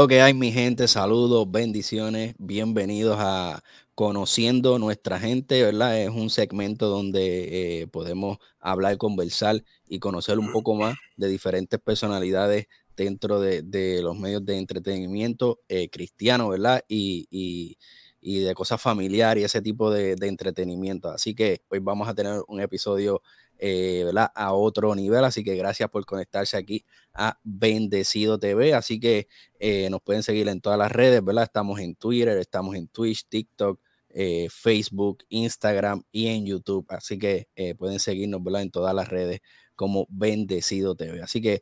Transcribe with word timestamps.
¿Qué 0.00 0.04
es 0.04 0.08
lo 0.08 0.08
que 0.08 0.22
hay, 0.22 0.32
mi 0.32 0.50
gente? 0.50 0.88
Saludos, 0.88 1.50
bendiciones, 1.50 2.34
bienvenidos 2.38 3.18
a 3.20 3.62
Conociendo 3.94 4.78
Nuestra 4.78 5.20
Gente, 5.20 5.62
¿verdad? 5.62 6.00
Es 6.00 6.08
un 6.08 6.30
segmento 6.30 6.88
donde 6.88 7.82
eh, 7.82 7.86
podemos 7.86 8.38
hablar, 8.60 8.96
conversar 8.96 9.62
y 9.86 9.98
conocer 9.98 10.38
un 10.38 10.52
poco 10.52 10.74
más 10.74 10.96
de 11.18 11.28
diferentes 11.28 11.78
personalidades 11.78 12.66
dentro 12.96 13.40
de, 13.40 14.00
los 14.02 14.18
medios 14.18 14.42
de 14.42 14.56
entretenimiento 14.56 15.60
eh, 15.68 15.90
cristiano, 15.90 16.48
¿verdad? 16.48 16.82
Y, 16.88 17.76
de 18.22 18.54
cosas 18.54 18.80
familiares 18.80 19.42
y 19.42 19.44
ese 19.44 19.60
tipo 19.60 19.90
de, 19.90 20.16
entretenimiento. 20.22 21.10
Así 21.10 21.34
que 21.34 21.60
hoy 21.68 21.80
vamos 21.80 22.08
a 22.08 22.14
tener 22.14 22.40
un 22.48 22.62
episodio 22.62 23.20
eh, 23.62 24.04
¿verdad? 24.06 24.30
a 24.34 24.54
otro 24.54 24.94
nivel. 24.94 25.22
Así 25.22 25.44
que 25.44 25.54
gracias 25.54 25.90
por 25.90 26.06
conectarse 26.06 26.56
aquí 26.56 26.86
a 27.12 27.38
Bendecido 27.44 28.38
TV. 28.38 28.72
Así 28.72 28.98
que 28.98 29.28
eh, 29.58 29.90
nos 29.90 30.00
pueden 30.00 30.22
seguir 30.22 30.48
en 30.48 30.62
todas 30.62 30.78
las 30.78 30.90
redes, 30.90 31.22
¿verdad? 31.22 31.44
Estamos 31.44 31.78
en 31.78 31.94
Twitter, 31.94 32.38
estamos 32.38 32.74
en 32.74 32.88
Twitch, 32.88 33.26
TikTok, 33.28 33.78
eh, 34.08 34.48
Facebook, 34.50 35.24
Instagram 35.28 36.02
y 36.10 36.28
en 36.28 36.46
YouTube. 36.46 36.86
Así 36.88 37.18
que 37.18 37.48
pueden 37.78 38.00
seguirnos, 38.00 38.42
¿verdad? 38.42 38.62
En 38.62 38.70
todas 38.70 38.94
las 38.94 39.08
redes 39.08 39.40
como 39.76 40.06
Bendecido 40.08 40.94
TV. 40.94 41.20
Así 41.22 41.42
que 41.42 41.60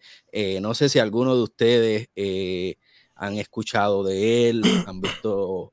no 0.60 0.74
sé 0.74 0.88
si 0.88 1.00
alguno 1.00 1.34
de 1.34 1.42
ustedes 1.42 2.08
han 3.16 3.38
escuchado 3.38 4.04
de 4.04 4.50
él, 4.50 4.62
han 4.86 5.00
visto 5.00 5.72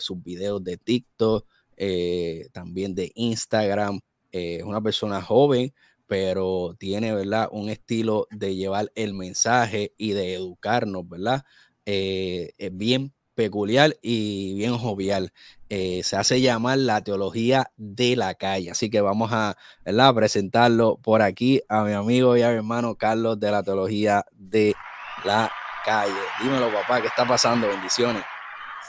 sus 0.00 0.22
videos 0.22 0.64
de 0.64 0.78
TikTok, 0.78 1.46
también 2.52 2.94
de 2.94 3.12
Instagram 3.14 4.00
es 4.32 4.62
una 4.62 4.80
persona 4.80 5.22
joven, 5.22 5.72
pero 6.06 6.74
tiene, 6.78 7.14
¿verdad? 7.14 7.48
Un 7.52 7.68
estilo 7.68 8.26
de 8.30 8.56
llevar 8.56 8.90
el 8.94 9.14
mensaje 9.14 9.92
y 9.98 10.12
de 10.12 10.34
educarnos, 10.34 11.08
¿verdad? 11.08 11.44
Eh, 11.84 12.52
es 12.58 12.76
bien 12.76 13.12
peculiar 13.34 13.94
y 14.02 14.54
bien 14.54 14.76
jovial. 14.76 15.32
Eh, 15.68 16.02
se 16.02 16.16
hace 16.16 16.40
llamar 16.40 16.78
la 16.78 17.04
teología 17.04 17.70
de 17.76 18.16
la 18.16 18.34
calle. 18.34 18.70
Así 18.70 18.90
que 18.90 19.00
vamos 19.00 19.30
a 19.32 19.56
¿verdad? 19.84 20.12
presentarlo 20.14 20.96
por 20.96 21.22
aquí 21.22 21.62
a 21.68 21.84
mi 21.84 21.92
amigo 21.92 22.36
y 22.36 22.42
a 22.42 22.48
mi 22.48 22.56
hermano 22.56 22.96
Carlos 22.96 23.38
de 23.38 23.50
la 23.52 23.62
teología 23.62 24.24
de 24.32 24.74
la 25.24 25.52
calle. 25.84 26.12
Dímelo, 26.42 26.72
papá, 26.72 27.00
¿qué 27.00 27.06
está 27.06 27.26
pasando? 27.28 27.68
Bendiciones. 27.68 28.24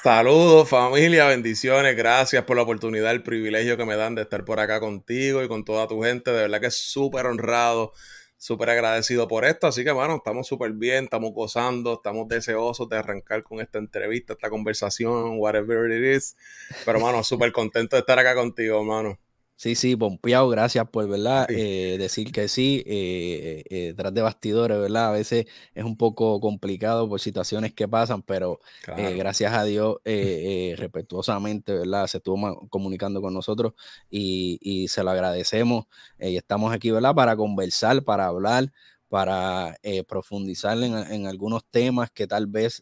Saludos 0.02 0.69
familia, 0.69 1.25
bendiciones, 1.28 1.94
gracias 1.94 2.45
por 2.45 2.55
la 2.55 2.64
oportunidad, 2.64 3.11
el 3.11 3.22
privilegio 3.22 3.75
que 3.75 3.83
me 3.83 3.97
dan 3.97 4.16
de 4.16 4.22
estar 4.22 4.45
por 4.45 4.61
acá 4.61 4.80
contigo 4.80 5.44
y 5.44 5.50
con 5.50 5.66
toda 5.66 5.89
tu 5.89 6.02
gente, 6.02 6.31
de 6.31 6.44
verdad 6.44 6.61
que 6.61 6.67
es 6.67 6.78
súper 6.78 7.25
honrado, 7.25 7.91
súper 8.38 8.69
agradecido 8.69 9.28
por 9.28 9.44
esto, 9.44 9.67
así 9.67 9.83
que 9.83 9.91
bueno, 9.91 10.16
estamos 10.16 10.47
súper 10.47 10.72
bien, 10.72 11.03
estamos 11.03 11.33
gozando, 11.33 11.95
estamos 11.95 12.30
deseosos 12.30 12.88
de 12.88 12.97
arrancar 12.97 13.44
con 13.44 13.59
esta 13.59 13.78
entrevista, 13.78 14.31
esta 14.31 14.50
conversación, 14.50 15.33
whatever 15.38 15.91
it 15.91 16.16
is, 16.16 16.38
pero 16.86 17.02
mano, 17.02 17.22
súper 17.22 17.52
contento 17.52 17.97
de 17.97 18.00
estar 18.00 18.17
acá 18.17 18.36
contigo, 18.36 18.80
hermano. 18.80 19.19
Sí, 19.60 19.76
sí, 19.76 19.98
pompeado, 19.98 20.48
gracias 20.48 20.88
por, 20.90 21.10
¿verdad? 21.10 21.46
Eh, 21.50 21.98
decir 22.00 22.32
que 22.32 22.48
sí, 22.48 22.82
eh, 22.88 23.66
eh, 23.70 23.94
tras 23.94 24.14
de 24.14 24.22
bastidores, 24.22 24.80
¿verdad? 24.80 25.10
A 25.10 25.12
veces 25.12 25.48
es 25.76 25.84
un 25.84 25.98
poco 25.98 26.40
complicado 26.40 27.10
por 27.10 27.20
situaciones 27.20 27.74
que 27.74 27.86
pasan, 27.86 28.22
pero 28.22 28.62
gracias 28.86 29.52
a 29.52 29.66
Dios, 29.66 29.98
respetuosamente, 30.06 31.74
¿verdad? 31.74 32.08
Se 32.08 32.19
estuvo 32.19 32.69
comunicando 32.69 33.22
con 33.22 33.34
nosotros 33.34 33.74
y, 34.09 34.88
se 34.88 35.03
lo 35.03 35.12
agradecemos. 35.12 35.88
y 36.22 36.38
estamos 36.38 36.74
aquí, 36.74 36.92
¿verdad? 36.92 37.14
Para 37.14 37.36
conversar, 37.36 38.02
para 38.06 38.28
hablar, 38.28 38.72
para 39.09 39.78
profundizar 40.08 40.78
en, 40.81 41.28
algunos 41.28 41.66
temas 41.69 42.12
que 42.12 42.28
tal 42.28 42.48
vez 42.48 42.80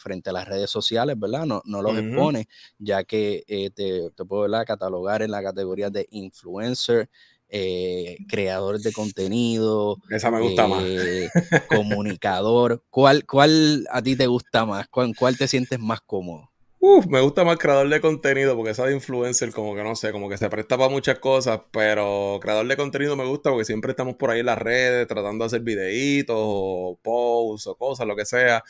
frente 0.00 0.30
a 0.30 0.32
las 0.32 0.48
redes 0.48 0.70
sociales, 0.70 1.18
¿verdad? 1.18 1.46
No, 1.46 1.62
no 1.64 1.82
los 1.82 1.96
expone, 1.98 2.48
ya 2.78 3.04
que 3.04 3.44
eh, 3.46 3.70
te, 3.70 4.10
te, 4.10 4.24
puedo 4.24 4.50
catalogar 4.64 5.22
en 5.22 5.30
la 5.30 5.42
categoría 5.42 5.90
de 5.90 6.08
influencer, 6.10 7.08
eh, 7.48 8.16
creador 8.28 8.80
de 8.80 8.92
contenido. 8.92 9.96
Esa 10.08 10.30
me 10.30 10.40
gusta 10.40 10.66
más. 10.66 10.82
Eh, 10.84 11.28
comunicador. 11.68 12.82
¿Cuál, 12.90 13.26
¿Cuál 13.26 13.86
a 13.90 14.02
ti 14.02 14.16
te 14.16 14.26
gusta 14.26 14.64
más? 14.64 14.88
¿Cuál, 14.88 15.14
cuál 15.16 15.36
te 15.36 15.48
sientes 15.48 15.78
más 15.78 16.00
cómodo? 16.00 16.50
Uf, 16.82 17.06
me 17.08 17.20
gusta 17.20 17.44
más 17.44 17.58
creador 17.58 17.90
de 17.90 18.00
contenido 18.00 18.56
porque 18.56 18.70
esa 18.70 18.86
de 18.86 18.94
influencer 18.94 19.52
como 19.52 19.74
que 19.74 19.82
no 19.82 19.94
sé, 19.94 20.12
como 20.12 20.30
que 20.30 20.38
se 20.38 20.48
presta 20.48 20.78
para 20.78 20.88
muchas 20.88 21.18
cosas, 21.18 21.60
pero 21.70 22.38
creador 22.40 22.66
de 22.66 22.76
contenido 22.78 23.16
me 23.16 23.26
gusta 23.26 23.50
porque 23.50 23.66
siempre 23.66 23.90
estamos 23.90 24.14
por 24.14 24.30
ahí 24.30 24.40
en 24.40 24.46
las 24.46 24.56
redes 24.56 25.06
tratando 25.06 25.44
de 25.44 25.46
hacer 25.46 25.60
videitos 25.60 26.36
o 26.38 26.98
posts 27.02 27.66
o 27.66 27.74
cosas, 27.76 28.06
lo 28.06 28.16
que 28.16 28.24
sea. 28.24 28.64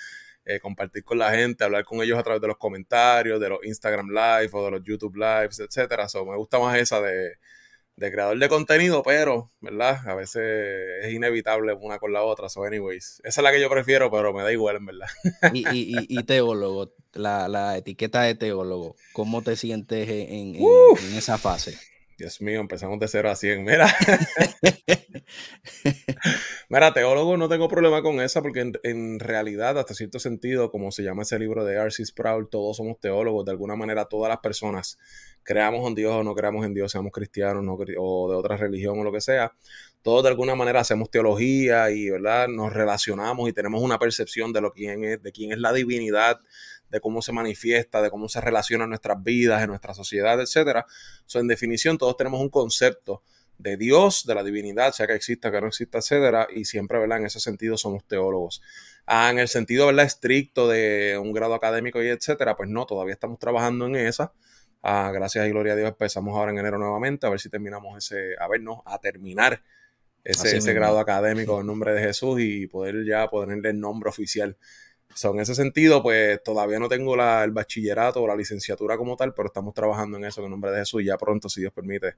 Eh, 0.50 0.58
compartir 0.58 1.04
con 1.04 1.16
la 1.16 1.30
gente, 1.30 1.62
hablar 1.62 1.84
con 1.84 2.02
ellos 2.02 2.18
a 2.18 2.24
través 2.24 2.42
de 2.42 2.48
los 2.48 2.56
comentarios, 2.56 3.40
de 3.40 3.48
los 3.48 3.60
Instagram 3.62 4.08
Live 4.08 4.50
o 4.52 4.64
de 4.64 4.70
los 4.72 4.80
YouTube 4.82 5.14
Lives, 5.14 5.60
etcétera. 5.60 6.08
So, 6.08 6.26
me 6.26 6.36
gusta 6.36 6.58
más 6.58 6.76
esa 6.76 7.00
de, 7.00 7.36
creador 7.96 8.36
de 8.36 8.48
contenido, 8.48 9.04
pero, 9.04 9.52
¿verdad? 9.60 10.00
A 10.08 10.16
veces 10.16 10.42
es 11.02 11.12
inevitable 11.12 11.72
una 11.74 12.00
con 12.00 12.12
la 12.12 12.22
otra. 12.22 12.48
So, 12.48 12.64
anyways, 12.64 13.20
esa 13.22 13.40
es 13.40 13.44
la 13.44 13.52
que 13.52 13.60
yo 13.60 13.70
prefiero, 13.70 14.10
pero 14.10 14.32
me 14.32 14.42
da 14.42 14.50
igual, 14.50 14.76
en 14.76 14.86
verdad. 14.86 15.06
Y, 15.52 15.60
y, 15.68 16.06
y 16.08 16.22
teólogo, 16.24 16.92
la, 17.12 17.76
etiqueta 17.76 18.22
de 18.22 18.34
teólogo, 18.34 18.96
¿cómo 19.12 19.42
te 19.42 19.54
sientes 19.54 20.08
en, 20.08 20.56
en 20.56 21.16
esa 21.16 21.38
fase? 21.38 21.78
Dios 22.20 22.42
mío, 22.42 22.60
empezamos 22.60 22.98
de 22.98 23.08
0 23.08 23.30
a 23.30 23.34
100. 23.34 23.64
Mira. 23.64 23.86
Mira, 26.68 26.92
teólogo, 26.92 27.38
no 27.38 27.48
tengo 27.48 27.66
problema 27.66 28.02
con 28.02 28.20
esa 28.20 28.42
porque 28.42 28.72
en, 28.82 29.18
realidad, 29.18 29.78
hasta 29.78 29.94
cierto 29.94 30.18
sentido, 30.18 30.70
como 30.70 30.92
se 30.92 31.02
llama 31.02 31.22
ese 31.22 31.38
libro 31.38 31.64
de 31.64 31.76
R.C. 31.76 32.04
Sproul, 32.04 32.50
todos 32.50 32.76
somos 32.76 33.00
teólogos. 33.00 33.46
De 33.46 33.52
alguna 33.52 33.74
manera, 33.74 34.04
todas 34.04 34.28
las 34.28 34.40
personas, 34.40 34.98
creamos 35.42 35.88
en 35.88 35.94
Dios 35.94 36.12
o 36.12 36.22
no 36.22 36.34
creamos 36.34 36.66
en 36.66 36.74
Dios, 36.74 36.92
seamos 36.92 37.10
cristianos 37.10 37.64
o 37.98 38.30
de 38.30 38.36
otra 38.36 38.58
religión 38.58 38.98
o 38.98 39.04
lo 39.04 39.12
que 39.12 39.22
sea, 39.22 39.54
todos 40.02 40.22
de 40.22 40.28
alguna 40.28 40.54
manera 40.54 40.80
hacemos 40.80 41.10
teología 41.10 41.90
y, 41.90 42.10
¿verdad? 42.10 42.48
Nos 42.48 42.70
relacionamos 42.70 43.48
y 43.48 43.54
tenemos 43.54 43.82
una 43.82 43.98
percepción 43.98 44.52
de 44.52 44.60
lo 44.60 44.74
es, 44.76 45.22
de 45.22 45.32
quién 45.32 45.52
es 45.52 45.58
la 45.58 45.72
divinidad, 45.72 46.38
de 46.90 47.00
cómo 47.00 47.22
se 47.22 47.32
manifiesta, 47.32 48.02
de 48.02 48.10
cómo 48.10 48.28
se 48.28 48.40
relaciona 48.40 48.84
en 48.84 48.90
nuestras 48.90 49.22
vidas, 49.22 49.62
en 49.62 49.68
nuestra 49.68 49.94
sociedad, 49.94 50.40
etc. 50.40 50.84
So, 51.26 51.38
en 51.38 51.48
definición, 51.48 51.98
todos 51.98 52.16
tenemos 52.16 52.40
un 52.40 52.50
concepto 52.50 53.22
de 53.58 53.76
Dios, 53.76 54.24
de 54.26 54.34
la 54.34 54.42
divinidad, 54.42 54.92
sea 54.92 55.06
que 55.06 55.14
exista, 55.14 55.50
que 55.50 55.60
no 55.60 55.68
exista, 55.68 55.98
etcétera, 55.98 56.48
y 56.54 56.64
siempre, 56.64 56.98
¿verdad? 56.98 57.18
En 57.18 57.26
ese 57.26 57.40
sentido 57.40 57.76
somos 57.76 58.06
teólogos. 58.06 58.62
Ah, 59.06 59.30
en 59.30 59.38
el 59.38 59.48
sentido, 59.48 59.86
¿verdad? 59.86 60.06
Estricto 60.06 60.68
de 60.68 61.18
un 61.20 61.32
grado 61.32 61.54
académico 61.54 62.02
y 62.02 62.08
etcétera, 62.08 62.56
pues 62.56 62.70
no, 62.70 62.86
todavía 62.86 63.12
estamos 63.12 63.38
trabajando 63.38 63.86
en 63.86 63.96
esa. 63.96 64.32
Ah, 64.82 65.10
gracias 65.12 65.46
y 65.46 65.50
gloria 65.50 65.74
a 65.74 65.76
Dios 65.76 65.88
empezamos 65.90 66.34
ahora 66.34 66.52
en 66.52 66.58
enero 66.58 66.78
nuevamente, 66.78 67.26
a 67.26 67.30
ver 67.30 67.38
si 67.38 67.50
terminamos 67.50 67.98
ese, 67.98 68.34
a 68.40 68.48
ver, 68.48 68.62
no, 68.62 68.82
a 68.86 68.98
terminar 68.98 69.62
ese, 70.24 70.56
ese 70.56 70.72
grado 70.72 70.98
académico 70.98 71.60
en 71.60 71.66
nombre 71.66 71.92
de 71.92 72.00
Jesús 72.00 72.40
y 72.40 72.66
poder 72.66 73.04
ya 73.04 73.28
ponerle 73.28 73.70
el 73.70 73.80
nombre 73.80 74.08
oficial 74.08 74.56
en 75.22 75.40
ese 75.40 75.54
sentido, 75.54 76.02
pues 76.02 76.42
todavía 76.42 76.78
no 76.78 76.88
tengo 76.88 77.14
el 77.14 77.50
bachillerato 77.50 78.22
o 78.22 78.26
la 78.26 78.36
licenciatura 78.36 78.96
como 78.96 79.16
tal, 79.16 79.34
pero 79.34 79.48
estamos 79.48 79.74
trabajando 79.74 80.16
en 80.16 80.24
eso 80.24 80.42
en 80.44 80.50
nombre 80.50 80.70
de 80.70 80.78
Jesús 80.78 81.02
y 81.02 81.06
ya 81.06 81.18
pronto, 81.18 81.48
si 81.48 81.60
Dios 81.60 81.72
permite, 81.72 82.14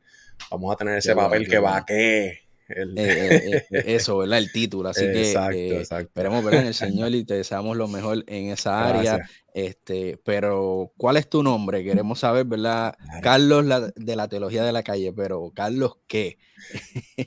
vamos 0.50 0.72
a 0.72 0.76
tener 0.76 0.98
ese 0.98 1.14
papel 1.14 1.48
que 1.48 1.58
va 1.58 1.84
que 1.84 2.51
eh, 2.68 2.84
eh, 2.96 3.66
eh, 3.70 3.82
eso, 3.86 4.18
¿verdad? 4.18 4.38
El 4.38 4.52
título. 4.52 4.88
Así 4.88 5.04
que 5.12 5.80
esperemos 5.80 6.44
ver 6.44 6.54
en 6.54 6.66
el 6.66 6.74
Señor 6.74 7.14
y 7.14 7.24
te 7.24 7.34
deseamos 7.34 7.76
lo 7.76 7.88
mejor 7.88 8.24
en 8.26 8.50
esa 8.50 8.88
área. 8.88 9.28
Este, 9.54 10.18
pero, 10.24 10.92
¿cuál 10.96 11.18
es 11.18 11.28
tu 11.28 11.42
nombre? 11.42 11.84
Queremos 11.84 12.20
saber, 12.20 12.46
¿verdad? 12.46 12.96
Carlos 13.22 13.66
de 13.94 14.16
la 14.16 14.28
teología 14.28 14.64
de 14.64 14.72
la 14.72 14.82
calle, 14.82 15.12
pero 15.12 15.52
¿Carlos 15.54 15.98
qué? 16.06 16.38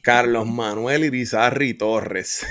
Carlos 0.02 0.48
Manuel 0.48 1.04
Irizarri 1.04 1.76
Torres. 1.76 2.46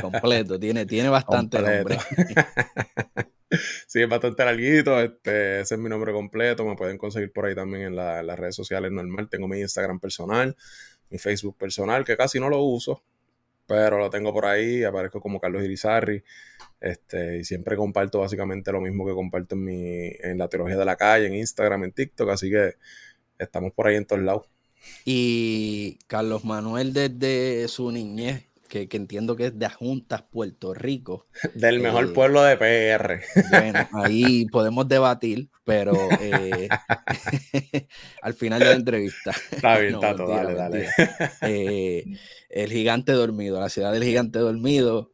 completo, 0.00 0.58
tiene, 0.58 0.84
tiene 0.86 1.08
bastante 1.10 1.60
nombre. 1.60 1.98
sí, 3.86 4.02
es 4.02 4.08
bastante 4.08 4.44
larguito. 4.44 5.00
Este, 5.00 5.60
ese 5.60 5.74
es 5.76 5.80
mi 5.80 5.88
nombre 5.88 6.12
completo. 6.12 6.64
Me 6.64 6.74
pueden 6.74 6.98
conseguir 6.98 7.32
por 7.32 7.46
ahí 7.46 7.54
también 7.54 7.82
en, 7.82 7.98
en 7.98 8.26
las 8.26 8.38
redes 8.38 8.56
sociales 8.56 8.90
normal. 8.90 9.28
Tengo 9.28 9.46
mi 9.46 9.60
Instagram 9.60 10.00
personal 10.00 10.56
mi 11.10 11.18
Facebook 11.18 11.56
personal, 11.56 12.04
que 12.04 12.16
casi 12.16 12.40
no 12.40 12.48
lo 12.48 12.62
uso, 12.62 13.02
pero 13.66 13.98
lo 13.98 14.10
tengo 14.10 14.32
por 14.32 14.46
ahí, 14.46 14.84
aparezco 14.84 15.20
como 15.20 15.40
Carlos 15.40 15.64
Irizarri, 15.64 16.22
este, 16.80 17.38
y 17.38 17.44
siempre 17.44 17.76
comparto 17.76 18.20
básicamente 18.20 18.72
lo 18.72 18.80
mismo 18.80 19.06
que 19.06 19.12
comparto 19.12 19.54
en, 19.54 19.64
mi, 19.64 20.10
en 20.20 20.38
la 20.38 20.48
teología 20.48 20.76
de 20.76 20.84
la 20.84 20.96
calle, 20.96 21.26
en 21.26 21.34
Instagram, 21.34 21.84
en 21.84 21.92
TikTok, 21.92 22.30
así 22.30 22.50
que 22.50 22.74
estamos 23.38 23.72
por 23.72 23.86
ahí 23.86 23.96
en 23.96 24.06
todos 24.06 24.22
lados. 24.22 24.48
Y 25.04 25.98
Carlos 26.06 26.44
Manuel 26.44 26.92
desde 26.92 27.68
su 27.68 27.90
niñez 27.90 28.47
que, 28.68 28.88
entiendo 28.92 29.34
que 29.34 29.46
es 29.46 29.58
de 29.58 29.68
Juntas, 29.68 30.22
Puerto 30.22 30.74
Rico. 30.74 31.26
Del 31.54 31.80
mejor 31.80 32.04
eh, 32.04 32.08
pueblo 32.08 32.42
de 32.42 32.56
PR. 32.56 33.20
Bueno, 33.50 33.88
ahí 33.92 34.46
podemos 34.52 34.86
debatir, 34.86 35.50
pero 35.64 35.94
eh, 36.20 36.68
al 38.22 38.34
final 38.34 38.60
de 38.60 38.64
la 38.66 38.72
entrevista. 38.72 39.32
Está 39.50 39.78
bien, 39.78 39.94
está 39.94 40.14
todo, 40.14 40.28
dale, 40.28 40.54
dale. 40.54 40.88
Eh, 41.42 42.04
el 42.50 42.70
gigante 42.72 43.12
dormido, 43.12 43.58
la 43.58 43.68
ciudad 43.68 43.92
del 43.92 44.04
gigante 44.04 44.38
dormido, 44.38 45.12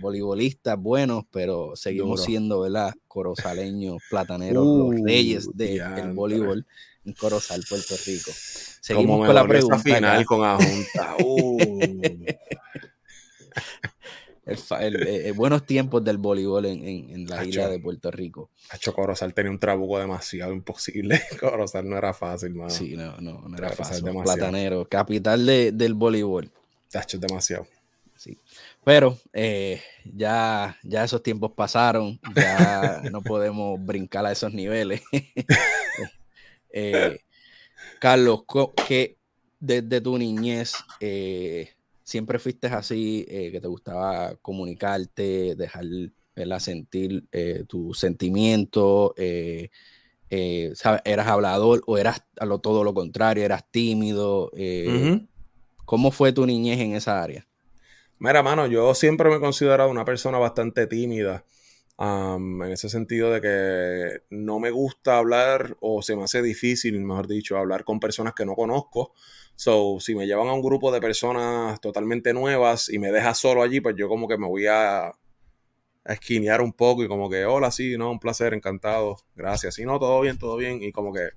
voleibolistas 0.00 0.78
buenos, 0.78 1.24
pero 1.30 1.76
seguimos 1.76 2.24
siendo, 2.24 2.60
¿verdad? 2.60 2.94
Corozaleños, 3.06 4.02
plataneros, 4.10 4.66
los 4.66 5.00
uh, 5.00 5.04
reyes 5.04 5.48
del 5.54 6.12
voleibol 6.12 6.66
en 7.08 7.14
Corozal, 7.14 7.64
Puerto 7.68 7.94
Rico. 8.06 8.30
Seguimos 8.80 9.26
con 9.26 9.34
la 9.34 9.46
pregunta. 9.46 9.78
final 9.78 10.24
con 10.24 10.44
Ajunta. 10.44 11.16
Eh, 14.80 15.34
buenos 15.36 15.66
tiempos 15.66 16.02
del 16.02 16.16
voleibol 16.16 16.64
en, 16.64 17.26
la 17.26 17.44
isla 17.44 17.68
de 17.68 17.78
Puerto 17.78 18.10
Rico. 18.10 18.48
Hacho 18.70 18.94
Corozal 18.94 19.34
tenía 19.34 19.50
un 19.50 19.58
trabuco 19.58 19.98
demasiado 19.98 20.54
imposible. 20.54 21.20
Corozal 21.38 21.86
no 21.86 21.98
era 21.98 22.14
fácil, 22.14 22.54
mano. 22.54 22.70
Sí, 22.70 22.96
no, 22.96 23.20
no, 23.20 23.42
no 23.46 23.58
era 23.58 23.68
fácil. 23.72 24.02
Platanero, 24.02 24.88
capital 24.88 25.44
del 25.44 25.92
voleibol. 25.92 26.50
Hacho, 26.94 27.18
demasiado. 27.18 27.66
Sí. 28.16 28.38
Pero 28.84 29.18
eh, 29.34 29.82
ya, 30.04 30.78
ya 30.82 31.04
esos 31.04 31.22
tiempos 31.22 31.52
pasaron, 31.52 32.18
ya 32.34 33.02
no 33.10 33.20
podemos 33.20 33.78
brincar 33.84 34.24
a 34.24 34.32
esos 34.32 34.54
niveles. 34.54 35.02
eh, 36.70 37.20
Carlos, 38.00 38.44
que 38.86 39.18
desde 39.60 40.00
tu 40.00 40.18
niñez 40.18 40.74
eh, 41.00 41.70
siempre 42.02 42.38
fuiste 42.38 42.68
así, 42.68 43.26
eh, 43.28 43.50
que 43.50 43.60
te 43.60 43.68
gustaba 43.68 44.36
comunicarte, 44.36 45.56
dejar 45.56 45.84
sentir 46.60 47.24
tus 47.66 47.98
sentimientos, 47.98 49.12
eras 49.18 51.26
hablador 51.26 51.82
o 51.86 51.98
eras 51.98 52.24
a 52.38 52.46
lo, 52.46 52.60
todo 52.60 52.84
lo 52.84 52.94
contrario, 52.94 53.44
eras 53.44 53.64
tímido. 53.70 54.50
¿Cómo 55.84 56.10
fue 56.10 56.32
tu 56.32 56.46
niñez 56.46 56.80
en 56.80 56.94
esa 56.94 57.22
área? 57.22 57.46
Mira, 58.20 58.42
mano, 58.42 58.66
yo 58.66 58.94
siempre 58.94 59.30
me 59.30 59.36
he 59.36 59.40
considerado 59.40 59.90
una 59.90 60.04
persona 60.04 60.38
bastante 60.38 60.86
tímida 60.86 61.44
en 62.00 62.62
ese 62.70 62.88
sentido 62.88 63.32
de 63.32 63.40
que 63.40 64.22
no 64.30 64.60
me 64.60 64.70
gusta 64.70 65.18
hablar 65.18 65.76
o 65.80 66.00
se 66.02 66.14
me 66.14 66.24
hace 66.24 66.42
difícil, 66.42 67.00
mejor 67.00 67.26
dicho, 67.26 67.56
hablar 67.56 67.84
con 67.84 67.98
personas 67.98 68.34
que 68.34 68.46
no 68.46 68.54
conozco. 68.54 69.12
So, 69.56 69.98
si 69.98 70.14
me 70.14 70.26
llevan 70.26 70.48
a 70.48 70.52
un 70.52 70.62
grupo 70.62 70.92
de 70.92 71.00
personas 71.00 71.80
totalmente 71.80 72.32
nuevas 72.32 72.88
y 72.88 72.98
me 73.00 73.10
deja 73.10 73.34
solo 73.34 73.62
allí, 73.62 73.80
pues 73.80 73.96
yo 73.96 74.08
como 74.08 74.28
que 74.28 74.38
me 74.38 74.46
voy 74.46 74.66
a, 74.66 75.08
a 75.08 75.14
esquinear 76.06 76.60
un 76.60 76.72
poco 76.72 77.02
y 77.02 77.08
como 77.08 77.28
que, 77.28 77.44
hola, 77.44 77.72
sí, 77.72 77.96
no, 77.98 78.12
un 78.12 78.20
placer, 78.20 78.54
encantado, 78.54 79.16
gracias. 79.34 79.74
Sí, 79.74 79.84
no, 79.84 79.98
todo 79.98 80.20
bien, 80.20 80.38
todo 80.38 80.56
bien. 80.56 80.82
Y 80.82 80.92
como 80.92 81.12
que 81.12 81.30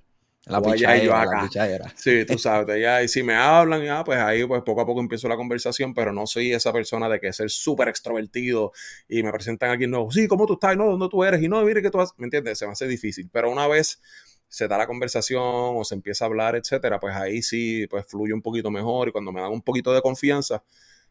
la 0.46 0.60
pichadera, 0.60 1.24
la 1.24 1.92
Sí, 1.94 2.24
tú 2.24 2.36
sabes, 2.36 2.80
ya, 2.80 3.02
y 3.02 3.08
si 3.08 3.22
me 3.22 3.34
hablan, 3.34 3.82
ya, 3.84 4.02
pues 4.02 4.18
ahí 4.18 4.44
pues 4.44 4.62
poco 4.62 4.80
a 4.80 4.86
poco 4.86 5.00
empiezo 5.00 5.28
la 5.28 5.36
conversación, 5.36 5.94
pero 5.94 6.12
no 6.12 6.26
soy 6.26 6.52
esa 6.52 6.72
persona 6.72 7.08
de 7.08 7.20
que 7.20 7.32
ser 7.32 7.48
súper 7.48 7.88
extrovertido 7.88 8.72
y 9.08 9.22
me 9.22 9.30
presentan 9.30 9.70
a 9.70 9.72
alguien 9.72 9.90
nuevo, 9.90 10.10
sí, 10.10 10.26
¿cómo 10.26 10.46
tú 10.46 10.54
estás? 10.54 10.76
No, 10.76 10.86
¿dónde 10.86 11.08
tú 11.08 11.22
eres? 11.22 11.40
Y 11.42 11.48
no, 11.48 11.62
mire 11.62 11.80
que 11.80 11.90
tú 11.90 12.00
has, 12.00 12.12
¿me 12.18 12.24
entiendes? 12.24 12.58
Se 12.58 12.66
me 12.66 12.72
hace 12.72 12.88
difícil, 12.88 13.30
pero 13.32 13.50
una 13.50 13.68
vez 13.68 14.00
se 14.48 14.66
da 14.66 14.76
la 14.76 14.88
conversación 14.88 15.42
o 15.42 15.84
se 15.84 15.94
empieza 15.94 16.24
a 16.24 16.26
hablar, 16.26 16.56
etcétera, 16.56 16.98
pues 16.98 17.14
ahí 17.14 17.40
sí, 17.40 17.86
pues 17.88 18.04
fluye 18.06 18.34
un 18.34 18.42
poquito 18.42 18.70
mejor 18.70 19.08
y 19.08 19.12
cuando 19.12 19.30
me 19.30 19.40
dan 19.40 19.52
un 19.52 19.62
poquito 19.62 19.94
de 19.94 20.02
confianza, 20.02 20.64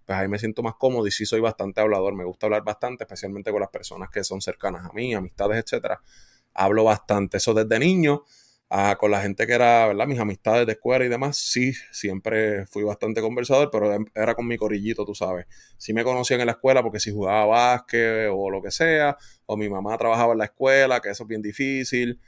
pues 0.06 0.20
ahí 0.20 0.28
me 0.28 0.40
siento 0.40 0.62
más 0.62 0.76
cómodo 0.76 1.08
y 1.08 1.12
sí 1.12 1.26
soy 1.26 1.40
bastante 1.40 1.80
hablador, 1.80 2.14
me 2.16 2.26
gusta 2.26 2.48
hablar 2.48 2.64
bastante, 2.64 3.06
especialmente 3.06 3.50
con 3.52 3.62
las 3.62 3.70
personas 3.70 4.10
que 4.10 4.26
son 4.26 4.42
cercanas 4.42 4.86
a 4.86 4.94
mí, 4.94 5.14
amistades, 5.14 5.64
etcétera. 5.64 6.02
Hablo 6.54 6.84
bastante, 6.84 7.38
eso 7.38 7.54
desde 7.54 7.80
niño 7.80 8.26
con 9.00 9.12
la 9.12 9.22
gente 9.22 9.46
que 9.48 9.54
era, 9.54 9.88
¿verdad? 9.88 10.08
Mis 10.08 10.20
amistades 10.20 10.66
de 10.66 10.74
escuela 10.74 11.04
y 11.04 11.10
demás, 11.10 11.38
sí, 11.38 11.74
siempre 11.92 12.66
fui 12.68 12.84
bastante 12.84 13.20
conversador, 13.22 13.70
pero 13.72 13.94
em, 13.94 14.06
era 14.16 14.34
con 14.34 14.48
mi 14.48 14.58
corillito, 14.58 15.06
tú 15.06 15.14
sabes. 15.14 15.46
Sí 15.78 15.94
me 15.94 16.04
conocían 16.06 16.40
en 16.40 16.46
la 16.46 16.54
escuela 16.54 16.82
porque 16.82 17.00
si 17.00 17.12
jugaba 17.12 17.46
básquet 17.46 18.30
o 18.32 18.50
lo 18.50 18.62
que 18.62 18.72
sea, 18.72 19.18
o 19.46 19.58
mi 19.58 19.70
mamá 19.70 19.98
trabajaba 19.98 20.32
en 20.34 20.40
la 20.40 20.46
escuela, 20.46 21.02
que 21.02 21.10
eso 21.10 21.24
es 21.24 21.28
bien 21.30 21.42
difícil. 21.42 22.20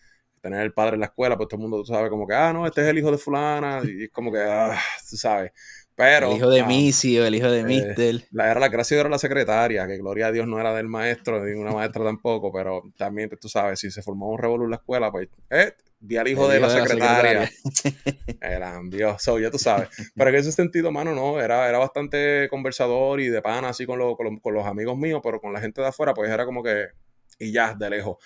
Tener 0.41 0.61
el 0.61 0.73
padre 0.73 0.95
en 0.95 0.99
la 0.99 1.05
escuela, 1.07 1.37
pues 1.37 1.47
todo 1.47 1.57
el 1.57 1.61
mundo, 1.61 1.77
tú 1.77 1.85
sabes, 1.85 2.09
como 2.09 2.27
que, 2.27 2.33
ah, 2.35 2.51
no, 2.51 2.67
este 2.67 2.81
es 2.81 2.87
el 2.89 2.97
hijo 2.97 3.11
de 3.11 3.17
fulana, 3.17 3.81
y 3.85 4.03
es 4.05 4.11
como 4.11 4.29
que, 4.31 4.39
ah, 4.39 4.77
tú 5.09 5.15
sabes. 5.15 5.51
Pero, 5.95 6.31
el 6.31 6.37
hijo 6.37 6.49
de 6.49 6.63
Missy 6.63 7.17
el 7.17 7.35
hijo 7.35 7.51
de 7.51 7.59
eh, 7.59 7.63
Mister. 7.63 8.27
La, 8.31 8.49
era 8.49 8.59
la 8.59 8.69
gracia 8.69 8.99
era 8.99 9.09
la 9.09 9.19
secretaria, 9.19 9.85
que 9.87 9.97
gloria 9.97 10.27
a 10.27 10.31
Dios 10.31 10.47
no 10.47 10.59
era 10.59 10.73
del 10.73 10.87
maestro, 10.87 11.43
ni 11.45 11.53
una 11.53 11.71
maestra 11.71 12.03
tampoco, 12.03 12.51
pero 12.51 12.81
también, 12.97 13.29
tú 13.39 13.47
sabes, 13.47 13.79
si 13.79 13.91
se 13.91 14.01
formó 14.01 14.29
un 14.29 14.39
revolú 14.39 14.63
en 14.63 14.71
la 14.71 14.77
escuela, 14.77 15.11
pues, 15.11 15.29
eh, 15.51 15.73
vi 15.99 16.17
al 16.17 16.27
hijo, 16.27 16.47
de, 16.47 16.59
la 16.59 16.69
secretaria. 16.69 17.49
Era 18.41 18.79
Dios, 18.85 19.23
ya 19.41 19.51
tú 19.51 19.59
sabes. 19.59 19.89
Pero 20.15 20.29
en 20.31 20.35
ese 20.35 20.51
sentido, 20.51 20.91
mano, 20.91 21.13
no, 21.13 21.39
era, 21.39 21.69
era 21.69 21.77
bastante 21.77 22.47
conversador 22.49 23.21
y 23.21 23.27
de 23.27 23.41
pana 23.41 23.69
así 23.69 23.85
con, 23.85 23.99
con, 24.15 24.53
los 24.53 24.65
amigos 24.65 24.97
míos, 24.97 25.21
pero 25.23 25.39
con 25.39 25.53
la 25.53 25.61
gente 25.61 25.81
de 25.81 25.87
afuera, 25.87 26.13
pues 26.13 26.29
era 26.31 26.45
como 26.45 26.63
que, 26.63 26.87
y 27.39 27.51
ya, 27.51 27.75
de 27.75 27.89
lejos. 27.91 28.17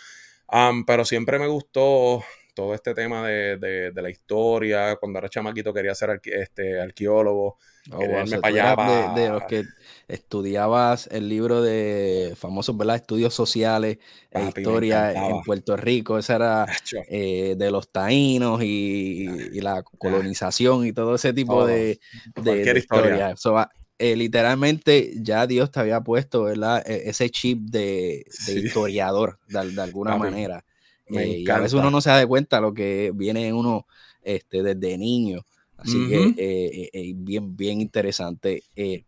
pero 0.86 1.04
siempre 1.04 1.38
me 1.38 1.48
gustó 1.48 2.24
todo 2.58 2.74
este 2.74 2.96
tema 2.96 3.28
de, 3.28 3.92
de, 3.94 4.02
la 4.02 4.10
historia. 4.10 4.96
Cuando 4.96 5.20
era 5.20 5.30
chamaquito 5.30 5.72
quería 5.72 5.94
ser 5.94 6.20
este, 6.24 6.82
arqueólogo. 6.82 7.60
Oh, 7.92 8.00
de, 8.00 9.30
los 9.30 9.44
que 9.44 9.64
estudiabas 10.08 11.08
el 11.12 11.30
libro 11.30 11.62
de 11.62 12.34
famosos, 12.36 12.76
¿verdad? 12.76 12.96
Estudios 12.96 13.34
sociales 13.36 14.00
e 14.32 14.44
historia 14.44 15.14
en 15.14 15.44
Puerto 15.44 15.78
Rico. 15.78 16.18
Esa 16.18 16.36
era 16.36 16.66
eh, 17.08 17.54
de 17.56 17.70
los 17.72 17.90
taínos 17.90 18.64
y, 18.64 19.28
la 19.62 19.84
colonización 19.84 20.88
y 20.88 20.94
todo 20.94 21.14
ese 21.14 21.34
tipo 21.34 21.64
de, 21.64 22.00
de, 22.42 22.74
historia. 22.76 23.36
Ah, 23.46 23.70
eh, 24.00 24.16
literalmente 24.16 25.14
ya 25.18 25.46
Dios 25.46 25.70
te 25.72 25.80
había 25.80 26.02
puesto, 26.02 26.44
¿verdad? 26.44 26.84
E, 26.90 27.08
ese 27.10 27.30
chip 27.30 27.60
de, 27.70 28.26
historiador, 28.48 29.38
de, 29.48 29.80
alguna 29.80 30.18
manera. 30.18 30.66
Eh, 31.10 31.40
y 31.40 31.50
a 31.50 31.60
veces 31.60 31.74
uno 31.74 31.90
no 31.90 32.02
se 32.02 32.10
da 32.10 32.18
de 32.18 32.28
cuenta 32.28 32.60
lo 32.60 32.74
que 32.74 33.12
viene 33.14 33.54
uno 33.54 33.88
este, 34.22 34.64
desde 34.64 34.98
niño. 34.98 35.46
Así 35.78 36.08
que 36.08 36.34
eh, 36.38 36.90
eh, 36.92 37.14
bien, 37.16 37.56
bien 37.56 37.82
interesante. 37.82 38.64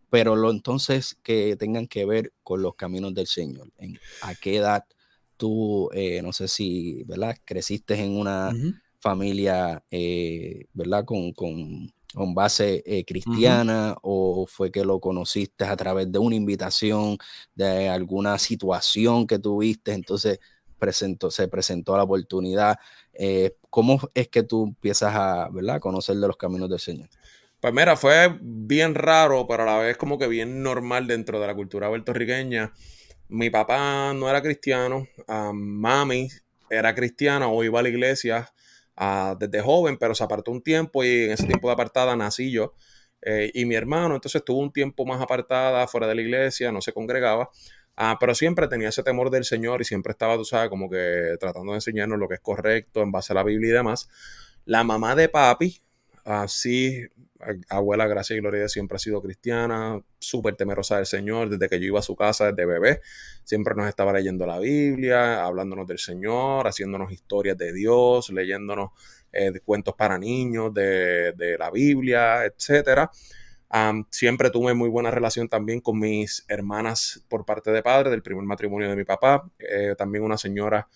pero 0.08 0.36
lo 0.36 0.52
entonces 0.52 1.16
que 1.22 1.56
tengan 1.56 1.88
que 1.88 2.04
ver 2.04 2.32
con 2.44 2.62
los 2.62 2.76
caminos 2.76 3.12
del 3.12 3.26
Señor. 3.26 3.72
En, 3.78 3.98
¿A 4.22 4.34
qué 4.36 4.56
edad 4.56 4.84
tú, 5.36 5.90
no 6.22 6.32
sé 6.32 6.46
si, 6.46 7.02
¿verdad? 7.04 7.36
Creciste 7.44 7.94
en 7.94 8.16
una 8.16 8.52
familia, 9.00 9.82
¿verdad? 10.72 11.04
Con, 11.04 11.32
con, 11.32 11.92
con 12.14 12.34
base 12.34 12.84
cristiana 13.04 13.96
o 14.02 14.46
fue 14.46 14.70
que 14.70 14.84
lo 14.84 15.00
conociste 15.00 15.64
a 15.64 15.76
través 15.76 16.12
de 16.12 16.20
una 16.20 16.36
invitación, 16.36 17.18
de 17.52 17.88
alguna 17.88 18.38
situación 18.38 19.26
que 19.26 19.40
tuviste. 19.40 19.92
Entonces, 19.92 20.38
presentó, 20.80 21.30
se 21.30 21.46
presentó 21.46 21.96
la 21.96 22.02
oportunidad. 22.02 22.78
Eh, 23.12 23.54
¿Cómo 23.70 24.00
es 24.14 24.28
que 24.28 24.42
tú 24.42 24.64
empiezas 24.64 25.14
a 25.14 25.48
¿verdad? 25.52 25.78
conocer 25.80 26.16
de 26.16 26.26
los 26.26 26.36
caminos 26.36 26.68
del 26.68 26.80
Señor? 26.80 27.08
Pues 27.60 27.74
mira, 27.74 27.94
fue 27.94 28.36
bien 28.40 28.94
raro, 28.94 29.46
pero 29.46 29.62
a 29.64 29.66
la 29.66 29.78
vez 29.78 29.96
como 29.96 30.18
que 30.18 30.26
bien 30.26 30.62
normal 30.62 31.06
dentro 31.06 31.38
de 31.38 31.46
la 31.46 31.54
cultura 31.54 31.88
puertorriqueña. 31.88 32.72
Mi 33.28 33.50
papá 33.50 34.12
no 34.14 34.28
era 34.28 34.42
cristiano, 34.42 35.06
mami 35.52 36.28
era 36.70 36.94
cristiana 36.94 37.48
o 37.48 37.62
iba 37.62 37.80
a 37.80 37.82
la 37.82 37.88
iglesia 37.88 38.48
ah, 38.96 39.36
desde 39.38 39.60
joven, 39.60 39.98
pero 39.98 40.14
se 40.14 40.24
apartó 40.24 40.50
un 40.52 40.62
tiempo 40.62 41.04
y 41.04 41.24
en 41.24 41.32
ese 41.32 41.46
tiempo 41.46 41.68
de 41.68 41.74
apartada 41.74 42.16
nací 42.16 42.50
yo. 42.50 42.74
Eh, 43.22 43.50
y 43.52 43.66
mi 43.66 43.74
hermano 43.74 44.14
entonces 44.14 44.42
tuvo 44.44 44.60
un 44.60 44.72
tiempo 44.72 45.04
más 45.04 45.20
apartada 45.20 45.86
fuera 45.86 46.06
de 46.06 46.14
la 46.14 46.22
iglesia, 46.22 46.72
no 46.72 46.80
se 46.80 46.92
congregaba. 46.92 47.50
Ah, 48.02 48.16
pero 48.18 48.34
siempre 48.34 48.66
tenía 48.66 48.88
ese 48.88 49.02
temor 49.02 49.28
del 49.28 49.44
Señor 49.44 49.82
y 49.82 49.84
siempre 49.84 50.12
estaba, 50.12 50.34
tú 50.36 50.46
sabes, 50.46 50.70
como 50.70 50.88
que 50.88 51.36
tratando 51.38 51.72
de 51.72 51.76
enseñarnos 51.76 52.18
lo 52.18 52.28
que 52.28 52.36
es 52.36 52.40
correcto 52.40 53.02
en 53.02 53.12
base 53.12 53.34
a 53.34 53.36
la 53.36 53.42
Biblia 53.42 53.68
y 53.68 53.72
demás. 53.74 54.08
La 54.64 54.84
mamá 54.84 55.14
de 55.14 55.28
papi, 55.28 55.82
así, 56.24 57.06
abuela, 57.68 58.06
gracia 58.06 58.34
y 58.34 58.40
gloria, 58.40 58.70
siempre 58.70 58.96
ha 58.96 58.98
sido 58.98 59.20
cristiana, 59.20 60.00
súper 60.18 60.56
temerosa 60.56 60.96
del 60.96 61.04
Señor, 61.04 61.50
desde 61.50 61.68
que 61.68 61.78
yo 61.78 61.88
iba 61.88 61.98
a 61.98 62.02
su 62.02 62.16
casa 62.16 62.50
desde 62.52 62.64
bebé, 62.64 63.02
siempre 63.44 63.74
nos 63.74 63.86
estaba 63.86 64.14
leyendo 64.14 64.46
la 64.46 64.58
Biblia, 64.58 65.44
hablándonos 65.44 65.86
del 65.86 65.98
Señor, 65.98 66.66
haciéndonos 66.68 67.12
historias 67.12 67.58
de 67.58 67.74
Dios, 67.74 68.30
leyéndonos 68.30 68.92
eh, 69.30 69.60
cuentos 69.62 69.94
para 69.94 70.16
niños 70.16 70.72
de, 70.72 71.32
de 71.32 71.58
la 71.58 71.70
Biblia, 71.70 72.46
etcétera 72.46 73.10
siempre 74.10 74.50
tuve 74.50 74.74
muy 74.74 74.88
buena 74.88 75.10
relación 75.10 75.48
también 75.48 75.80
con 75.80 75.98
mis 75.98 76.44
hermanas 76.48 77.24
por 77.28 77.44
parte 77.44 77.70
de 77.70 77.82
padre, 77.82 78.10
del 78.10 78.22
primer 78.22 78.44
matrimonio 78.44 78.88
de 78.88 78.96
mi 78.96 79.04
papá. 79.04 79.50
Eh, 79.58 79.94
también 79.96 80.24
una 80.24 80.36
señora 80.36 80.88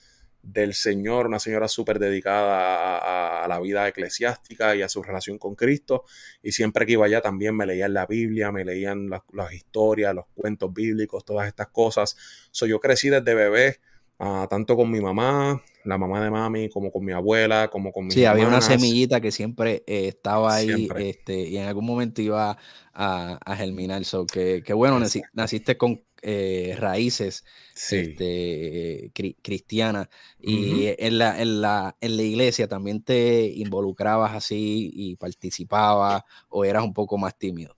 del 0.44 0.74
Señor, 0.74 1.26
una 1.26 1.38
señora 1.38 1.68
súper 1.68 1.98
dedicada 1.98 3.44
a, 3.44 3.48
la 3.48 3.60
vida 3.60 3.86
eclesiástica 3.88 4.76
y 4.76 4.82
a 4.82 4.88
su 4.88 5.02
relación 5.02 5.38
con 5.38 5.54
Cristo. 5.54 6.04
Y 6.42 6.52
siempre 6.52 6.86
que 6.86 6.92
iba 6.92 7.06
allá 7.06 7.20
también 7.20 7.56
me 7.56 7.66
leían 7.66 7.94
la 7.94 8.06
Biblia, 8.06 8.52
me 8.52 8.64
leían 8.64 9.08
las, 9.08 9.52
historias, 9.52 10.14
los 10.14 10.26
cuentos 10.34 10.72
bíblicos, 10.72 11.24
todas 11.24 11.46
estas 11.46 11.68
cosas. 11.68 12.16
So, 12.50 12.66
yo 12.66 12.80
crecí 12.80 13.08
desde 13.08 13.34
bebé, 13.34 13.80
tanto 14.48 14.76
con 14.76 14.90
mi 14.90 15.00
mamá, 15.00 15.62
la 15.84 15.98
mamá 15.98 16.22
de 16.22 16.30
mami, 16.30 16.68
como 16.68 16.90
con 16.90 17.04
mi 17.04 17.12
abuela, 17.12 17.68
como 17.68 17.92
con 17.92 18.06
mi 18.06 18.12
Sí, 18.12 18.24
había 18.24 18.48
una 18.48 18.60
semillita 18.60 19.20
que 19.20 19.30
siempre 19.30 19.82
eh, 19.86 20.08
estaba 20.08 20.54
ahí 20.54 20.88
Este, 20.96 21.48
y 21.48 21.58
en 21.58 21.66
algún 21.66 21.84
momento 21.84 22.22
iba 22.22 22.56
a, 22.92 23.56
germinar. 23.56 24.04
So, 24.04 24.26
que, 24.26 24.62
bueno, 24.74 24.98
naciste 25.32 25.76
con 25.76 26.02
eh, 26.22 26.74
raíces 26.78 27.44
este, 27.90 29.12
cristianas 29.42 30.08
y 30.40 30.86
en, 30.98 31.18
la, 31.18 31.40
en, 31.40 31.60
la, 31.60 31.96
en 32.00 32.16
la 32.16 32.22
iglesia 32.22 32.66
también 32.66 33.02
te 33.02 33.46
involucrabas 33.54 34.34
así 34.34 34.90
y 34.94 35.16
participabas 35.16 36.22
o 36.48 36.64
eras 36.64 36.82
un 36.82 36.94
poco 36.94 37.18
más 37.18 37.36
tímido. 37.38 37.76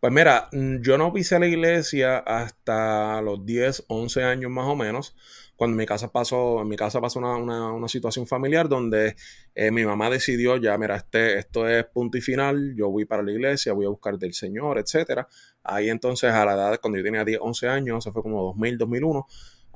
Pues 0.00 0.12
mira, 0.12 0.48
mm, 0.52 0.80
yo 0.82 0.96
no 0.96 1.12
pisé 1.12 1.40
la 1.40 1.46
iglesia 1.46 2.18
hasta 2.18 3.20
los 3.20 3.44
10, 3.44 3.84
11 3.88 4.22
años 4.22 4.50
más 4.50 4.66
o 4.66 4.76
menos 4.76 5.16
cuando 5.58 5.76
mi 5.76 5.86
casa 5.86 6.12
pasó, 6.12 6.62
en 6.62 6.68
mi 6.68 6.76
casa 6.76 7.00
pasó 7.00 7.18
una, 7.18 7.88
situación 7.88 8.28
familiar 8.28 8.68
donde 8.68 9.16
eh, 9.56 9.72
mi 9.72 9.84
mamá 9.84 10.08
decidió, 10.08 10.56
ya, 10.56 10.78
mira, 10.78 10.94
este, 10.94 11.36
esto 11.36 11.66
es 11.66 11.84
punto 11.86 12.16
y 12.16 12.20
final, 12.20 12.76
yo 12.76 12.88
voy 12.90 13.06
para 13.06 13.24
la 13.24 13.32
iglesia, 13.32 13.72
voy 13.72 13.86
a 13.86 13.88
buscar 13.88 14.16
del 14.18 14.34
Señor, 14.34 14.78
etcétera. 14.78 15.26
Ahí 15.64 15.90
entonces, 15.90 16.30
a 16.30 16.44
la 16.44 16.54
edad, 16.54 16.78
cuando 16.80 16.98
yo 16.98 17.04
tenía 17.04 17.24
10, 17.24 17.40
11 17.42 17.66
años, 17.66 17.98
eso 17.98 18.12
fue 18.12 18.22
como 18.22 18.44
2000, 18.44 18.78
2001, 18.78 19.26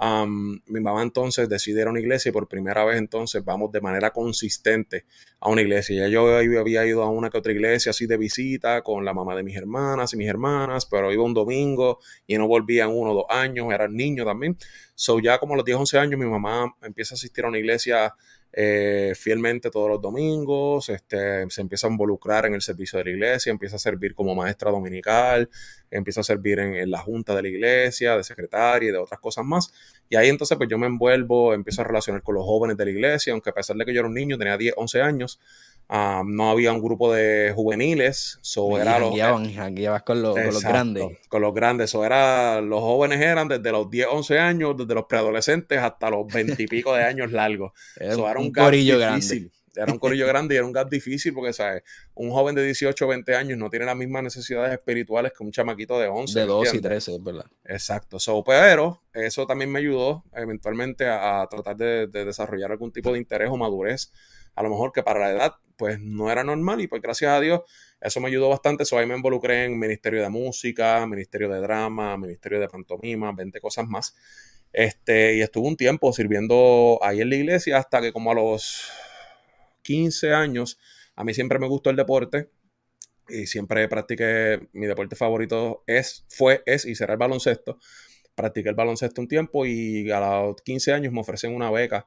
mi 0.04 0.80
mamá 0.80 1.02
entonces 1.02 1.48
decidió 1.48 1.82
ir 1.82 1.86
a 1.86 1.90
una 1.90 2.00
iglesia 2.00 2.30
y 2.30 2.32
por 2.32 2.48
primera 2.48 2.84
vez 2.84 2.98
entonces 2.98 3.44
vamos 3.44 3.70
de 3.70 3.80
manera 3.80 4.10
consistente 4.10 5.04
a 5.38 5.48
una 5.48 5.62
iglesia. 5.62 5.96
Ya 5.96 6.08
yo 6.08 6.36
había 6.36 6.84
ido 6.84 7.02
a 7.02 7.10
una 7.10 7.30
que 7.30 7.38
otra 7.38 7.52
iglesia 7.52 7.90
así 7.90 8.06
de 8.06 8.16
visita 8.16 8.82
con 8.82 9.04
la 9.04 9.14
mamá 9.14 9.36
de 9.36 9.44
mis 9.44 9.56
hermanas 9.56 10.12
y 10.12 10.16
mis 10.16 10.28
hermanas, 10.28 10.86
pero 10.86 11.12
iba 11.12 11.22
un 11.22 11.34
domingo 11.34 12.00
y 12.26 12.36
no 12.36 12.48
volvía 12.48 12.84
en 12.84 12.90
uno 12.90 13.12
o 13.12 13.14
dos 13.14 13.26
años, 13.28 13.72
era 13.72 13.86
niño 13.86 14.24
también. 14.24 14.56
So 14.94 15.20
ya 15.20 15.38
como 15.38 15.54
a 15.54 15.56
los 15.58 15.64
10, 15.64 15.78
11 15.78 15.98
años 15.98 16.18
mi 16.18 16.26
mamá 16.26 16.74
empieza 16.82 17.14
a 17.14 17.16
asistir 17.16 17.44
a 17.44 17.48
una 17.48 17.58
iglesia 17.58 18.14
eh, 18.52 19.14
fielmente 19.16 19.70
todos 19.70 19.88
los 19.88 20.00
domingos, 20.00 20.88
este, 20.90 21.48
se 21.48 21.60
empieza 21.62 21.86
a 21.86 21.90
involucrar 21.90 22.44
en 22.44 22.54
el 22.54 22.60
servicio 22.60 22.98
de 22.98 23.06
la 23.06 23.10
iglesia, 23.10 23.50
empieza 23.50 23.76
a 23.76 23.78
servir 23.78 24.14
como 24.14 24.34
maestra 24.34 24.70
dominical, 24.70 25.48
empieza 25.92 26.22
a 26.22 26.24
servir 26.24 26.58
en, 26.58 26.90
la 26.90 26.98
junta 26.98 27.34
de 27.34 27.42
la 27.42 27.48
iglesia, 27.48 28.16
de 28.16 28.24
secretaria 28.24 28.88
y 28.88 28.92
de 28.92 28.98
otras 28.98 29.20
cosas 29.20 29.44
más. 29.44 29.72
Y 30.08 30.16
ahí 30.16 30.28
entonces 30.28 30.56
pues 30.56 30.68
yo 30.68 30.78
me 30.78 30.86
envuelvo, 30.86 31.54
empiezo 31.54 31.82
a 31.82 31.84
relacionar 31.84 32.22
con 32.22 32.34
los 32.34 32.44
jóvenes 32.44 32.76
de 32.76 32.84
la 32.86 32.90
iglesia, 32.90 33.32
aunque 33.32 33.50
a 33.50 33.54
pesar 33.54 33.76
de 33.76 33.84
que 33.84 33.92
yo 33.92 34.00
era 34.00 34.08
un 34.08 34.14
niño, 34.14 34.38
tenía 34.38 34.56
10, 34.56 34.74
11 34.76 35.02
años, 35.02 35.38
no 36.24 36.50
había 36.50 36.72
un 36.72 36.80
grupo 36.80 37.12
de 37.12 37.52
juveniles, 37.54 38.38
so 38.40 38.78
era 38.78 38.98
los, 38.98 39.10
con, 39.10 40.22
los, 40.22 40.62
grandes. 40.62 41.04
Con 41.28 41.42
los 41.42 41.52
grandes, 41.52 41.90
so 41.90 42.04
era, 42.04 42.60
los 42.62 42.80
jóvenes 42.80 43.20
eran 43.20 43.48
desde 43.48 43.70
los 43.72 43.90
10, 43.90 44.08
11 44.10 44.38
años, 44.38 44.76
desde 44.76 44.94
los 44.94 45.04
preadolescentes 45.04 45.78
hasta 45.78 46.08
los 46.10 46.26
20 46.32 46.62
y 46.62 46.66
pico 46.66 46.94
de 46.94 47.04
años 47.04 47.30
largos. 47.32 47.72
era 47.96 48.38
un, 48.38 48.52
corillo 48.52 48.98
grande. 48.98 49.50
Era 49.74 49.92
un 49.92 49.98
corillo 49.98 50.26
grande 50.26 50.54
y 50.54 50.58
era 50.58 50.66
un 50.66 50.72
gap 50.72 50.88
difícil 50.88 51.32
porque, 51.32 51.52
¿sabes? 51.52 51.82
Un 52.14 52.30
joven 52.30 52.54
de 52.54 52.64
18 52.64 53.04
o 53.04 53.08
20 53.08 53.34
años 53.34 53.58
no 53.58 53.70
tiene 53.70 53.86
las 53.86 53.96
mismas 53.96 54.22
necesidades 54.22 54.72
espirituales 54.72 55.32
que 55.36 55.42
un 55.42 55.52
chamaquito 55.52 55.98
de 55.98 56.08
11. 56.08 56.40
De 56.40 56.46
12 56.46 56.76
y 56.76 56.80
13, 56.80 57.14
es 57.14 57.22
verdad. 57.22 57.46
Exacto. 57.64 58.18
So, 58.18 58.44
pero 58.44 59.02
eso 59.12 59.46
también 59.46 59.70
me 59.70 59.78
ayudó 59.78 60.24
eventualmente 60.34 61.06
a, 61.08 61.46
tratar 61.50 61.76
de, 61.76 62.06
de 62.06 62.24
desarrollar 62.24 62.72
algún 62.72 62.92
tipo 62.92 63.12
de 63.12 63.18
interés 63.18 63.48
o 63.50 63.56
madurez 63.56 64.12
a 64.54 64.62
lo 64.62 64.68
mejor 64.68 64.92
que 64.92 65.02
para 65.02 65.18
la 65.18 65.30
edad 65.30 65.54
pues 65.78 65.98
no 65.98 66.30
era 66.30 66.44
normal 66.44 66.82
y 66.82 66.86
pues 66.86 67.00
gracias 67.00 67.30
a 67.32 67.40
Dios 67.40 67.62
eso 68.02 68.20
me 68.20 68.28
ayudó 68.28 68.48
bastante. 68.48 68.84
So, 68.84 68.98
ahí 68.98 69.06
me 69.06 69.14
involucré 69.14 69.64
en 69.64 69.78
Ministerio 69.78 70.22
de 70.22 70.28
Música, 70.28 71.06
Ministerio 71.06 71.48
de 71.48 71.60
Drama, 71.60 72.16
Ministerio 72.16 72.58
de 72.58 72.68
Pantomima, 72.68 73.32
20 73.32 73.60
cosas 73.60 73.86
más. 73.86 74.14
Este, 74.72 75.36
y 75.36 75.42
estuve 75.42 75.68
un 75.68 75.76
tiempo 75.76 76.12
sirviendo 76.12 76.98
ahí 77.02 77.20
en 77.20 77.30
la 77.30 77.36
iglesia 77.36 77.78
hasta 77.78 78.00
que 78.00 78.12
como 78.12 78.32
a 78.32 78.34
los 78.34 78.90
15 79.82 80.32
años, 80.32 80.78
a 81.14 81.24
mí 81.24 81.34
siempre 81.34 81.58
me 81.58 81.68
gustó 81.68 81.90
el 81.90 81.96
deporte 81.96 82.50
y 83.28 83.46
siempre 83.46 83.88
practiqué, 83.88 84.68
mi 84.72 84.86
deporte 84.86 85.16
favorito 85.16 85.84
es, 85.86 86.24
fue, 86.28 86.62
es 86.66 86.84
y 86.84 86.94
será 86.94 87.14
el 87.14 87.18
baloncesto. 87.18 87.78
Practiqué 88.34 88.70
el 88.70 88.74
baloncesto 88.74 89.20
un 89.20 89.28
tiempo 89.28 89.66
y 89.66 90.10
a 90.10 90.20
los 90.20 90.62
15 90.62 90.92
años 90.92 91.12
me 91.12 91.20
ofrecen 91.20 91.54
una 91.54 91.70
beca 91.70 92.06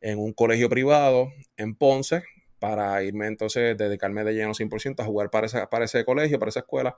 en 0.00 0.18
un 0.18 0.32
colegio 0.32 0.68
privado 0.68 1.32
en 1.56 1.74
Ponce 1.74 2.22
para 2.58 3.02
irme 3.02 3.26
entonces, 3.26 3.76
dedicarme 3.76 4.22
de 4.24 4.34
lleno 4.34 4.54
100% 4.54 5.00
a 5.00 5.04
jugar 5.04 5.30
para, 5.30 5.48
para 5.68 5.84
ese 5.84 6.04
colegio, 6.04 6.38
para 6.38 6.50
esa 6.50 6.60
escuela. 6.60 6.96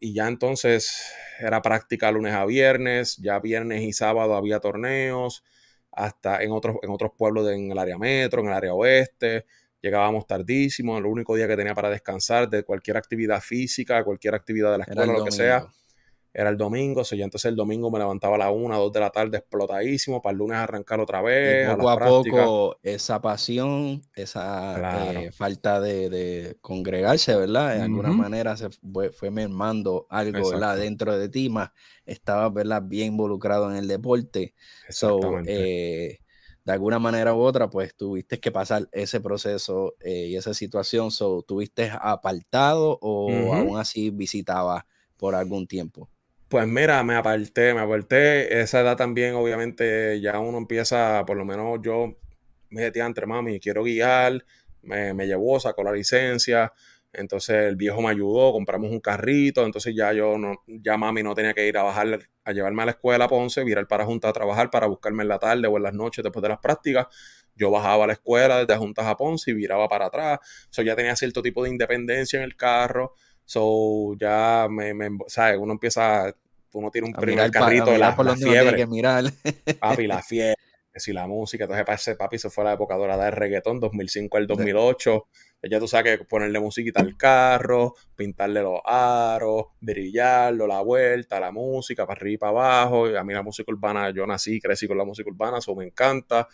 y 0.00 0.14
ya 0.14 0.26
entonces 0.28 1.12
era 1.38 1.62
práctica 1.62 2.10
lunes 2.10 2.34
a 2.34 2.44
viernes, 2.44 3.18
ya 3.18 3.38
viernes 3.38 3.82
y 3.82 3.92
sábado 3.92 4.34
había 4.34 4.60
torneos, 4.60 5.44
hasta 5.92 6.42
en 6.42 6.52
otros, 6.52 6.76
en 6.82 6.90
otros 6.90 7.12
pueblos 7.16 7.48
en 7.50 7.70
el 7.70 7.78
área 7.78 7.98
metro, 7.98 8.40
en 8.40 8.48
el 8.48 8.54
área 8.54 8.74
oeste. 8.74 9.46
Llegábamos 9.80 10.26
tardísimo, 10.26 10.96
el 10.96 11.06
único 11.06 11.34
día 11.34 11.48
que 11.48 11.56
tenía 11.56 11.74
para 11.74 11.90
descansar 11.90 12.48
de 12.48 12.62
cualquier 12.62 12.96
actividad 12.96 13.40
física, 13.40 14.04
cualquier 14.04 14.34
actividad 14.34 14.70
de 14.72 14.78
la 14.78 14.84
escuela, 14.84 15.12
lo 15.12 15.24
que 15.24 15.32
sea 15.32 15.66
era 16.34 16.48
el 16.48 16.56
domingo, 16.56 17.02
o 17.02 17.04
sea, 17.04 17.22
entonces 17.22 17.50
el 17.50 17.56
domingo 17.56 17.90
me 17.90 17.98
levantaba 17.98 18.36
a 18.36 18.38
la 18.38 18.50
una, 18.50 18.76
dos 18.76 18.90
de 18.92 19.00
la 19.00 19.10
tarde 19.10 19.38
explotadísimo, 19.38 20.22
para 20.22 20.32
el 20.32 20.38
lunes 20.38 20.56
arrancar 20.56 20.98
otra 20.98 21.20
vez. 21.20 21.68
poco 21.76 21.90
a, 21.90 21.98
poco 21.98 22.78
esa 22.82 23.20
pasión, 23.20 24.02
esa 24.14 25.20
eh, 25.20 25.32
falta 25.32 25.80
de, 25.80 26.56
congregarse, 26.62 27.36
¿verdad? 27.36 27.76
De 27.76 27.82
alguna 27.82 28.12
manera 28.12 28.56
se 28.56 28.70
fue, 28.70 29.10
fue 29.10 29.30
mermando 29.30 30.06
algo, 30.08 30.50
¿verdad? 30.50 30.78
Dentro 30.78 31.18
de 31.18 31.28
ti, 31.28 31.50
más 31.50 31.70
estaba, 32.06 32.48
¿verdad? 32.48 32.82
Bien 32.82 33.08
involucrado 33.08 33.70
en 33.70 33.76
el 33.76 33.86
deporte. 33.86 34.54
So, 34.88 35.20
eh, 35.46 36.20
de 36.64 36.72
alguna 36.72 36.98
manera 36.98 37.34
u 37.34 37.40
otra, 37.40 37.68
pues 37.68 37.94
tuviste 37.94 38.40
que 38.40 38.52
pasar 38.52 38.88
ese 38.92 39.20
proceso 39.20 39.96
eh, 40.00 40.28
y 40.28 40.36
esa 40.36 40.54
situación. 40.54 41.10
So, 41.10 41.42
¿Tuviste 41.42 41.90
apartado 42.00 42.98
o 43.02 43.52
aún 43.54 43.78
así 43.78 44.10
visitabas 44.10 44.84
por 45.18 45.34
algún 45.34 45.66
tiempo? 45.66 46.08
Pues 46.52 46.66
mira, 46.68 47.02
me 47.02 47.14
aparté, 47.14 47.72
me 47.72 47.80
aparté. 47.80 48.60
Esa 48.60 48.80
edad 48.82 48.94
también, 48.94 49.34
obviamente, 49.34 50.20
ya 50.20 50.38
uno 50.38 50.58
empieza, 50.58 51.24
por 51.26 51.38
lo 51.38 51.46
menos 51.46 51.78
yo 51.82 52.14
me 52.68 52.82
decía 52.82 53.06
entre 53.06 53.24
mami, 53.24 53.58
quiero 53.58 53.84
guiar, 53.84 54.44
me, 54.82 55.14
me 55.14 55.26
llevó, 55.26 55.58
sacó 55.60 55.82
la 55.82 55.92
licencia. 55.92 56.70
Entonces 57.10 57.56
el 57.68 57.76
viejo 57.76 58.02
me 58.02 58.10
ayudó, 58.10 58.52
compramos 58.52 58.90
un 58.90 59.00
carrito, 59.00 59.64
entonces 59.64 59.94
ya 59.96 60.12
yo 60.12 60.36
no, 60.36 60.56
ya 60.66 60.98
mami 60.98 61.22
no 61.22 61.34
tenía 61.34 61.54
que 61.54 61.66
ir 61.66 61.78
a 61.78 61.84
bajar, 61.84 62.28
a 62.44 62.52
llevarme 62.52 62.82
a 62.82 62.86
la 62.86 62.90
escuela 62.92 63.24
a 63.24 63.28
Ponce, 63.28 63.64
virar 63.64 63.88
para 63.88 64.04
Junta 64.04 64.28
a 64.28 64.32
trabajar 64.34 64.70
para 64.70 64.86
buscarme 64.88 65.22
en 65.22 65.28
la 65.30 65.38
tarde 65.38 65.68
o 65.68 65.78
en 65.78 65.82
las 65.84 65.94
noches 65.94 66.22
después 66.22 66.42
de 66.42 66.50
las 66.50 66.58
prácticas. 66.58 67.06
Yo 67.56 67.70
bajaba 67.70 68.04
a 68.04 68.06
la 68.08 68.12
escuela 68.14 68.58
desde 68.58 68.76
Juntas 68.78 69.06
a 69.06 69.16
Ponce 69.16 69.52
y 69.52 69.54
viraba 69.54 69.88
para 69.88 70.06
atrás. 70.06 70.38
Eso 70.70 70.82
ya 70.82 70.94
tenía 70.96 71.16
cierto 71.16 71.40
tipo 71.42 71.64
de 71.64 71.70
independencia 71.70 72.36
en 72.38 72.42
el 72.44 72.56
carro. 72.56 73.14
So 73.44 74.14
ya 74.18 74.66
me, 74.70 74.94
me 74.94 75.10
¿sabes? 75.26 75.58
Uno 75.58 75.72
empieza, 75.72 76.34
uno 76.72 76.90
tiene 76.90 77.08
un 77.08 77.14
primer 77.14 77.50
carrito 77.50 77.90
de 77.90 77.98
la, 77.98 78.14
fiebre. 78.36 78.76
Que 78.76 78.86
mirar. 78.86 79.24
Papi, 79.80 80.06
la 80.06 80.22
fiebre, 80.22 80.56
si 80.94 81.12
la 81.12 81.26
música, 81.26 81.64
entonces 81.64 81.86
ese 81.88 82.16
papi 82.16 82.38
se 82.38 82.50
fue 82.50 82.64
la 82.64 82.74
época 82.74 82.96
dorada 82.96 83.24
de 83.24 83.30
reggaetón, 83.30 83.80
2005 83.80 84.36
al 84.36 84.46
2008. 84.46 85.26
Ya 85.70 85.78
tú 85.78 85.86
sabes 85.86 86.18
que 86.18 86.24
ponerle 86.24 86.58
musiquita 86.58 87.00
al 87.00 87.16
carro, 87.16 87.94
pintarle 88.16 88.62
los 88.62 88.80
aros, 88.84 89.66
brillarlo, 89.80 90.66
la 90.66 90.80
vuelta, 90.80 91.38
la 91.38 91.52
música, 91.52 92.04
para 92.04 92.18
arriba 92.18 92.34
y 92.34 92.38
para 92.38 92.50
abajo. 92.50 93.08
Y 93.08 93.16
a 93.16 93.22
mí 93.22 93.32
la 93.32 93.42
música 93.42 93.70
urbana, 93.72 94.10
yo 94.10 94.26
nací, 94.26 94.60
crecí 94.60 94.88
con 94.88 94.98
la 94.98 95.04
música 95.04 95.30
urbana, 95.30 95.58
eso 95.58 95.74
me 95.76 95.84
encanta. 95.84 96.48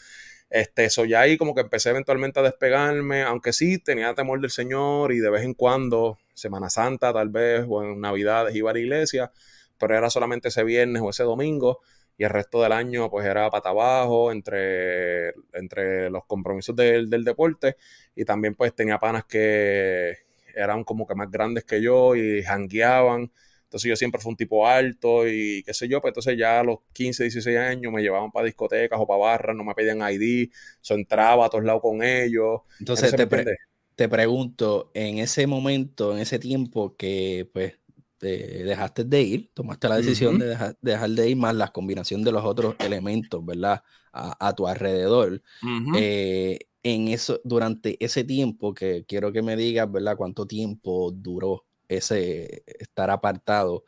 Este, 0.50 0.84
eso 0.84 1.04
ya 1.04 1.20
ahí 1.20 1.36
como 1.36 1.54
que 1.54 1.62
empecé 1.62 1.90
eventualmente 1.90 2.40
a 2.40 2.42
despegarme, 2.42 3.22
aunque 3.22 3.52
sí 3.52 3.78
tenía 3.78 4.14
temor 4.14 4.40
del 4.40 4.50
Señor 4.50 5.12
y 5.12 5.18
de 5.18 5.30
vez 5.30 5.42
en 5.42 5.54
cuando, 5.54 6.18
Semana 6.34 6.70
Santa 6.70 7.12
tal 7.12 7.28
vez, 7.28 7.64
o 7.68 7.82
en 7.82 8.00
Navidades 8.00 8.54
iba 8.54 8.70
a 8.70 8.74
la 8.74 8.78
iglesia, 8.78 9.32
pero 9.78 9.96
era 9.96 10.10
solamente 10.10 10.48
ese 10.48 10.64
viernes 10.64 11.02
o 11.02 11.10
ese 11.10 11.24
domingo 11.24 11.80
y 12.16 12.24
el 12.24 12.30
resto 12.30 12.62
del 12.62 12.72
año 12.72 13.10
pues 13.10 13.26
era 13.26 13.48
pata 13.50 13.70
abajo 13.70 14.32
entre, 14.32 15.30
entre 15.52 16.10
los 16.10 16.24
compromisos 16.26 16.74
del, 16.74 17.08
del 17.08 17.24
deporte 17.24 17.76
y 18.14 18.24
también 18.24 18.54
pues 18.54 18.74
tenía 18.74 18.98
panas 18.98 19.24
que 19.24 20.16
eran 20.54 20.84
como 20.84 21.06
que 21.06 21.14
más 21.14 21.30
grandes 21.30 21.64
que 21.64 21.80
yo 21.80 22.16
y 22.16 22.42
jangueaban 22.42 23.30
entonces 23.68 23.90
yo 23.90 23.96
siempre 23.96 24.18
fui 24.18 24.30
un 24.30 24.36
tipo 24.36 24.66
alto 24.66 25.28
y 25.28 25.62
qué 25.62 25.74
sé 25.74 25.88
yo, 25.88 26.00
pues 26.00 26.12
entonces 26.12 26.38
ya 26.38 26.60
a 26.60 26.64
los 26.64 26.78
15, 26.94 27.24
16 27.24 27.58
años 27.58 27.92
me 27.92 28.00
llevaban 28.00 28.32
para 28.32 28.46
discotecas 28.46 28.98
o 28.98 29.06
para 29.06 29.20
barras, 29.20 29.54
no 29.54 29.62
me 29.62 29.74
pedían 29.74 30.00
ID, 30.00 30.48
yo 30.82 30.94
entraba 30.94 31.44
a 31.44 31.50
todos 31.50 31.64
lados 31.64 31.82
con 31.82 32.02
ellos. 32.02 32.62
Entonces 32.80 33.14
te, 33.14 33.26
te, 33.94 34.08
pregunto, 34.08 34.90
en 34.94 35.18
ese 35.18 35.46
momento, 35.46 36.14
en 36.14 36.20
ese 36.20 36.38
tiempo 36.38 36.96
que 36.96 37.46
pues 37.52 37.74
dejaste 38.26 39.04
de 39.04 39.22
ir, 39.22 39.50
tomaste 39.54 39.88
la 39.88 39.96
decisión 39.96 40.38
de 40.38 40.46
dejar, 40.46 40.76
de 41.10 41.30
ir, 41.30 41.36
más 41.36 41.54
la 41.54 41.68
combinación 41.68 42.22
de 42.22 42.32
los 42.32 42.44
otros 42.44 42.74
elementos, 42.78 43.44
¿verdad? 43.44 43.82
A, 44.12 44.54
tu 44.54 44.66
alrededor. 44.66 45.42
Eh, 45.94 46.58
en 46.82 47.08
eso, 47.08 47.40
durante 47.44 48.02
ese 48.04 48.24
tiempo, 48.24 48.74
que 48.74 49.04
quiero 49.06 49.32
que 49.32 49.42
me 49.42 49.56
digas, 49.56 49.90
¿verdad? 49.90 50.16
¿Cuánto 50.16 50.46
tiempo 50.46 51.10
duró 51.12 51.66
ese 51.88 52.64
estar 52.66 53.10
apartado? 53.10 53.84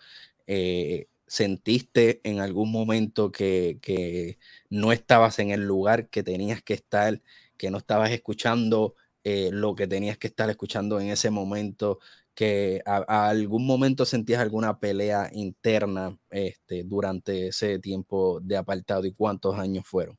Eh, 0.47 1.09
¿Sentiste 1.27 2.21
en 2.25 2.41
algún 2.41 2.73
momento 2.73 3.31
que, 3.31 3.79
que, 3.81 4.39
no 4.69 4.93
estabas 4.93 5.39
en 5.39 5.51
el 5.51 5.61
lugar 5.65 6.09
que 6.11 6.23
tenías 6.23 6.63
que 6.63 6.75
estar, 6.75 7.23
que 7.57 7.71
no 7.71 7.79
estabas 7.79 8.11
escuchando 8.11 8.97
eh, 9.23 9.51
lo 9.53 9.75
que 9.75 9.87
tenías 9.87 10.19
que 10.19 10.27
estar 10.27 10.51
escuchando 10.51 11.01
en 11.01 11.09
ese 11.09 11.31
momento? 11.31 12.01
Que 12.35 12.83
a, 12.87 13.29
algún 13.29 13.67
momento 13.67 14.05
sentías 14.05 14.41
alguna 14.41 14.79
pelea 14.79 15.31
interna 15.33 16.17
este, 16.31 16.85
durante 16.85 17.49
ese 17.49 17.79
tiempo 17.79 18.41
de 18.43 18.57
apartado 18.57 19.05
y 19.07 19.13
cuántos 19.13 19.59
años 19.59 19.87
fueron? 19.87 20.19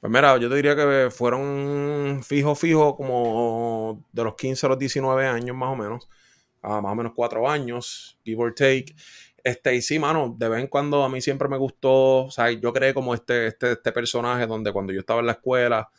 Pues 0.00 0.12
mira, 0.12 0.36
yo 0.38 0.48
te 0.48 0.54
diría 0.56 0.76
que 0.76 1.10
fueron 1.10 2.22
fijo, 2.22 2.54
fijo, 2.54 2.96
como 2.96 4.04
de 4.12 4.24
los 4.24 4.34
15 4.36 4.66
a 4.66 4.68
los 4.70 4.78
19 4.78 5.26
años 5.26 5.56
más 5.56 5.72
o 5.72 5.76
menos, 5.76 6.08
a 6.62 6.80
más 6.80 6.92
o 6.92 6.94
menos 6.94 7.12
cuatro 7.16 7.48
años, 7.48 8.18
give 8.24 8.42
or 8.42 8.54
take. 8.54 8.94
Este, 9.42 9.74
y 9.74 9.82
sí, 9.82 9.98
mano, 9.98 10.34
de 10.38 10.48
vez 10.48 10.60
en 10.60 10.66
cuando 10.68 11.02
a 11.02 11.08
mí 11.08 11.20
siempre 11.20 11.48
me 11.48 11.56
gustó, 11.56 12.26
o 12.26 12.30
sea, 12.30 12.50
yo 12.50 12.72
creé 12.72 12.94
como 12.94 13.14
este, 13.14 13.48
este, 13.48 13.72
este 13.72 13.92
personaje 13.92 14.46
donde 14.46 14.72
cuando 14.72 14.92
yo 14.92 15.00
estaba 15.00 15.20
en 15.20 15.26
la 15.26 15.32
escuela, 15.32 15.90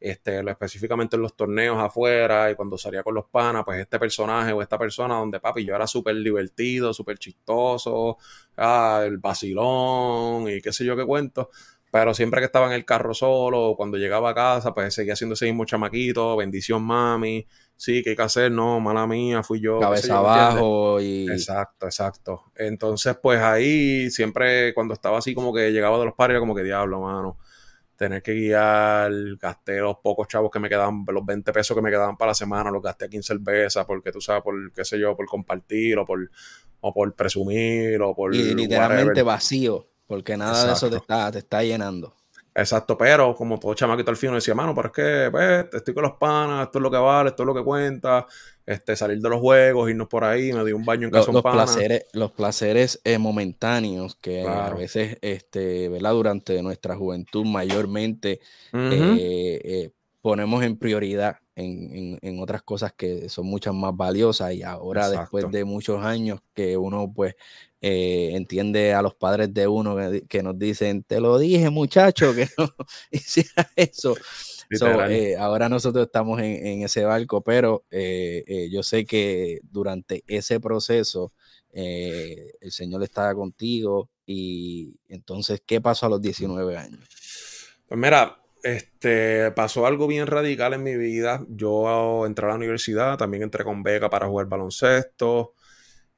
este, 0.00 0.40
específicamente 0.50 1.16
en 1.16 1.22
los 1.22 1.36
torneos 1.36 1.78
afuera 1.78 2.50
y 2.50 2.54
cuando 2.54 2.78
salía 2.78 3.02
con 3.02 3.14
los 3.14 3.26
panas, 3.26 3.64
pues 3.64 3.78
este 3.80 3.98
personaje 3.98 4.52
o 4.52 4.62
esta 4.62 4.78
persona 4.78 5.16
donde 5.16 5.40
papi 5.40 5.64
yo 5.64 5.74
era 5.74 5.86
súper 5.86 6.16
divertido, 6.16 6.94
súper 6.94 7.18
chistoso, 7.18 8.16
ah, 8.56 9.02
el 9.04 9.18
vacilón 9.18 10.48
y 10.48 10.62
qué 10.62 10.72
sé 10.72 10.84
yo 10.86 10.96
qué 10.96 11.04
cuento. 11.04 11.50
Pero 11.92 12.14
siempre 12.14 12.40
que 12.40 12.46
estaba 12.46 12.66
en 12.66 12.72
el 12.72 12.84
carro 12.84 13.12
solo, 13.14 13.70
o 13.70 13.76
cuando 13.76 13.98
llegaba 13.98 14.30
a 14.30 14.34
casa, 14.34 14.72
pues 14.72 14.94
seguía 14.94 15.14
haciendo 15.14 15.34
ese 15.34 15.46
mismo 15.46 15.64
chamaquito, 15.64 16.36
bendición 16.36 16.84
mami, 16.84 17.46
sí, 17.76 18.02
¿qué 18.04 18.10
hay 18.10 18.16
que 18.16 18.22
hacer? 18.22 18.52
No, 18.52 18.78
mala 18.78 19.08
mía, 19.08 19.42
fui 19.42 19.60
yo. 19.60 19.80
Cabeza 19.80 20.18
abajo 20.18 21.00
y... 21.00 21.28
Exacto, 21.28 21.86
exacto. 21.86 22.44
Entonces, 22.54 23.16
pues 23.20 23.40
ahí 23.40 24.08
siempre 24.10 24.72
cuando 24.72 24.94
estaba 24.94 25.18
así 25.18 25.34
como 25.34 25.52
que 25.52 25.72
llegaba 25.72 25.98
de 25.98 26.04
los 26.04 26.14
pares, 26.14 26.38
como 26.38 26.54
que 26.54 26.62
diablo, 26.62 27.00
mano 27.00 27.38
tener 28.00 28.22
que 28.22 28.32
guiar, 28.32 29.12
gasté 29.38 29.78
los 29.78 29.98
pocos 29.98 30.26
chavos 30.26 30.50
que 30.50 30.58
me 30.58 30.70
quedaban, 30.70 31.04
los 31.06 31.26
20 31.26 31.52
pesos 31.52 31.76
que 31.76 31.82
me 31.82 31.90
quedaban 31.90 32.16
para 32.16 32.30
la 32.30 32.34
semana, 32.34 32.70
los 32.70 32.82
gasté 32.82 33.04
aquí 33.04 33.18
en 33.18 33.22
cerveza, 33.22 33.86
porque 33.86 34.10
tú 34.10 34.22
sabes, 34.22 34.42
por 34.42 34.72
qué 34.72 34.86
sé 34.86 34.98
yo, 34.98 35.14
por 35.14 35.26
compartir 35.26 35.98
o 35.98 36.06
por, 36.06 36.30
o 36.80 36.94
por 36.94 37.14
presumir 37.14 38.00
o 38.00 38.14
por... 38.14 38.34
Y 38.34 38.54
literalmente 38.54 39.22
vacío, 39.22 39.86
porque 40.06 40.34
nada 40.34 40.64
de 40.64 40.72
eso 40.72 40.88
te 40.88 40.96
está, 40.96 41.30
te 41.30 41.40
está 41.40 41.62
llenando. 41.62 42.16
Exacto, 42.54 42.98
pero 42.98 43.34
como 43.34 43.60
todo 43.60 43.74
chamaquito 43.74 44.10
al 44.10 44.16
fin, 44.16 44.32
decía, 44.32 44.54
mano, 44.54 44.74
pero 44.74 44.88
es 44.88 44.94
que 44.94 45.30
pues, 45.30 45.66
estoy 45.72 45.94
con 45.94 46.02
los 46.02 46.14
panas, 46.14 46.66
esto 46.66 46.78
es 46.78 46.82
lo 46.82 46.90
que 46.90 46.96
vale, 46.96 47.30
esto 47.30 47.44
es 47.44 47.46
lo 47.46 47.54
que 47.54 47.62
cuenta, 47.62 48.26
este, 48.66 48.96
salir 48.96 49.20
de 49.20 49.28
los 49.28 49.40
juegos, 49.40 49.88
irnos 49.88 50.08
por 50.08 50.24
ahí, 50.24 50.52
me 50.52 50.64
di 50.64 50.72
un 50.72 50.84
baño 50.84 51.06
en 51.06 51.12
casa 51.12 51.26
los, 51.32 51.42
los 51.44 51.52
placeres, 51.52 52.06
los 52.12 52.32
placeres 52.32 53.00
eh, 53.04 53.18
momentáneos 53.18 54.16
que 54.16 54.46
a 54.46 54.70
veces, 54.74 55.18
este, 55.20 55.88
¿verdad? 55.88 56.12
Durante 56.12 56.60
nuestra 56.62 56.96
juventud 56.96 57.44
mayormente 57.44 58.40
eh, 58.72 59.60
eh, 59.64 59.90
ponemos 60.20 60.64
en 60.64 60.76
prioridad 60.76 61.36
en, 61.54 62.18
en, 62.22 62.40
otras 62.40 62.62
cosas 62.62 62.92
que 62.92 63.28
son 63.28 63.46
muchas 63.46 63.74
más 63.74 63.94
valiosas 63.94 64.54
y 64.54 64.62
ahora 64.62 65.10
después 65.10 65.50
de 65.50 65.64
muchos 65.64 66.02
años 66.02 66.40
que 66.54 66.76
uno 66.76 67.12
pues 67.14 67.34
eh, 67.80 68.30
entiende 68.34 68.92
a 68.92 69.02
los 69.02 69.14
padres 69.14 69.52
de 69.54 69.66
uno 69.66 69.96
que, 70.28 70.42
nos 70.42 70.58
dicen, 70.58 71.02
te 71.02 71.20
lo 71.20 71.38
dije 71.38 71.70
muchacho, 71.70 72.34
que 72.34 72.48
no 72.58 72.68
hiciera 73.10 73.70
eso. 73.76 74.14
Eh, 75.08 75.36
ahora 75.36 75.68
nosotros 75.68 76.06
estamos 76.06 76.40
en, 76.40 76.82
ese 76.82 77.04
barco, 77.04 77.40
pero 77.40 77.84
eh, 77.90 78.68
yo 78.70 78.82
sé 78.82 79.04
que 79.04 79.60
durante 79.64 80.22
ese 80.28 80.60
proceso 80.60 81.32
el 81.72 82.70
Señor 82.70 83.02
estaba 83.02 83.34
contigo 83.34 84.10
y 84.26 84.94
entonces, 85.08 85.62
¿qué 85.66 85.80
pasó 85.80 86.06
a 86.06 86.08
los 86.08 86.22
19 86.22 86.76
años? 86.76 87.00
Pues 87.88 87.98
mira, 87.98 88.40
este, 88.62 89.50
pasó 89.52 89.86
algo 89.86 90.06
bien 90.06 90.26
radical 90.26 90.74
en 90.74 90.82
mi 90.82 90.96
vida. 90.96 91.44
Yo 91.48 92.26
entré 92.26 92.46
a 92.46 92.50
la 92.50 92.54
universidad, 92.54 93.16
también 93.16 93.42
entré 93.42 93.64
con 93.64 93.82
beca 93.82 94.10
para 94.10 94.28
jugar 94.28 94.46
baloncesto. 94.46 95.54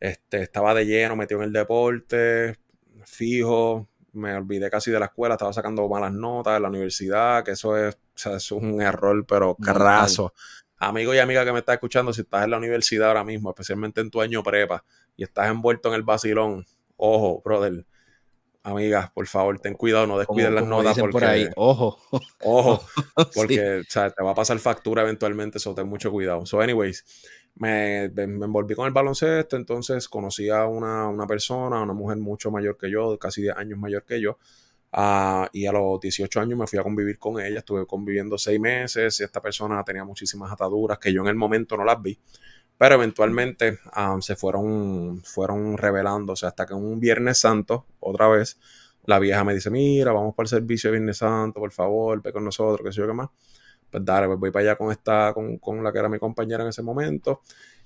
Este, 0.03 0.43
estaba 0.43 0.75
de 0.75 0.85
lleno, 0.85 1.15
metido 1.15 1.39
en 1.41 1.47
el 1.47 1.53
deporte, 1.53 2.59
fijo, 3.05 3.89
me 4.15 4.35
olvidé 4.35 4.69
casi 4.69 4.91
de 4.91 4.99
la 4.99 5.05
escuela, 5.05 5.37
estaba 5.37 5.53
sacando 5.53 5.89
malas 5.89 6.13
notas 6.13 6.57
en 6.57 6.63
la 6.63 6.71
universidad, 6.71 7.45
que 7.45 7.53
eso 7.53 7.77
es, 7.77 7.97
es 8.17 8.51
un 8.51 8.83
error, 8.83 9.25
pero 9.29 9.55
carazo. 9.55 10.35
Amigo 10.79 11.15
y 11.15 11.21
amiga 11.21 11.45
que 11.45 11.53
me 11.53 11.61
está 11.61 11.75
escuchando, 11.75 12.13
si 12.13 12.23
estás 12.23 12.43
en 12.43 12.51
la 12.51 12.59
universidad 12.59 13.11
ahora 13.11 13.23
mismo, 13.23 13.51
especialmente 13.51 14.01
en 14.01 14.11
tu 14.11 14.21
año 14.21 14.43
prepa, 14.43 14.85
y 15.17 15.23
estás 15.23 15.49
envuelto 15.49 15.89
en 15.91 15.95
el 15.95 16.03
vacilón, 16.03 16.67
ojo, 16.97 17.41
brother, 17.45 17.87
amigas, 18.65 19.09
por 19.13 19.29
favor, 19.29 19.61
ten 19.61 19.75
cuidado, 19.75 20.09
no 20.09 20.19
descuides 20.19 20.51
las 20.51 20.67
notas 20.67 20.99
porque 20.99 21.13
por 21.13 21.25
ahí, 21.25 21.49
ojo, 21.55 21.97
ojo, 22.41 22.85
porque 23.37 23.83
te 23.89 24.25
va 24.25 24.33
a 24.33 24.35
pasar 24.35 24.59
factura 24.59 25.03
eventualmente, 25.03 25.59
eso 25.59 25.77
ten 25.77 25.87
mucho 25.87 26.11
cuidado. 26.11 26.45
So, 26.45 26.61
anyways, 26.61 27.05
me, 27.57 28.05
envolví 28.05 28.75
con 28.75 28.87
el 28.87 28.93
baloncesto, 28.93 29.57
entonces 29.57 30.09
conocí 30.09 30.49
a 30.49 30.67
una, 30.67 31.09
una, 31.09 31.27
persona, 31.27 31.83
una 31.83 31.93
mujer 31.93 32.19
mucho 32.19 32.51
mayor 32.51 32.77
que 32.77 32.91
yo, 32.91 33.19
casi 33.19 33.43
10 33.43 33.57
años 33.57 33.79
mayor 33.79 34.05
que 34.05 34.21
yo, 34.21 34.39
uh, 34.93 35.47
y 35.53 35.67
a 35.67 35.73
los 35.73 36.01
18 36.01 36.41
años 36.41 36.59
me 36.59 36.67
fui 36.67 36.79
a 36.79 36.83
convivir 36.83 37.19
con 37.19 37.41
ella, 37.41 37.59
estuve 37.59 37.87
conviviendo 37.87 38.39
seis 38.39 38.59
meses, 38.59 39.21
y 39.21 39.25
esta 39.25 39.41
persona 39.41 39.83
tenía 39.85 40.05
muchísimas 40.05 40.51
ataduras 40.53 40.99
que 40.99 41.13
yo 41.13 41.23
en 41.23 41.29
el 41.29 41.37
momento 41.37 41.77
no 41.77 41.85
las 41.85 42.01
vi, 42.01 42.19
pero 42.79 42.97
eventualmente 42.97 43.79
um, 43.97 44.21
se 44.21 44.35
fueron, 44.35 45.23
fueron 45.25 45.77
revelándose 45.77 46.47
hasta 46.47 46.67
que 46.67 46.75
un 46.75 46.99
Viernes 46.99 47.39
Santo, 47.39 47.87
otra 48.01 48.29
vez, 48.29 48.59
la 49.05 49.19
vieja 49.19 49.45
me 49.45 49.55
dice, 49.55 49.71
mira, 49.71 50.13
vamos 50.13 50.35
para 50.35 50.45
el 50.45 50.49
servicio 50.49 50.89
de 50.91 50.99
Viernes 50.99 51.19
Santo, 51.19 51.61
por 51.61 51.73
favor, 51.73 52.23
ve 52.23 52.33
con 52.33 52.45
nosotros, 52.45 52.81
qué 52.85 52.93
sé 52.93 53.01
yo 53.01 53.07
qué 53.07 53.13
más 53.13 53.31
pues 53.93 54.05
dale, 54.05 54.27
pues 54.27 54.39
voy 54.41 54.51
para 54.51 54.63
allá 54.65 54.77
con 54.77 54.91
esta, 54.91 55.33
con, 55.35 55.59
con 55.59 55.85
la 55.85 55.93
que 55.93 55.99
era 55.99 56.09
mi 56.09 56.19
compañera 56.19 56.63
en 56.63 56.71
ese 56.71 56.83
momento. 56.83 57.43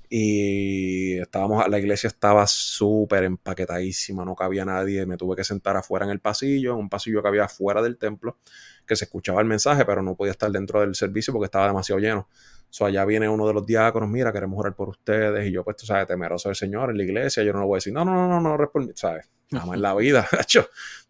Y 0.09 1.19
estábamos, 1.19 1.69
la 1.69 1.79
iglesia 1.81 2.07
estaba 2.07 2.47
súper 2.47 3.25
empaquetadísima, 3.25 4.25
no 4.25 4.37
cabía 4.37 4.65
nadie, 4.65 5.05
me 5.05 5.17
tuve 5.17 5.35
que 5.35 5.43
sentar 5.43 5.77
afuera 5.77 6.05
en 6.05 6.13
el 6.13 6.21
pasillo, 6.21 6.75
en 6.75 6.79
un 6.79 6.89
pasillo 6.89 7.23
que 7.23 7.29
había 7.29 7.45
afuera 7.45 7.83
del 7.83 7.99
templo, 7.99 8.39
que 8.87 8.95
se 8.95 9.07
escuchaba 9.07 9.41
el 9.41 9.49
mensaje, 9.49 9.85
pero 9.85 10.03
no 10.03 10.15
podía 10.15 10.31
estar 10.31 10.51
dentro 10.53 10.81
del 10.81 10.95
servicio 10.95 11.33
porque 11.33 11.47
estaba 11.47 11.67
demasiado 11.67 12.01
lleno. 12.01 12.29
So, 12.71 12.87
allá 12.87 13.05
viene 13.05 13.29
uno 13.29 13.49
de 13.49 13.55
los 13.55 13.67
diáconos, 13.67 14.09
mira, 14.09 14.33
queremos 14.33 14.59
orar 14.61 14.77
por 14.77 14.91
ustedes, 14.91 15.49
y 15.49 15.51
yo, 15.51 15.65
pues, 15.65 15.77
tú 15.77 15.87
sabes, 15.87 16.07
temeroso 16.07 16.49
del 16.51 16.57
Señor 16.57 16.91
en 16.91 16.99
la 16.99 17.03
iglesia, 17.03 17.43
yo 17.43 17.53
no 17.53 17.61
le 17.61 17.67
voy 17.67 17.77
a 17.77 17.79
decir, 17.79 17.93
no, 17.93 18.05
no, 18.05 18.15
no, 18.15 18.29
no, 18.29 18.41
no, 18.41 18.57
no 18.57 18.71
¿sabes? 18.95 19.29
Nada 19.51 19.67
más 19.67 19.75
en 19.75 19.83
la 19.83 19.95
vida, 19.97 20.29
estás 20.39 20.69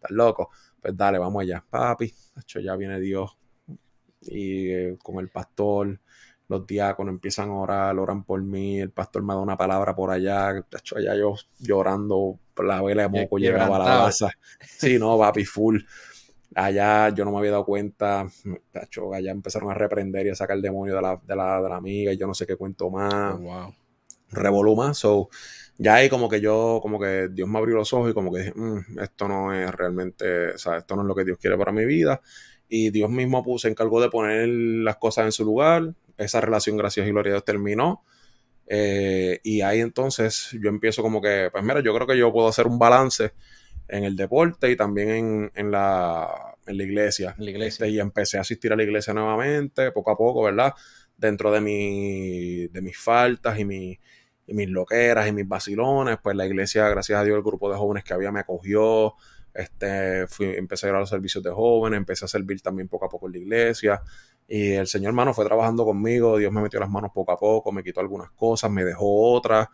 loco. 0.09 0.49
Pues 0.81 0.97
dale, 0.97 1.19
vamos 1.19 1.41
allá, 1.41 1.63
papi, 1.69 2.11
hecho, 2.39 2.59
ya 2.59 2.75
viene 2.75 2.99
Dios, 2.99 3.37
y 4.29 4.71
eh, 4.71 4.97
con 5.01 5.19
el 5.19 5.29
pastor, 5.29 5.99
los 6.49 6.65
diáconos 6.65 7.13
empiezan 7.13 7.49
a 7.49 7.55
orar, 7.55 7.97
oran 7.99 8.23
por 8.23 8.41
mí, 8.41 8.79
el 8.79 8.91
pastor 8.91 9.23
me 9.23 9.33
da 9.33 9.39
una 9.39 9.57
palabra 9.57 9.95
por 9.95 10.11
allá, 10.11 10.53
de 10.53 10.63
hecho 10.77 10.97
allá 10.97 11.15
yo 11.15 11.35
llorando, 11.59 12.39
la 12.57 12.81
vela 12.81 13.03
de 13.03 13.09
moco 13.09 13.37
llegaba 13.37 13.75
a 13.75 13.79
la 13.79 14.05
casa. 14.05 14.31
Sí, 14.61 14.97
no, 14.97 15.17
papi, 15.17 15.45
full. 15.45 15.79
Allá 16.55 17.09
yo 17.09 17.25
no 17.25 17.31
me 17.31 17.39
había 17.39 17.51
dado 17.51 17.65
cuenta, 17.65 18.25
de 18.43 18.81
hecho, 18.81 19.13
allá 19.13 19.31
empezaron 19.31 19.69
a 19.69 19.73
reprender 19.73 20.25
y 20.25 20.29
a 20.29 20.35
sacar 20.35 20.55
el 20.55 20.61
demonio 20.61 20.95
de 20.95 21.01
la, 21.01 21.21
de 21.21 21.35
la, 21.35 21.61
de 21.61 21.69
la 21.69 21.75
amiga 21.75 22.13
y 22.13 22.17
yo 22.17 22.25
no 22.25 22.33
sé 22.33 22.47
qué 22.47 22.55
cuento 22.55 22.89
más. 22.89 23.35
Oh, 23.35 23.39
wow. 23.39 23.75
Revolú 24.29 24.75
más, 24.75 24.97
so, 24.97 25.29
ya 25.77 25.95
ahí 25.95 26.09
como 26.09 26.27
que 26.27 26.41
yo, 26.41 26.79
como 26.81 26.99
que 26.99 27.29
Dios 27.29 27.47
me 27.47 27.59
abrió 27.59 27.75
los 27.75 27.93
ojos 27.93 28.11
y 28.11 28.13
como 28.13 28.31
que 28.31 28.39
dije, 28.39 28.53
mm, 28.55 28.99
esto 28.99 29.27
no 29.27 29.53
es 29.53 29.71
realmente, 29.73 30.49
o 30.49 30.57
sea, 30.57 30.77
esto 30.77 30.95
no 30.95 31.03
es 31.03 31.07
lo 31.07 31.15
que 31.15 31.23
Dios 31.23 31.37
quiere 31.37 31.57
para 31.57 31.71
mi 31.71 31.85
vida 31.85 32.21
y 32.69 32.89
Dios 32.89 33.09
mismo 33.09 33.43
se 33.57 33.69
encargó 33.69 34.01
de 34.01 34.09
poner 34.09 34.47
las 34.47 34.97
cosas 34.97 35.25
en 35.25 35.31
su 35.31 35.45
lugar. 35.45 35.93
Esa 36.17 36.41
relación, 36.41 36.77
gracias 36.77 37.07
y 37.07 37.11
gloria 37.11 37.31
a 37.31 37.35
Dios, 37.35 37.45
terminó. 37.45 38.03
Eh, 38.67 39.39
y 39.43 39.61
ahí 39.61 39.79
entonces 39.79 40.49
yo 40.61 40.69
empiezo 40.69 41.01
como 41.01 41.21
que, 41.21 41.49
pues 41.51 41.63
mira, 41.63 41.81
yo 41.81 41.93
creo 41.95 42.07
que 42.07 42.17
yo 42.17 42.33
puedo 42.33 42.49
hacer 42.49 42.67
un 42.67 42.77
balance 42.77 43.31
en 43.87 44.03
el 44.03 44.15
deporte 44.15 44.69
y 44.69 44.75
también 44.75 45.51
en, 45.55 45.71
la, 45.71 46.55
en 46.65 46.77
la, 46.77 46.83
iglesia. 46.83 47.35
la 47.37 47.49
iglesia. 47.49 47.85
Este, 47.85 47.89
y 47.89 47.99
empecé 47.99 48.37
a 48.37 48.41
asistir 48.41 48.73
a 48.73 48.75
la 48.75 48.83
iglesia 48.83 49.13
nuevamente, 49.13 49.91
poco 49.91 50.11
a 50.11 50.17
poco, 50.17 50.43
¿verdad? 50.43 50.73
Dentro 51.15 51.51
de, 51.51 51.61
mi, 51.61 52.67
de 52.67 52.81
mis 52.81 52.97
faltas 52.97 53.57
y, 53.59 53.65
mi, 53.65 53.97
y 54.45 54.53
mis 54.53 54.69
loqueras 54.69 55.27
y 55.27 55.31
mis 55.31 55.47
vacilones, 55.47 56.17
pues 56.21 56.35
la 56.35 56.45
iglesia, 56.45 56.87
gracias 56.89 57.19
a 57.19 57.23
Dios, 57.23 57.37
el 57.37 57.43
grupo 57.43 57.71
de 57.71 57.77
jóvenes 57.77 58.03
que 58.03 58.13
había 58.13 58.31
me 58.31 58.41
acogió, 58.41 59.15
este, 59.57 60.27
fui, 60.27 60.45
empecé 60.55 60.85
a 60.85 60.89
ir 60.89 60.95
a 60.95 60.99
los 60.99 61.09
servicios 61.09 61.43
de 61.43 61.49
jóvenes, 61.49 61.97
empecé 61.97 62.25
a 62.25 62.27
servir 62.27 62.61
también 62.61 62.87
poco 62.87 63.05
a 63.05 63.09
poco 63.09 63.25
en 63.25 63.33
la 63.33 63.37
iglesia. 63.39 64.01
Y 64.47 64.73
el 64.73 64.87
Señor, 64.87 65.09
hermano, 65.09 65.33
fue 65.33 65.45
trabajando 65.45 65.83
conmigo. 65.83 66.37
Dios 66.37 66.53
me 66.53 66.61
metió 66.61 66.79
las 66.79 66.89
manos 66.89 67.11
poco 67.13 67.31
a 67.31 67.37
poco, 67.37 67.71
me 67.71 67.83
quitó 67.83 67.99
algunas 67.99 68.29
cosas, 68.31 68.69
me 68.69 68.85
dejó 68.85 69.33
otras. 69.33 69.67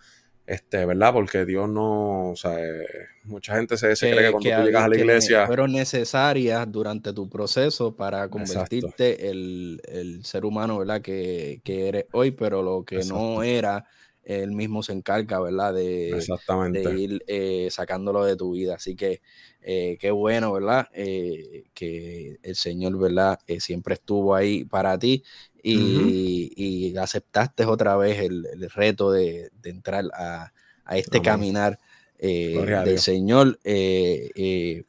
este, 0.45 0.85
¿verdad? 0.85 1.13
Porque 1.13 1.45
Dios 1.45 1.69
no, 1.69 2.31
o 2.31 2.35
sea, 2.35 2.59
eh, 2.59 2.85
mucha 3.23 3.55
gente 3.55 3.77
se, 3.77 3.93
cree 3.93 4.25
que 4.25 4.31
cuando 4.31 4.49
tú 4.49 4.65
llegas 4.65 4.83
a 4.83 4.87
la 4.87 4.97
iglesia... 4.97 5.47
Fueron 5.47 5.71
necesarias 5.71 6.69
durante 6.69 7.13
tu 7.13 7.29
proceso 7.29 7.95
para 7.95 8.29
convertirte 8.29 9.29
el, 9.29 9.81
el, 9.85 10.25
ser 10.25 10.45
humano, 10.45 10.79
¿verdad? 10.79 11.01
Que, 11.01 11.61
que, 11.63 11.87
eres 11.87 12.05
hoy, 12.11 12.31
pero 12.31 12.61
lo 12.61 12.83
que 12.83 13.03
no 13.05 13.43
era, 13.43 13.85
él 14.23 14.51
mismo 14.51 14.83
se 14.83 14.93
encarga, 14.93 15.39
¿verdad? 15.39 15.73
De, 15.73 16.23
de 16.71 16.99
ir 16.99 17.23
eh, 17.27 17.67
sacándolo 17.71 18.23
de 18.23 18.35
tu 18.35 18.51
vida. 18.51 18.75
Así 18.75 18.95
que 18.95 19.21
eh, 19.61 19.97
qué 19.99 20.11
bueno, 20.11 20.51
¿verdad? 20.53 20.87
que 20.93 22.37
el 22.41 22.55
Señor, 22.55 22.97
¿verdad? 22.97 23.39
siempre 23.59 23.95
estuvo 23.95 24.35
ahí 24.35 24.65
para 24.65 24.97
ti 24.97 25.23
y, 25.63 26.95
aceptaste 26.97 27.65
otra 27.65 27.95
vez 27.95 28.19
el, 28.19 28.45
reto 28.73 29.11
de, 29.11 29.51
entrar 29.63 30.05
a, 30.13 30.51
este 30.91 31.21
caminar 31.21 31.79
eh, 32.19 32.63
del 32.85 32.99
Señor. 32.99 33.59
Eh, 33.63 34.29
eh, 34.35 34.83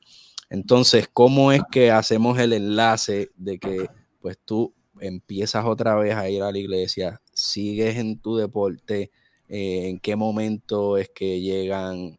entonces, 0.51 1.09
¿cómo 1.13 1.53
es 1.53 1.63
que 1.71 1.91
hacemos 1.91 2.39
el 2.39 2.53
enlace 2.53 3.31
de 3.37 3.59
que 3.59 3.89
pues 4.21 4.39
tú 4.45 4.75
empiezas 5.01 5.65
otra 5.65 5.95
vez 5.97 6.15
a 6.15 6.29
ir 6.29 6.43
a 6.43 6.53
la 6.53 6.59
iglesia, 6.59 7.21
sigues 7.33 7.97
en 7.97 8.19
tu 8.19 8.37
deporte, 8.37 9.11
en 9.49 9.99
qué 9.99 10.17
momento 10.17 10.97
es 10.99 11.09
que 11.11 11.41
llegan 11.41 12.19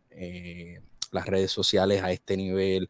las 1.11 1.25
redes 1.25 1.51
sociales 1.51 2.03
a 2.03 2.11
este 2.11 2.37
nivel, 2.37 2.89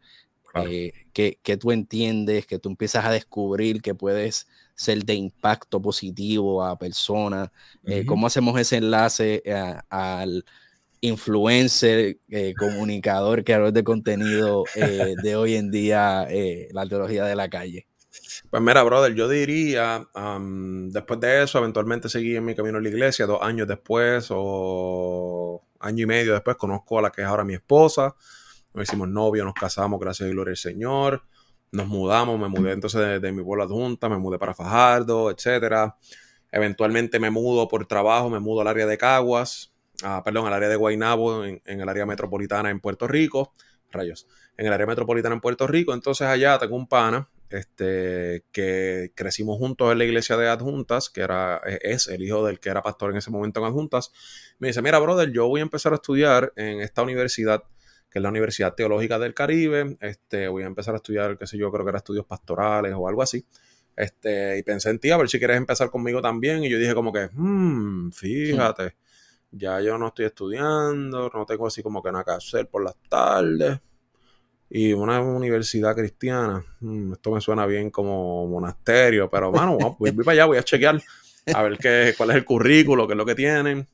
que, 1.14 1.38
que, 1.42 1.58
tú 1.58 1.72
entiendes, 1.72 2.46
que 2.46 2.60
tú 2.60 2.70
empiezas 2.70 3.06
a 3.06 3.12
descubrir 3.12 3.82
que 3.82 3.94
puedes 3.94 4.48
ser 4.76 5.04
de 5.06 5.16
impacto 5.16 5.82
positivo 5.82 6.64
a 6.64 6.78
personas, 6.78 7.50
eh, 7.86 8.06
cómo 8.06 8.28
hacemos 8.28 8.60
ese 8.60 8.78
enlace 8.78 9.42
eh, 9.46 9.76
al 9.90 10.46
influencer, 11.02 12.18
eh, 12.30 12.54
comunicador, 12.58 13.44
creador 13.44 13.72
de 13.72 13.84
contenido 13.84 14.64
de 15.24 15.36
hoy 15.36 15.56
en 15.56 15.72
día, 15.72 16.28
la 16.72 16.86
teología 16.88 17.26
de 17.26 17.36
la 17.36 17.50
calle. 17.50 17.88
Pues 18.50 18.62
mira, 18.62 18.84
brother, 18.84 19.14
yo 19.14 19.28
diría, 19.28 20.08
después 20.90 21.20
de 21.20 21.44
eso, 21.44 21.60
eventualmente 21.60 22.10
seguí 22.10 22.36
en 22.36 22.46
mi 22.46 22.56
camino 22.56 22.78
a 22.78 22.82
la 22.82 22.90
iglesia, 22.90 23.26
dos 23.26 23.42
años 23.42 23.68
después 23.68 24.28
o 24.30 25.64
año 25.80 26.04
y 26.04 26.08
medio 26.08 26.34
después, 26.34 26.58
conozco 26.58 27.00
a 27.00 27.04
la 27.04 27.12
que 27.12 27.22
es 27.22 27.28
ahora 27.28 27.44
mi 27.44 27.54
esposa, 27.54 28.16
nos 28.74 28.84
hicimos 28.84 29.08
novios, 29.08 29.46
nos 29.46 29.54
casamos, 29.54 30.00
gracias 30.00 30.28
a 30.28 30.32
gloria 30.32 30.52
al 30.52 30.58
Señor 30.58 31.24
nos 31.76 31.88
mudamos, 31.88 32.40
me 32.40 32.48
mudé 32.48 32.72
entonces 32.72 33.22
de, 33.22 33.32
mi 33.32 33.44
pueblo 33.44 33.64
adjunta, 33.64 34.10
me 34.10 34.18
mudé 34.18 34.40
para 34.40 34.54
Fajardo, 34.54 35.30
etcétera. 35.30 35.98
Eventualmente 36.52 37.20
me 37.20 37.30
mudo 37.30 37.68
por 37.68 37.86
trabajo, 37.86 38.30
me 38.30 38.40
mudo 38.40 38.62
al 38.62 38.68
área 38.68 38.86
de 38.86 38.98
Caguas, 38.98 39.74
ah, 40.04 40.22
perdón, 40.24 40.48
al 40.48 40.54
área 40.54 40.70
de 40.70 40.76
Guaynabo, 40.76 41.44
en, 41.44 41.62
el 41.66 41.90
área 41.90 42.06
metropolitana 42.06 42.70
en 42.70 42.80
Puerto 42.80 43.08
Rico, 43.08 43.54
rayos, 43.92 44.28
en 44.58 44.68
el 44.68 44.74
área 44.74 44.88
metropolitana 44.88 45.36
en 45.36 45.42
Puerto 45.42 45.68
Rico. 45.68 45.94
Entonces 45.94 46.28
allá 46.28 46.58
tengo 46.58 46.76
un 46.76 46.88
pana, 46.88 47.28
este, 47.50 48.44
que 48.52 49.12
crecimos 49.16 49.58
juntos 49.58 49.92
en 49.92 49.98
la 49.98 50.06
iglesia 50.06 50.38
de 50.38 50.50
adjuntas, 50.50 51.10
que 51.10 51.22
era, 51.22 51.62
es 51.82 52.08
el 52.08 52.24
hijo 52.24 52.46
del 52.46 52.60
que 52.60 52.70
era 52.70 52.82
pastor 52.82 53.12
en 53.12 53.18
ese 53.18 53.32
momento 53.32 53.60
en 53.60 53.68
adjuntas. 53.68 54.12
Me 54.60 54.68
dice, 54.68 54.82
mira, 54.82 55.00
brother, 55.00 55.32
yo 55.32 55.48
voy 55.48 55.62
a 55.62 55.64
empezar 55.64 55.94
a 55.94 55.96
estudiar 55.96 56.54
en 56.56 56.82
esta 56.82 57.02
universidad 57.02 57.64
que 58.16 58.20
es 58.20 58.24
la 58.24 58.30
Universidad 58.30 58.74
Teológica 58.76 59.20
del 59.20 59.34
Caribe. 59.34 59.98
Este, 60.00 60.48
voy 60.48 60.64
a 60.64 60.68
empezar 60.68 60.94
a 60.94 60.98
estudiar, 60.98 61.38
qué 61.38 61.48
sé 61.48 61.58
yo, 61.58 61.70
creo 61.70 61.84
que 61.84 61.90
era 61.90 61.98
estudios 61.98 62.26
pastorales 62.26 62.94
o 62.96 63.10
algo 63.10 63.22
así. 63.22 63.46
Este, 63.94 64.58
y 64.58 64.64
pensé 64.64 64.90
en 64.90 65.00
ti, 65.00 65.12
a 65.12 65.18
ver 65.18 65.28
si 65.28 65.38
quieres 65.38 65.58
empezar 65.58 65.90
conmigo 65.90 66.22
también. 66.22 66.64
Y 66.64 66.70
yo 66.70 66.80
dije 66.80 66.96
como 66.96 67.12
que, 67.12 67.30
hmm, 67.34 68.12
fíjate, 68.12 68.96
ya 69.52 69.82
yo 69.82 69.98
no 69.98 70.08
estoy 70.08 70.28
estudiando, 70.28 71.30
no 71.34 71.46
tengo 71.46 71.68
así 71.68 71.84
como 71.84 72.02
que 72.02 72.10
nada 72.12 72.24
que 72.24 72.32
hacer 72.32 72.70
por 72.70 72.86
las 72.86 72.96
tardes. 73.10 73.82
Y 74.70 74.94
una 74.94 75.22
universidad 75.22 75.96
cristiana, 75.96 76.66
hmm, 76.80 77.14
esto 77.14 77.32
me 77.32 77.42
suena 77.42 77.66
bien 77.66 77.92
como 77.92 78.48
monasterio, 78.48 79.30
pero 79.30 79.52
mano, 79.52 79.78
voy, 80.00 80.12
voy 80.12 80.24
para 80.24 80.34
allá, 80.34 80.46
voy 80.46 80.58
a 80.58 80.64
chequear 80.64 81.02
a 81.54 81.62
ver 81.64 81.78
qué, 81.78 82.14
cuál 82.18 82.32
es 82.32 82.38
el 82.38 82.46
currículo, 82.46 83.08
qué 83.08 83.14
es 83.14 83.18
lo 83.18 83.26
que 83.26 83.36
tienen. 83.36 83.88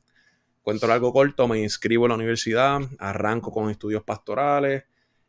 Cuento 0.62 0.90
algo 0.90 1.12
corto, 1.12 1.48
me 1.48 1.60
inscribo 1.60 2.06
en 2.06 2.10
la 2.10 2.14
universidad, 2.14 2.80
arranco 2.98 3.50
con 3.50 3.68
estudios 3.68 4.04
pastorales. 4.04 4.84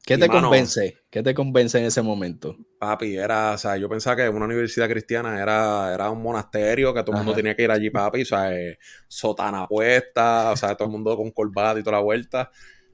¿Qué 0.05 0.17
te 0.17 0.27
convence? 0.27 0.97
¿Qué 1.09 1.23
te 1.23 1.33
convence 1.33 1.79
en 1.79 1.85
ese 1.85 2.01
momento? 2.01 2.57
Papi, 2.77 3.15
era, 3.15 3.53
o 3.53 3.57
sea, 3.57 3.77
yo 3.77 3.87
pensaba 3.87 4.17
que 4.17 4.29
una 4.29 4.45
universidad 4.45 4.89
cristiana 4.89 5.41
era, 5.41 5.93
era 5.93 6.09
un 6.09 6.21
monasterio, 6.21 6.93
que 6.93 7.01
todo 7.03 7.13
el 7.13 7.19
mundo 7.19 7.33
tenía 7.33 7.55
que 7.55 7.63
ir 7.63 7.71
allí, 7.71 7.89
papi, 7.89 8.23
o 8.23 8.25
sea, 8.25 8.53
eh, 8.53 8.77
sotana 9.07 9.65
puesta, 9.65 10.51
o 10.51 10.57
sea, 10.57 10.75
todo 10.75 10.87
el 10.87 10.91
mundo 10.91 11.15
con 11.15 11.31
corbata 11.31 11.79
y 11.79 11.83
toda 11.83 11.97
la 11.97 12.03
vuelta. 12.03 12.51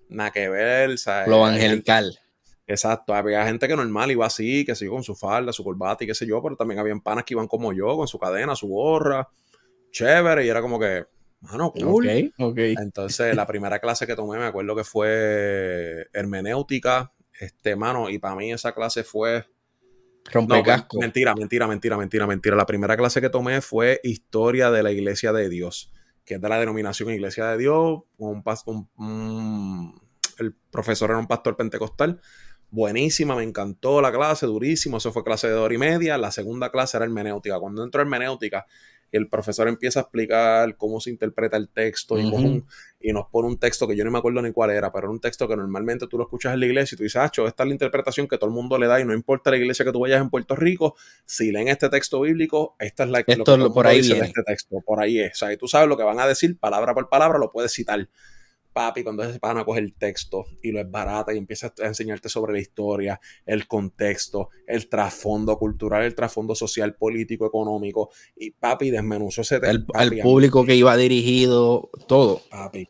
Nada 0.08 0.32
que 0.32 0.48
ver, 0.50 0.92
o 0.92 0.98
sea. 0.98 1.26
Lo 1.28 1.46
angelical. 1.46 2.18
Exacto, 2.70 3.16
había 3.16 3.46
gente 3.48 3.68
que 3.68 3.76
normal 3.76 4.12
iba 4.12 4.28
así, 4.28 4.64
que 4.64 4.76
siguió 4.76 4.94
con 4.94 5.04
su 5.04 5.16
falda, 5.16 5.52
su 5.52 5.64
corbata 5.64 6.04
y 6.04 6.08
qué 6.08 6.14
sé 6.14 6.28
yo, 6.28 6.42
pero 6.42 6.56
también 6.56 6.80
había 6.80 6.96
panas 6.98 7.24
que 7.24 7.34
iban 7.34 7.48
como 7.48 7.74
yo, 7.74 7.98
con 7.98 8.08
su 8.08 8.20
cadena, 8.20 8.56
su 8.56 8.68
gorra, 8.68 9.28
chévere, 9.92 10.46
y 10.46 10.50
era 10.50 10.62
como 10.62 10.80
que, 10.80 11.06
Mano, 11.42 11.72
cool. 11.72 12.32
Entonces, 12.38 13.36
la 13.36 13.48
primera 13.48 13.80
clase 13.80 14.06
que 14.06 14.16
tomé, 14.16 14.38
me 14.38 14.46
acuerdo 14.46 14.76
que 14.76 14.84
fue 14.84 16.08
hermenéutica. 16.14 17.14
Este, 17.40 17.76
mano, 17.76 18.10
y 18.10 18.20
para 18.20 18.36
mí 18.36 18.52
esa 18.52 18.74
clase 18.74 19.04
fue. 19.04 19.46
Rompecasco. 20.32 20.98
No, 20.98 21.02
mentira, 21.02 21.34
mentira, 21.34 21.66
mentira, 21.68 21.98
mentira, 21.98 22.28
mentira. 22.28 22.56
La 22.56 22.66
primera 22.66 22.98
clase 22.98 23.22
que 23.22 23.30
tomé 23.30 23.62
fue 23.62 24.02
Historia 24.04 24.70
de 24.70 24.84
la 24.84 24.92
Iglesia 24.92 25.32
de 25.32 25.48
Dios, 25.48 25.94
que 26.26 26.36
es 26.36 26.42
de 26.42 26.50
la 26.50 26.60
denominación 26.60 27.10
Iglesia 27.10 27.48
de 27.48 27.58
Dios. 27.58 28.02
Un, 28.18 28.44
un, 28.98 30.02
el 30.38 30.54
profesor 30.70 31.12
era 31.12 31.20
un 31.20 31.28
pastor 31.28 31.56
pentecostal. 31.56 32.20
Buenísima, 32.72 33.36
me 33.36 33.44
encantó 33.44 34.02
la 34.02 34.12
clase, 34.12 34.46
durísimo. 34.46 34.98
Eso 34.98 35.12
fue 35.12 35.24
clase 35.24 35.48
de 35.48 35.56
hora 35.56 35.74
y 35.74 35.78
media. 35.78 36.18
La 36.18 36.32
segunda 36.32 36.72
clase 36.72 36.98
era 36.98 37.06
hermenéutica. 37.06 37.60
Cuando 37.60 37.84
entro 37.84 38.02
hermenéutica, 38.02 38.68
el 39.12 39.28
profesor 39.28 39.68
empieza 39.68 40.00
a 40.00 40.04
explicar 40.04 40.76
cómo 40.78 41.00
se 41.00 41.10
interpreta 41.10 41.58
el 41.58 41.70
texto 41.70 42.20
y, 42.20 42.30
nos 43.12 43.28
pone 43.32 43.48
un 43.48 43.58
texto 43.58 43.88
que 43.88 43.96
yo 43.96 44.04
no 44.04 44.12
me 44.12 44.20
acuerdo 44.20 44.42
ni 44.42 44.52
cuál 44.52 44.72
era, 44.72 44.92
pero 44.92 45.08
era 45.08 45.12
un 45.12 45.20
texto 45.20 45.48
que 45.48 45.56
normalmente 45.56 46.06
tú 46.08 46.18
lo 46.18 46.26
escuchas 46.26 46.54
en 46.54 46.60
la 46.60 46.66
iglesia 46.66 46.96
y 46.96 46.98
tú 46.98 47.04
dices, 47.04 47.16
ah, 47.16 47.26
esta 47.26 47.64
es 47.64 47.68
la 47.68 47.72
interpretación 47.72 48.28
que 48.28 48.38
todo 48.38 48.50
el 48.50 48.56
mundo 48.56 48.78
le 48.78 48.88
da 48.88 49.00
y 49.00 49.06
no 49.06 49.14
importa 49.14 49.52
la 49.52 49.58
iglesia 49.58 49.86
que 49.86 49.92
tú 49.92 50.02
vayas 50.02 50.22
en 50.22 50.30
Puerto 50.30 50.56
Rico, 50.56 50.96
si 51.26 51.52
leen 51.52 51.70
este 51.70 51.90
texto 51.90 52.22
bíblico, 52.22 52.76
esta 52.78 53.06
es 53.06 53.10
la 53.10 53.24
que 53.24 53.36
lo 53.36 53.74
por 53.74 53.88
ahí 53.88 54.02
viene. 54.02 54.28
este 54.28 54.44
texto, 54.44 54.82
por 54.86 55.02
ahí 55.02 55.20
es, 55.20 55.32
o 55.32 55.36
sea, 55.36 55.54
y 55.54 55.58
tú 55.58 55.68
sabes 55.68 55.88
lo 55.88 55.98
que 55.98 56.04
van 56.04 56.20
a 56.20 56.28
decir 56.28 56.60
palabra 56.60 56.94
por 56.94 57.10
palabra, 57.10 57.40
lo 57.40 57.52
puedes 57.52 57.74
citar 57.74 58.08
papi, 58.74 59.04
cuando 59.04 59.30
se 59.32 59.40
van 59.40 59.58
a 59.58 59.66
coger 59.66 59.84
el 59.84 59.94
texto 59.94 60.46
y 60.62 60.72
lo 60.72 60.80
es 60.80 60.90
barata 60.90 61.34
y 61.34 61.38
empieza 61.38 61.74
a 61.82 61.88
enseñarte 61.88 62.30
sobre 62.30 62.54
la 62.54 62.60
historia, 62.60 63.20
el 63.46 63.68
contexto, 63.68 64.50
el 64.68 64.90
trasfondo 64.90 65.58
cultural, 65.58 66.04
el 66.04 66.16
trasfondo 66.16 66.56
social, 66.56 66.96
político, 66.96 67.46
económico, 67.46 68.10
y 68.36 68.52
papi 68.52 68.90
desmenuzó 68.90 69.42
ese 69.42 69.60
tema. 69.60 69.74
El, 70.00 70.20
público 70.22 70.66
que 70.66 70.76
iba 70.76 70.96
dirigido, 70.96 71.90
todo. 72.08 72.42
Papi, 72.50 72.90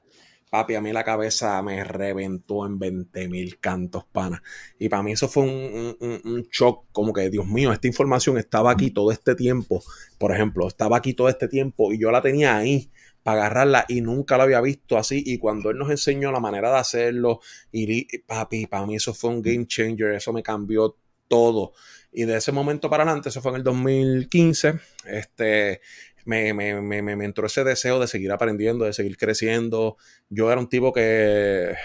papi, 0.50 0.76
a 0.76 0.82
mí 0.82 0.92
la 0.92 1.04
cabeza 1.04 1.62
me 1.62 1.84
reventó 1.84 2.65
en 2.65 2.80
20 2.80 3.28
mil 3.30 3.60
cantos, 3.60 4.06
pana. 4.12 4.42
Y 4.78 4.89
para 4.89 5.04
mí 5.04 5.13
eso 5.13 5.28
fue 5.28 5.44
un, 5.44 5.96
un, 6.00 6.22
un, 6.24 6.48
shock, 6.52 6.86
como 6.92 7.13
que, 7.13 7.30
Dios 7.30 7.48
mío, 7.48 7.72
esta 7.72 7.88
información 7.88 8.38
estaba 8.38 8.72
aquí 8.72 8.92
todo 8.92 9.12
este 9.12 9.36
tiempo. 9.36 9.82
Por 10.18 10.34
ejemplo, 10.34 10.68
estaba 10.68 10.98
aquí 10.98 11.13
todo 11.13 11.30
este 11.30 11.48
tiempo 11.48 11.94
y 11.94 12.00
yo 12.00 12.12
la 12.12 12.22
tenía 12.22 12.58
ahí 12.58 12.89
agarrarla 13.25 13.86
y 13.88 14.01
nunca 14.01 14.38
la 14.38 14.43
había 14.43 14.62
visto 14.62 14.97
así. 14.97 15.23
Y 15.25 15.38
cuando 15.38 15.69
él 15.69 15.77
nos 15.77 15.89
enseñó 15.89 16.32
la 16.32 16.39
manera 16.39 16.71
de 16.71 16.77
hacerlo, 16.77 17.39
y, 17.71 18.17
papi, 18.19 18.67
para 18.67 18.86
mí 18.86 18.95
eso 18.95 19.13
fue 19.13 19.32
un 19.32 19.41
game 19.41 19.67
changer, 19.67 20.13
eso 20.13 20.34
me 20.34 20.43
cambió 20.43 20.97
todo. 21.27 21.73
Y 22.12 22.25
de 22.25 22.38
ese 22.38 22.51
momento 22.51 22.89
para 22.89 23.03
adelante, 23.03 23.29
eso 23.29 23.41
fue 23.41 23.51
en 23.51 23.58
el 23.58 23.63
2015, 23.63 24.79
este, 25.05 25.82
me, 26.25 26.53
me, 26.53 26.82
me, 26.82 27.01
me, 27.01 27.25
entró 27.25 27.45
ese 27.45 27.63
deseo 27.63 27.99
de 27.99 28.08
seguir 28.08 28.32
aprendiendo, 28.32 28.86
de 28.86 28.93
seguir 28.93 29.17
creciendo. 29.17 29.97
Yo 30.29 30.51
era 30.51 30.60
un 30.60 30.69
tipo 30.69 30.91
que, 30.91 31.75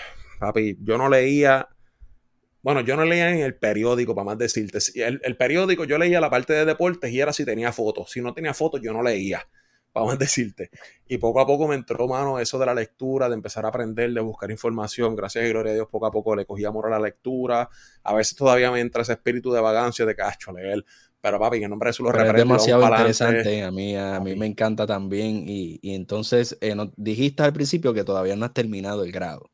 papi, 0.40 0.78
yo 0.80 0.96
no 0.96 1.10
leía, 1.10 1.68
bueno, 2.62 2.80
yo 2.80 2.96
no 2.96 3.04
leía 3.04 3.30
en 3.30 3.40
el 3.40 3.54
periódico, 3.54 4.14
para 4.14 4.24
más 4.24 4.38
decirte. 4.38 4.78
El, 4.94 5.20
el 5.22 5.36
periódico 5.36 5.84
yo 5.84 5.98
leía 5.98 6.20
la 6.20 6.30
parte 6.30 6.54
de 6.54 6.64
deportes 6.64 7.12
y 7.12 7.20
era 7.20 7.34
si 7.34 7.44
tenía 7.44 7.72
fotos. 7.72 8.10
Si 8.10 8.22
no 8.22 8.32
tenía 8.32 8.54
fotos, 8.54 8.80
yo 8.82 8.94
no 8.94 9.02
leía 9.02 9.46
vamos 9.94 10.14
a 10.14 10.16
decirte. 10.16 10.70
Y 11.06 11.18
poco 11.18 11.40
a 11.40 11.46
poco 11.46 11.68
me 11.68 11.76
entró 11.76 12.08
mano 12.08 12.38
eso 12.38 12.58
de 12.58 12.66
la 12.66 12.74
lectura, 12.74 13.28
de 13.28 13.34
empezar 13.34 13.64
a 13.64 13.68
aprender, 13.68 14.12
de 14.12 14.20
buscar 14.20 14.50
información. 14.50 15.14
Gracias 15.14 15.44
y 15.44 15.48
gloria 15.48 15.72
a 15.72 15.74
Dios, 15.74 15.88
poco 15.90 16.06
a 16.06 16.10
poco 16.10 16.34
le 16.34 16.44
cogí 16.44 16.64
amor 16.64 16.86
a 16.86 16.90
la 16.90 16.98
lectura. 16.98 17.68
A 18.02 18.14
veces 18.14 18.36
todavía 18.36 18.70
me 18.70 18.80
entra 18.80 19.02
ese 19.02 19.12
espíritu 19.12 19.52
de 19.52 19.60
vagancia 19.60 20.04
de 20.04 20.14
cacho, 20.14 20.52
leer. 20.52 20.84
Pero 21.20 21.38
papi, 21.38 21.62
en 21.62 21.70
nombre 21.70 21.86
de 21.86 21.90
eso 21.92 22.02
lo 22.02 22.14
Es 22.14 22.34
demasiado 22.34 22.82
interesante. 22.86 23.62
A 23.62 23.70
mí, 23.70 23.96
a, 23.96 24.20
mí 24.20 24.34
me 24.36 24.44
encanta 24.44 24.86
también. 24.86 25.44
Y, 25.48 25.80
entonces, 25.82 26.58
eh, 26.60 26.76
dijiste 26.96 27.42
al 27.42 27.54
principio 27.54 27.94
que 27.94 28.04
todavía 28.04 28.36
no 28.36 28.44
has 28.44 28.52
terminado 28.52 29.04
el 29.04 29.12
grado. 29.12 29.50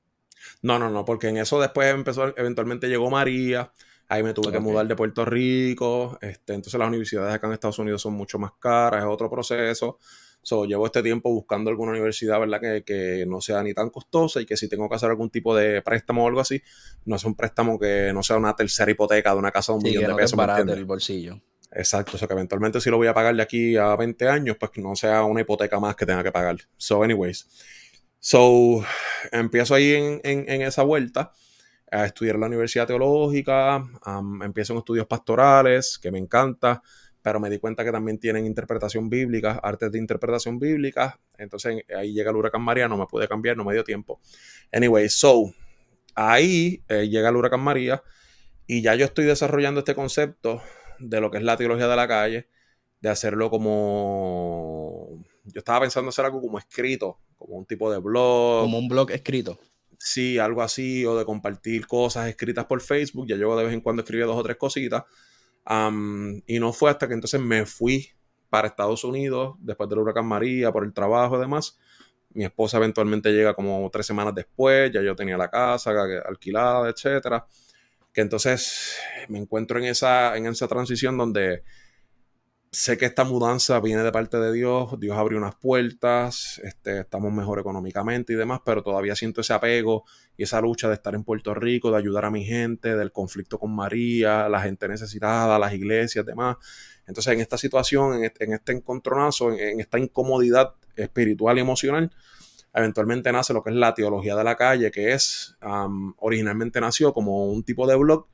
No, 0.62 0.80
no, 0.80 0.90
no, 0.90 1.04
porque 1.04 1.28
en 1.28 1.36
eso 1.36 1.60
después 1.60 1.94
empezó, 1.94 2.36
eventualmente 2.36 2.88
llegó 2.88 3.08
María. 3.08 3.72
Ahí 4.08 4.24
me 4.24 4.34
tuve 4.34 4.50
que 4.50 4.58
mudar 4.58 4.88
de 4.88 4.96
Puerto 4.96 5.24
Rico. 5.24 6.18
Este, 6.20 6.54
entonces 6.54 6.76
las 6.76 6.88
universidades 6.88 7.32
acá 7.32 7.46
en 7.46 7.52
Estados 7.52 7.78
Unidos 7.78 8.02
son 8.02 8.14
mucho 8.14 8.40
más 8.40 8.50
caras, 8.58 9.04
es 9.04 9.08
otro 9.08 9.30
proceso. 9.30 9.98
So, 10.42 10.64
llevo 10.64 10.86
este 10.86 11.02
tiempo 11.02 11.30
buscando 11.30 11.70
alguna 11.70 11.92
universidad, 11.92 12.40
¿verdad? 12.40 12.60
Que, 12.60 12.82
que, 12.82 13.26
no 13.26 13.40
sea 13.40 13.62
ni 13.62 13.74
tan 13.74 13.90
costosa 13.90 14.40
y 14.40 14.46
que 14.46 14.56
si 14.56 14.68
tengo 14.68 14.88
que 14.88 14.94
hacer 14.94 15.10
algún 15.10 15.30
tipo 15.30 15.54
de 15.54 15.82
préstamo 15.82 16.24
o 16.24 16.28
algo 16.28 16.40
así, 16.40 16.62
no 17.04 17.18
sea 17.18 17.28
un 17.28 17.36
préstamo 17.36 17.78
que 17.78 18.10
no 18.14 18.22
sea 18.22 18.36
una 18.36 18.56
tercera 18.56 18.90
hipoteca 18.90 19.32
de 19.32 19.38
una 19.38 19.50
casa 19.50 19.72
de 19.72 19.78
un 19.78 19.84
millón 19.84 20.06
de 20.06 20.14
pesos. 20.14 20.36
para 20.36 20.58
el 20.58 20.84
bolsillo. 20.84 21.40
Exacto, 21.72 22.16
o 22.16 22.18
sea 22.18 22.26
que 22.26 22.34
eventualmente 22.34 22.80
si 22.80 22.90
lo 22.90 22.96
voy 22.96 23.06
a 23.06 23.14
pagar 23.14 23.34
de 23.36 23.42
aquí 23.42 23.76
a 23.76 23.94
20 23.94 24.28
años, 24.28 24.56
pues 24.58 24.72
que 24.72 24.80
no 24.80 24.96
sea 24.96 25.24
una 25.24 25.42
hipoteca 25.42 25.78
más 25.78 25.94
que 25.94 26.04
tenga 26.04 26.22
que 26.22 26.32
pagar. 26.32 26.56
So, 26.76 27.02
anyways. 27.02 27.46
So, 28.18 28.84
empiezo 29.30 29.74
ahí 29.74 29.92
en, 29.92 30.20
en, 30.24 30.62
esa 30.62 30.82
vuelta 30.82 31.32
a 31.90 32.06
estudiar 32.06 32.34
en 32.34 32.42
la 32.42 32.48
Universidad 32.48 32.86
Teológica, 32.86 33.82
empiezo 34.42 34.72
en 34.72 34.80
estudios 34.80 35.06
pastorales, 35.06 35.98
que 35.98 36.10
me 36.10 36.18
encanta 36.18 36.82
pero 37.22 37.40
me 37.40 37.50
di 37.50 37.58
cuenta 37.58 37.84
que 37.84 37.92
también 37.92 38.18
tienen 38.18 38.46
interpretación 38.46 39.10
bíblica, 39.10 39.60
artes 39.62 39.92
de 39.92 39.98
interpretación 39.98 40.58
bíblica. 40.58 41.20
Entonces 41.38 41.84
ahí 41.96 42.12
llega 42.12 42.30
el 42.30 42.36
huracán 42.36 42.62
María, 42.62 42.88
no 42.88 42.96
me 42.96 43.06
pude 43.06 43.28
cambiar, 43.28 43.56
no 43.56 43.64
me 43.64 43.74
dio 43.74 43.84
tiempo. 43.84 44.20
Anyway, 44.72 45.08
so 45.08 45.52
ahí 46.14 46.82
eh, 46.88 47.08
llega 47.08 47.28
el 47.28 47.36
huracán 47.36 47.60
María 47.60 48.02
y 48.66 48.82
ya 48.82 48.94
yo 48.94 49.04
estoy 49.04 49.24
desarrollando 49.24 49.80
este 49.80 49.94
concepto 49.94 50.62
de 50.98 51.20
lo 51.20 51.30
que 51.30 51.38
es 51.38 51.42
la 51.42 51.56
teología 51.56 51.88
de 51.88 51.96
la 51.96 52.08
calle, 52.08 52.48
de 53.00 53.08
hacerlo 53.08 53.50
como. 53.50 55.24
Yo 55.44 55.58
estaba 55.58 55.80
pensando 55.80 56.10
hacer 56.10 56.24
algo 56.24 56.40
como 56.40 56.58
escrito, 56.58 57.18
como 57.36 57.56
un 57.56 57.66
tipo 57.66 57.90
de 57.90 57.98
blog. 57.98 58.62
Como 58.62 58.78
un 58.78 58.88
blog 58.88 59.10
escrito. 59.10 59.58
Sí, 59.98 60.38
algo 60.38 60.62
así, 60.62 61.04
o 61.04 61.18
de 61.18 61.24
compartir 61.24 61.86
cosas 61.86 62.28
escritas 62.28 62.64
por 62.66 62.80
Facebook. 62.80 63.26
Ya 63.26 63.36
llevo 63.36 63.56
de 63.56 63.64
vez 63.64 63.74
en 63.74 63.80
cuando 63.80 64.02
escribir 64.02 64.26
dos 64.26 64.36
o 64.36 64.42
tres 64.42 64.56
cositas 64.56 65.04
y 66.46 66.58
no 66.58 66.72
fue 66.72 66.90
hasta 66.90 67.06
que 67.06 67.14
entonces 67.14 67.40
me 67.40 67.64
fui 67.64 68.08
para 68.48 68.66
Estados 68.66 69.04
Unidos 69.04 69.54
después 69.60 69.88
del 69.88 70.00
huracán 70.00 70.26
María, 70.26 70.72
por 70.72 70.84
el 70.84 70.92
trabajo 70.92 71.36
y 71.36 71.40
demás. 71.40 71.78
Mi 72.32 72.44
esposa 72.44 72.78
eventualmente 72.78 73.30
llega 73.32 73.54
como 73.54 73.88
tres 73.90 74.06
semanas 74.06 74.34
después, 74.34 74.90
ya 74.92 75.00
yo 75.00 75.14
tenía 75.14 75.36
la 75.36 75.48
casa 75.48 75.92
alquilada, 76.26 76.88
etcétera. 76.88 77.46
Que 78.12 78.20
entonces 78.20 78.96
me 79.28 79.38
encuentro 79.38 79.78
en 79.78 79.84
esa, 79.84 80.36
en 80.36 80.46
esa 80.46 80.66
transición 80.66 81.16
donde 81.16 81.62
sé 82.72 82.96
que 82.96 83.06
esta 83.06 83.24
mudanza 83.24 83.80
viene 83.80 84.02
de 84.04 84.12
parte 84.12 84.38
de 84.38 84.52
Dios, 84.52 84.98
Dios 85.00 85.16
abrió 85.16 85.38
unas 85.38 85.56
puertas, 85.56 86.60
este, 86.62 87.00
estamos 87.00 87.32
mejor 87.32 87.58
económicamente 87.58 88.32
y 88.32 88.36
demás, 88.36 88.60
pero 88.64 88.82
todavía 88.82 89.16
siento 89.16 89.40
ese 89.40 89.52
apego 89.52 90.04
y 90.36 90.44
esa 90.44 90.60
lucha 90.60 90.88
de 90.88 90.94
estar 90.94 91.14
en 91.16 91.24
Puerto 91.24 91.52
Rico, 91.52 91.90
de 91.90 91.98
ayudar 91.98 92.26
a 92.26 92.30
mi 92.30 92.44
gente, 92.44 92.96
del 92.96 93.10
conflicto 93.10 93.58
con 93.58 93.74
María, 93.74 94.48
la 94.48 94.60
gente 94.60 94.86
necesitada, 94.86 95.58
las 95.58 95.74
iglesias, 95.74 96.24
demás. 96.24 96.58
Entonces, 97.06 97.32
en 97.32 97.40
esta 97.40 97.58
situación, 97.58 98.14
en 98.14 98.24
este, 98.24 98.44
este 98.54 98.72
encontronazo, 98.72 99.52
en, 99.52 99.80
esta 99.80 99.98
incomodidad 99.98 100.74
espiritual 100.94 101.58
y 101.58 101.62
emocional, 101.62 102.12
eventualmente 102.72 103.32
nace 103.32 103.52
lo 103.52 103.64
que 103.64 103.70
es 103.70 103.76
la 103.76 103.94
teología 103.94 104.36
de 104.36 104.44
la 104.44 104.54
calle, 104.54 104.92
que 104.92 105.12
es, 105.12 105.56
originalmente 106.18 106.80
nació 106.80 107.12
como 107.12 107.46
un 107.46 107.64
tipo 107.64 107.88
de 107.88 107.96
blog 107.96 108.28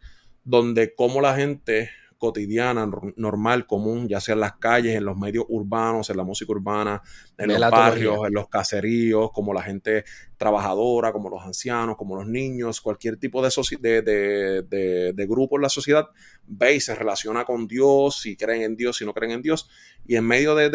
donde 0.44 0.94
como 0.94 1.22
la 1.22 1.34
gente 1.34 1.90
cotidiana, 2.18 2.90
normal, 3.16 3.66
común, 3.66 4.08
ya 4.08 4.20
sea 4.20 4.34
en 4.34 4.40
las 4.40 4.56
calles, 4.56 4.96
en 4.96 5.04
los 5.04 5.16
medios 5.16 5.44
urbanos, 5.48 6.08
en 6.10 6.16
la 6.16 6.24
música 6.24 6.52
urbana, 6.52 7.02
en 7.36 7.48
los 7.48 7.70
barrios, 7.70 8.26
en 8.26 8.32
los 8.32 8.48
caseríos, 8.48 9.30
como 9.32 9.52
la 9.52 9.62
gente 9.62 10.04
trabajadora, 10.36 11.12
como 11.12 11.28
los 11.28 11.42
ancianos, 11.42 11.96
como 11.96 12.16
los 12.16 12.26
niños, 12.26 12.80
cualquier 12.80 13.18
tipo 13.18 13.42
de, 13.42 14.02
de, 14.02 15.12
de, 15.12 15.26
grupo 15.26 15.56
en 15.56 15.62
la 15.62 15.68
sociedad, 15.68 16.08
ve 16.46 16.76
y 16.76 16.80
se 16.80 16.94
relaciona 16.94 17.44
con 17.44 17.66
Dios, 17.66 18.20
si 18.20 18.36
creen 18.36 18.62
en 18.62 18.76
Dios, 18.76 18.96
si 18.96 19.04
no 19.04 19.12
creen 19.12 19.32
en 19.32 19.42
Dios, 19.42 19.68
y 20.06 20.16
en 20.16 20.24
medio 20.24 20.54
de, 20.54 20.68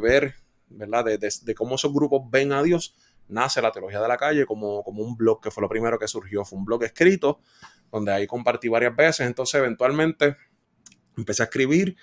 ver, 0.00 0.34
¿verdad? 0.68 1.04
De, 1.04 1.54
cómo 1.54 1.74
esos 1.74 1.92
grupos 1.92 2.22
ven 2.30 2.52
a 2.52 2.62
Dios, 2.62 2.94
nace 3.28 3.60
la 3.62 3.72
teología 3.72 4.00
de 4.00 4.08
la 4.08 4.16
calle 4.16 4.46
como, 4.46 4.82
como 4.82 5.02
un 5.02 5.16
blog 5.16 5.40
que 5.40 5.50
fue 5.50 5.62
lo 5.62 5.68
primero 5.68 5.98
que 5.98 6.08
surgió, 6.08 6.44
fue 6.44 6.58
un 6.58 6.64
blog 6.64 6.84
escrito 6.84 7.40
donde 7.90 8.12
ahí 8.12 8.26
compartí 8.26 8.68
varias 8.68 8.94
veces. 8.94 9.26
Entonces, 9.26 9.54
eventualmente 9.58 10.36
empecé 11.16 11.42
a 11.42 11.46
escribir 11.46 11.96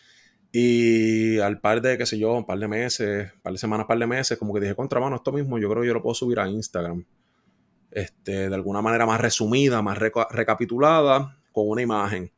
y 0.51 1.39
al 1.39 1.59
par 1.59 1.81
de, 1.81 1.97
qué 1.97 2.05
sé 2.05 2.19
yo, 2.19 2.33
un 2.33 2.45
par 2.45 2.59
de 2.59 2.67
meses, 2.67 3.31
un 3.33 3.41
par 3.41 3.53
de 3.53 3.57
semanas, 3.57 3.85
un 3.85 3.87
par 3.87 3.97
de 3.97 4.07
meses, 4.07 4.37
como 4.37 4.53
que 4.53 4.59
dije, 4.59 4.75
contra 4.75 4.99
mano, 4.99 5.15
esto 5.15 5.31
mismo 5.31 5.57
yo 5.57 5.69
creo 5.69 5.81
que 5.81 5.87
yo 5.87 5.93
lo 5.93 6.01
puedo 6.01 6.13
subir 6.13 6.39
a 6.39 6.47
Instagram. 6.47 7.03
Este, 7.89 8.49
de 8.49 8.55
alguna 8.55 8.81
manera 8.81 9.05
más 9.05 9.19
resumida, 9.19 9.81
más 9.81 9.97
recapitulada, 9.97 11.37
con 11.51 11.69
una 11.69 11.81
imagen. 11.81 12.31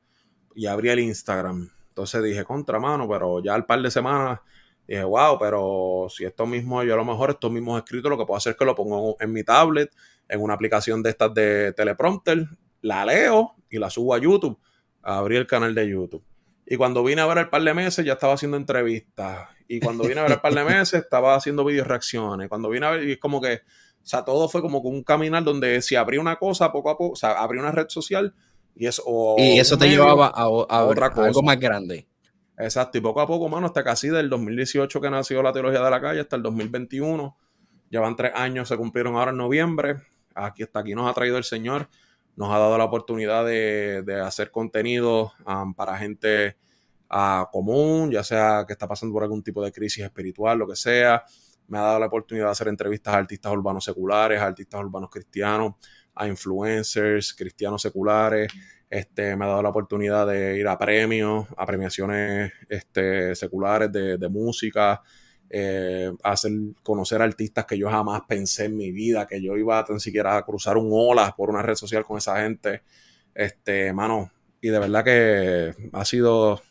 Y 0.53 0.65
abrí 0.65 0.89
el 0.89 0.99
Instagram. 0.99 1.69
Entonces 1.89 2.23
dije, 2.23 2.43
contra 2.45 2.79
mano, 2.79 3.07
pero 3.07 3.43
ya 3.43 3.53
al 3.53 3.65
par 3.65 3.81
de 3.81 3.91
semanas 3.91 4.39
dije, 4.87 5.03
wow, 5.03 5.37
pero 5.39 6.07
si 6.09 6.25
esto 6.25 6.45
mismo, 6.45 6.83
yo 6.83 6.93
a 6.93 6.97
lo 6.97 7.05
mejor 7.05 7.31
estos 7.31 7.51
mismos 7.51 7.77
escritos, 7.81 8.09
lo 8.09 8.17
que 8.17 8.25
puedo 8.25 8.37
hacer 8.37 8.51
es 8.51 8.57
que 8.57 8.65
lo 8.65 8.75
pongo 8.75 9.17
en 9.19 9.31
mi 9.31 9.43
tablet, 9.43 9.91
en 10.27 10.41
una 10.41 10.53
aplicación 10.53 11.01
de 11.03 11.09
estas 11.09 11.33
de 11.33 11.73
teleprompter, 11.73 12.47
la 12.81 13.05
leo 13.05 13.55
y 13.69 13.79
la 13.79 13.89
subo 13.89 14.13
a 14.13 14.19
YouTube. 14.19 14.59
Abrí 15.01 15.35
el 15.35 15.47
canal 15.47 15.73
de 15.75 15.89
YouTube. 15.89 16.23
Y 16.65 16.77
cuando 16.77 17.03
vine 17.03 17.21
a 17.21 17.27
ver 17.27 17.37
el 17.39 17.49
par 17.49 17.63
de 17.63 17.73
meses, 17.73 18.03
ya 18.05 18.13
estaba 18.13 18.33
haciendo 18.33 18.57
entrevistas. 18.57 19.49
Y 19.67 19.79
cuando 19.79 20.03
vine 20.03 20.19
a 20.19 20.23
ver 20.23 20.33
el 20.33 20.41
par 20.41 20.53
de 20.53 20.63
meses, 20.65 21.01
estaba 21.01 21.35
haciendo 21.35 21.63
video 21.63 21.83
reacciones. 21.83 22.49
Cuando 22.49 22.69
vine 22.69 22.85
a 22.85 22.91
ver, 22.91 23.07
y 23.07 23.11
es 23.13 23.19
como 23.19 23.39
que, 23.39 23.53
o 23.55 24.07
sea, 24.07 24.23
todo 24.23 24.49
fue 24.49 24.61
como 24.61 24.79
un 24.79 25.03
caminar 25.03 25.43
donde 25.43 25.81
si 25.81 25.95
abrí 25.95 26.17
una 26.17 26.37
cosa 26.37 26.71
poco 26.71 26.89
a 26.89 26.97
poco, 26.97 27.13
o 27.13 27.15
sea, 27.15 27.31
abrí 27.33 27.59
una 27.59 27.71
red 27.71 27.87
social 27.89 28.33
y 28.75 28.87
eso. 28.87 29.03
y 29.37 29.59
eso 29.59 29.77
te 29.77 29.89
llevaba 29.89 30.27
a, 30.27 30.47
otra 30.47 31.11
cosa. 31.11 31.27
algo 31.27 31.43
más 31.43 31.59
grande. 31.59 32.07
Exacto, 32.57 32.97
y 32.97 33.01
poco 33.01 33.21
a 33.21 33.27
poco, 33.27 33.49
mano, 33.49 33.67
hasta 33.67 33.83
casi 33.83 34.09
del 34.09 34.29
2018 34.29 35.01
que 35.01 35.09
nació 35.09 35.43
la 35.43 35.51
teología 35.51 35.81
de 35.81 35.89
la 35.89 36.01
calle 36.01 36.21
hasta 36.21 36.35
el 36.35 36.43
2021. 36.43 37.37
Llevan 37.89 38.15
tres 38.15 38.31
años, 38.33 38.69
se 38.69 38.77
cumplieron 38.77 39.15
ahora 39.15 39.31
en 39.31 39.37
noviembre. 39.37 39.97
Aquí 40.33 40.63
hasta 40.63 40.79
aquí 40.79 40.95
nos 40.95 41.09
ha 41.09 41.13
traído 41.13 41.37
el 41.37 41.43
Señor 41.43 41.89
nos 42.35 42.49
ha 42.51 42.59
dado 42.59 42.77
la 42.77 42.85
oportunidad 42.85 43.45
de, 43.45 44.21
hacer 44.23 44.51
contenido 44.51 45.33
um, 45.45 45.73
para 45.73 45.97
gente 45.97 46.57
uh, 47.09 47.49
común, 47.51 48.11
ya 48.11 48.23
sea 48.23 48.65
que 48.67 48.73
está 48.73 48.87
pasando 48.87 49.13
por 49.13 49.23
algún 49.23 49.41
tipo 49.41 49.63
de 49.63 49.71
crisis 49.71 50.03
espiritual, 50.03 50.57
lo 50.57 50.67
que 50.67 50.75
sea. 50.75 51.23
Me 51.67 51.77
ha 51.77 51.81
dado 51.81 51.99
la 51.99 52.05
oportunidad 52.07 52.47
de 52.47 52.51
hacer 52.51 52.67
entrevistas 52.67 53.13
a 53.13 53.17
artistas 53.17 53.51
urbanos 53.51 53.83
seculares, 53.83 54.39
a 54.39 54.45
artistas 54.45 54.81
urbanos 54.81 55.09
cristianos, 55.09 55.73
a 56.13 56.27
influencers 56.27 57.33
cristianos 57.33 57.81
seculares. 57.81 58.51
Este, 58.95 59.35
me 59.35 59.43
ha 59.43 59.49
dado 59.49 59.61
la 59.61 59.67
oportunidad 59.67 60.25
de 60.25 60.57
ir 60.57 60.65
a 60.69 60.77
premios, 60.77 61.47
a 61.57 61.65
premiaciones 61.65 62.53
este, 62.69 63.35
seculares 63.35 63.91
de, 63.91 64.29
música, 64.29 65.03
eh, 65.49 66.13
hacer 66.23 66.53
conocer 66.81 67.21
artistas 67.21 67.65
que 67.65 67.77
yo 67.77 67.89
jamás 67.89 68.21
pensé 68.25 68.65
en 68.65 68.77
mi 68.77 68.93
vida, 68.93 69.27
que 69.27 69.41
yo 69.41 69.57
iba 69.57 69.83
tan 69.83 69.99
siquiera 69.99 70.37
a 70.37 70.45
cruzar 70.45 70.77
un 70.77 70.87
ola 70.93 71.35
por 71.35 71.49
una 71.49 71.61
red 71.61 71.75
social 71.75 72.05
con 72.05 72.19
esa 72.19 72.41
gente. 72.41 72.83
Este, 73.33 73.91
mano, 73.91 74.31
y 74.61 74.69
de 74.69 74.79
verdad 74.79 75.03
que 75.03 75.75
ha 75.91 76.05
sido. 76.05 76.61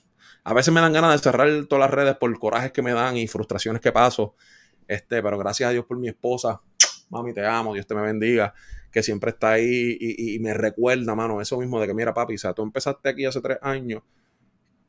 A 0.44 0.54
veces 0.54 0.72
me 0.72 0.80
dan 0.80 0.94
ganas 0.94 1.12
de 1.12 1.18
cerrar 1.18 1.66
todas 1.66 1.80
las 1.80 1.90
redes 1.90 2.16
por 2.16 2.38
corajes 2.38 2.72
que 2.72 2.80
me 2.80 2.94
dan 2.94 3.18
y 3.18 3.28
frustraciones 3.28 3.82
que 3.82 3.92
paso. 3.92 4.34
Este, 4.88 5.22
pero 5.22 5.37
gracias 5.37 5.68
a 5.68 5.72
Dios 5.72 5.84
por 5.84 5.98
mi 5.98 6.08
esposa. 6.08 6.62
Mami, 7.10 7.34
te 7.34 7.44
amo, 7.44 7.74
Dios 7.74 7.87
te 7.87 7.92
bendiga. 7.92 8.54
Que 8.94 9.02
siempre 9.02 9.33
está 9.33 9.50
ahí 9.50 9.98
y, 10.00 10.37
y 10.37 10.38
me 10.38 10.54
recuerda, 10.54 11.14
mano, 11.14 11.42
eso 11.42 11.59
mismo 11.59 11.78
de 11.80 11.87
que, 11.87 11.94
mira, 11.94 12.14
papi, 12.14 12.37
o 12.37 12.38
sea, 12.38 12.54
tú 12.54 12.62
empezaste 12.62 13.11
aquí 13.11 13.26
hace 13.26 13.42
tres 13.42 13.59
años 13.61 14.02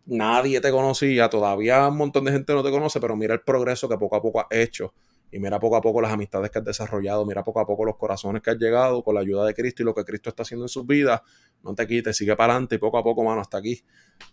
nadie 0.06 0.62
te 0.62 0.72
conocía, 0.72 1.30
todavía 1.30 1.88
un 1.88 1.98
montón 1.98 2.26
de 2.26 2.32
gente 2.32 2.54
no 2.54 2.63
te 2.63 2.72
conoce, 2.72 3.00
pero 3.00 3.15
mira 3.15 3.34
el 3.34 3.41
progreso 3.41 3.89
que 3.89 3.98
poco 3.98 4.15
a 4.15 4.22
poco 4.22 4.39
has 4.39 4.48
hecho 4.52 4.94
y 5.32 5.39
mira 5.39 5.60
poco 5.60 5.76
a 5.76 5.82
poco 5.82 6.00
las 6.02 6.13
amistades 6.13 6.52
que 6.52 6.60
has 6.60 6.65
desarrollado, 6.65 7.26
mira 7.26 7.44
poco 7.44 7.60
a 7.60 7.65
poco 7.65 7.84
los 7.84 7.98
corazones 7.98 8.41
que 8.41 8.52
has 8.52 8.58
llegado 8.58 9.04
con 9.04 9.15
la 9.15 9.22
ayuda 9.22 9.46
de 9.46 9.54
Cristo 9.54 9.82
y 9.82 9.86
lo 9.86 9.94
que 9.94 10.06
Cristo 10.06 10.30
está 10.30 10.44
haciendo 10.44 10.65
en 10.65 10.70
sus 10.70 10.86
vidas. 10.86 11.22
No 11.63 11.74
te 11.74 11.88
quites, 11.88 12.15
sigue 12.15 12.36
para 12.36 12.54
adelante 12.54 12.76
y 12.76 12.78
poco 12.78 13.00
a 13.00 13.04
poco, 13.04 13.24
mano, 13.24 13.41
hasta 13.41 13.58
aquí. 13.58 13.82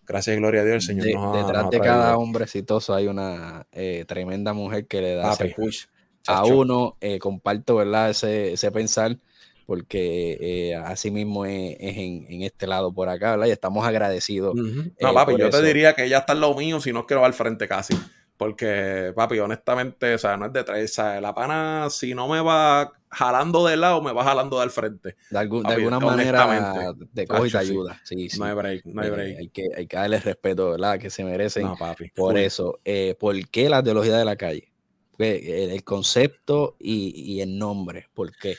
Gracias 0.07 0.37
y 0.37 0.39
gloria 0.39 0.61
a 0.61 0.65
Dios, 0.65 0.75
el 0.77 0.83
Señor 0.83 1.15
nos 1.15 1.35
ha, 1.35 1.45
Detrás 1.45 1.71
de 1.71 1.81
cada 1.81 2.19
hombre 2.19 2.45
exitoso 2.45 2.95
hay 2.95 3.09
una 3.09 3.67
eh, 3.73 4.05
tremenda 4.07 4.53
mujer 4.53 4.87
que 4.87 5.01
le 5.01 5.15
da 5.15 5.33
ese 5.33 5.49
push 5.57 5.87
a 6.27 6.45
uno. 6.45 6.99
Eh, 7.01 7.19
comparto, 7.19 7.77
¿verdad? 7.77 8.11
Ese, 8.11 8.53
ese 8.53 8.71
pensar 8.71 9.19
porque 9.67 10.39
eh, 10.41 10.75
así 10.75 11.11
mismo 11.11 11.45
es, 11.45 11.77
en, 11.79 12.43
este 12.43 12.67
lado 12.67 12.93
por 12.93 13.09
acá, 13.09 13.33
¿verdad? 13.33 13.47
Y 13.47 13.51
estamos 13.51 13.87
agradecidos. 13.87 14.55
No, 14.55 14.83
eh, 14.83 15.15
papi, 15.15 15.37
yo 15.39 15.51
te 15.51 15.63
diría 15.63 15.95
que 15.95 16.05
ella 16.05 16.19
está 16.19 16.33
en 16.33 16.41
lo 16.41 16.55
mío, 16.55 16.81
si 16.81 16.93
no 16.93 17.07
va 17.09 17.27
al 17.27 17.35
frente 17.35 17.69
casi. 17.69 17.95
Porque, 18.37 19.13
papi, 19.15 19.39
honestamente, 19.39 20.15
o 20.15 20.19
sea, 20.19 20.37
no 20.37 20.47
es 20.47 20.53
de 20.53 20.65
tres. 20.65 20.91
O 20.91 20.95
sea, 20.95 21.21
la 21.21 21.35
pana, 21.35 21.89
si 21.91 22.15
no 22.15 22.27
me 22.27 22.41
va 22.41 22.93
jalando 23.09 23.67
de 23.67 23.77
lado, 23.77 24.03
me 24.03 24.13
va 24.13 24.25
jalando 24.25 24.59
del 24.59 24.71
frente. 24.71 25.17
De, 25.31 25.39
alguna 25.39 26.01
manera 26.01 26.95
te 27.15 27.27
coge 27.27 27.49
y 27.49 27.51
te 27.53 27.59
ayuda. 27.59 28.01
Sí, 28.05 28.29
No 28.39 28.47
hay 28.47 28.55
break, 28.55 28.87
no 28.87 29.03
hay 29.03 29.09
eh, 29.09 29.11
break. 29.11 29.39
hay, 29.39 29.49
que, 29.49 29.69
hay 29.77 29.87
que 29.87 29.97
darle 29.97 30.19
respeto, 30.19 30.71
¿verdad? 30.73 30.99
Que 30.99 31.11
se 31.11 31.23
merecen. 31.23 31.65
No, 31.65 31.77
papi. 31.77 32.09
Por 32.11 32.37
eso, 32.37 32.81
¿por 33.21 33.49
qué 33.49 33.69
la 33.69 33.83
teología 33.83 34.17
de 34.17 34.25
la 34.25 34.37
calle? 34.37 34.73
El, 35.19 35.85
concepto 35.85 36.75
y, 36.81 37.13
y 37.15 37.43
el 37.43 37.57
nombre, 37.57 38.09
¿por 38.13 38.35
qué? 38.35 38.57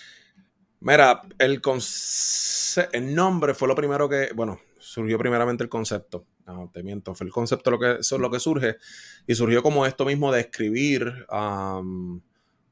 Mira, 0.83 1.21
el, 1.39 1.61
el 2.91 3.15
nombre 3.15 3.53
fue 3.53 3.67
lo 3.69 3.75
primero 3.75 4.09
que, 4.09 4.31
bueno, 4.35 4.59
surgió 4.79 5.17
primeramente 5.17 5.63
el 5.63 5.69
concepto. 5.69 6.25
no, 6.45 6.69
te 6.73 6.83
miento, 6.83 7.15
fue 7.15 7.25
el 7.25 7.31
concepto 7.31 7.71
lo 7.71 7.79
que, 7.79 7.91
eso 8.01 8.15
es 8.15 8.21
lo 8.21 8.29
que 8.29 8.39
surge. 8.41 8.75
Y 9.25 9.33
surgió 9.35 9.63
como 9.63 9.85
esto 9.85 10.03
mismo 10.03 10.29
de 10.33 10.41
escribir 10.41 11.25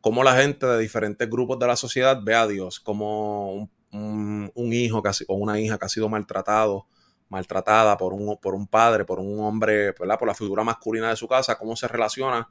cómo 0.01 0.23
la 0.25 0.35
gente 0.35 0.65
de 0.65 0.77
diferentes 0.77 1.29
grupos 1.29 1.57
de 1.57 1.67
la 1.67 1.77
sociedad 1.77 2.19
ve 2.21 2.35
a 2.35 2.47
Dios, 2.47 2.81
como 2.81 3.69
un, 3.93 4.51
hijo 4.73 5.01
o 5.27 5.35
una 5.35 5.57
hija 5.61 5.77
que 5.77 5.85
ha 5.85 5.89
sido 5.89 6.09
maltratado, 6.09 6.87
maltratada 7.29 7.95
por 7.97 8.11
un, 8.11 8.37
por 8.41 8.55
un 8.55 8.67
padre, 8.67 9.05
por 9.05 9.21
un 9.21 9.39
hombre, 9.39 9.93
por 9.93 10.27
la 10.27 10.35
figura 10.35 10.65
masculina 10.65 11.11
de 11.11 11.15
su 11.15 11.29
casa, 11.29 11.57
cómo 11.57 11.77
se 11.77 11.87
relaciona 11.87 12.49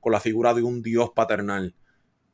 con 0.00 0.12
la 0.12 0.20
figura 0.20 0.52
de 0.52 0.62
un 0.62 0.82
Dios 0.82 1.12
paternal. 1.14 1.74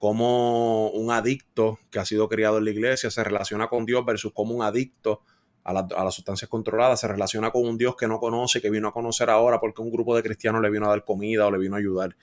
Cómo 0.05 0.90
un 0.90 1.11
adicto 1.11 1.79
que 1.90 1.99
ha 1.99 2.05
sido 2.05 2.29
criado 2.29 2.59
en 2.59 2.67
la 2.67 2.71
iglesia 2.73 3.11
se 3.11 3.25
relaciona 3.25 3.69
con 3.69 3.87
Dios 3.87 4.05
versus 4.05 4.35
cómo 4.35 4.55
un 4.55 4.62
adicto 4.62 5.23
a, 5.62 5.73
las 5.73 6.14
sustancias 6.14 6.51
controladas 6.51 7.01
se 7.01 7.09
relaciona 7.09 7.51
con 7.51 7.67
un 7.67 7.79
Dios 7.79 7.97
que 7.97 8.07
no 8.07 8.21
conoce, 8.21 8.61
que 8.61 8.69
vino 8.69 8.88
a 8.88 8.93
conocer 8.93 9.31
ahora 9.31 9.61
porque 9.61 9.81
un 9.81 9.90
grupo 9.90 10.14
de 10.14 10.23
cristianos 10.23 10.61
le 10.61 10.69
vino 10.69 10.85
a 10.85 10.90
dar 10.90 11.07
comida 11.07 11.47
o 11.47 11.51
le 11.51 11.57
vino 11.57 11.75
a 11.75 11.79
ayudar. 11.79 12.19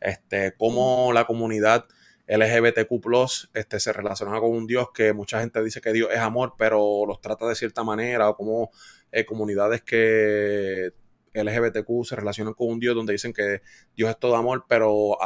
Este, 0.00 0.54
cómo 0.56 1.12
la 1.12 1.26
comunidad 1.26 1.84
LGBTQ 2.26 3.04
este, 3.52 3.80
se 3.80 3.92
relaciona 3.92 4.40
con 4.40 4.52
un 4.52 4.66
Dios 4.66 4.88
que 4.94 5.12
mucha 5.12 5.40
gente 5.40 5.62
dice 5.62 5.82
que 5.82 5.92
Dios 5.92 6.08
es 6.10 6.20
amor, 6.20 6.54
pero 6.56 7.04
los 7.06 7.20
trata 7.20 7.46
de 7.46 7.54
cierta 7.54 7.84
manera, 7.84 8.30
o 8.30 8.36
como 8.38 8.70
eh, 9.12 9.26
comunidades 9.26 9.82
que 9.82 10.94
LGBTQ 11.34 12.02
se 12.02 12.16
relacionan 12.16 12.54
con 12.54 12.68
un 12.70 12.80
Dios 12.80 12.94
donde 12.94 13.12
dicen 13.12 13.34
que 13.34 13.60
Dios 13.94 14.08
es 14.08 14.18
todo 14.18 14.36
amor, 14.36 14.64
pero, 14.66 15.18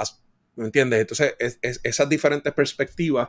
¿me 0.57 0.67
entiendes? 0.67 1.01
Entonces, 1.01 1.35
esas 1.61 2.09
diferentes 2.09 2.53
perspectivas 2.53 3.29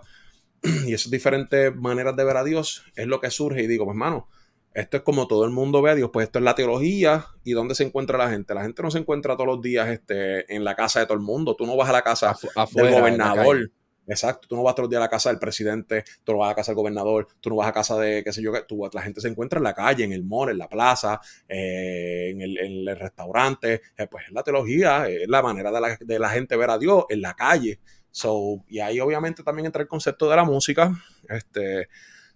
y 0.85 0.93
esas 0.93 1.11
diferentes 1.11 1.75
maneras 1.75 2.15
de 2.15 2.23
ver 2.23 2.37
a 2.37 2.43
Dios 2.43 2.83
es 2.95 3.07
lo 3.07 3.19
que 3.19 3.31
surge 3.31 3.63
y 3.63 3.67
digo, 3.67 3.85
pues 3.85 3.95
hermano, 3.95 4.27
esto 4.73 4.97
es 4.97 5.03
como 5.03 5.27
todo 5.27 5.43
el 5.43 5.51
mundo 5.51 5.81
ve 5.81 5.91
a 5.91 5.95
Dios, 5.95 6.11
pues 6.13 6.27
esto 6.27 6.39
es 6.39 6.45
la 6.45 6.55
teología 6.55 7.25
y 7.43 7.51
dónde 7.51 7.75
se 7.75 7.83
encuentra 7.83 8.17
la 8.17 8.29
gente. 8.29 8.53
La 8.53 8.61
gente 8.61 8.81
no 8.81 8.89
se 8.89 8.99
encuentra 8.99 9.35
todos 9.35 9.47
los 9.47 9.61
días 9.61 9.89
este, 9.89 10.53
en 10.53 10.63
la 10.63 10.75
casa 10.75 11.01
de 11.01 11.05
todo 11.05 11.15
el 11.15 11.23
mundo. 11.23 11.55
Tú 11.55 11.65
no 11.65 11.75
vas 11.75 11.89
a 11.89 11.93
la 11.93 12.03
casa 12.03 12.35
del 12.73 12.91
gobernador. 12.91 13.71
Exacto, 14.07 14.47
tú 14.47 14.55
no 14.55 14.63
vas 14.63 14.73
todos 14.73 14.85
los 14.85 14.89
días 14.89 14.99
a 14.99 15.05
la 15.05 15.09
casa 15.09 15.29
del 15.29 15.39
presidente, 15.39 16.03
tú 16.23 16.31
no 16.31 16.39
vas 16.39 16.47
a 16.47 16.51
la 16.51 16.55
casa 16.55 16.71
del 16.71 16.77
gobernador, 16.77 17.27
tú 17.39 17.49
no 17.49 17.57
vas 17.57 17.67
a 17.67 17.71
casa 17.71 17.97
de, 17.99 18.23
qué 18.23 18.33
sé 18.33 18.41
yo, 18.41 18.51
tú, 18.65 18.89
la 18.91 19.01
gente 19.01 19.21
se 19.21 19.27
encuentra 19.27 19.57
en 19.57 19.63
la 19.63 19.73
calle, 19.73 20.03
en 20.03 20.11
el 20.11 20.23
mall, 20.23 20.49
en 20.49 20.57
la 20.57 20.67
plaza, 20.67 21.21
eh, 21.47 22.31
en, 22.31 22.41
el, 22.41 22.97
restaurante, 22.97 23.81
eh, 23.97 24.07
pues 24.09 24.25
es 24.25 24.31
la 24.31 24.43
teología, 24.43 25.07
es 25.07 25.27
la 25.27 25.41
manera 25.41 25.71
de 25.71 25.81
la, 25.81 25.97
de 25.99 26.19
la, 26.19 26.29
gente 26.29 26.57
ver 26.57 26.71
a 26.71 26.77
Dios 26.77 27.05
en 27.09 27.21
la 27.21 27.35
calle. 27.35 27.79
So, 28.09 28.65
y 28.67 28.79
ahí 28.79 28.99
obviamente 28.99 29.43
también 29.43 29.67
entra 29.67 29.81
el 29.81 29.87
concepto 29.87 30.29
de 30.29 30.35
la 30.35 30.43
música, 30.43 30.91
este, 31.29 31.87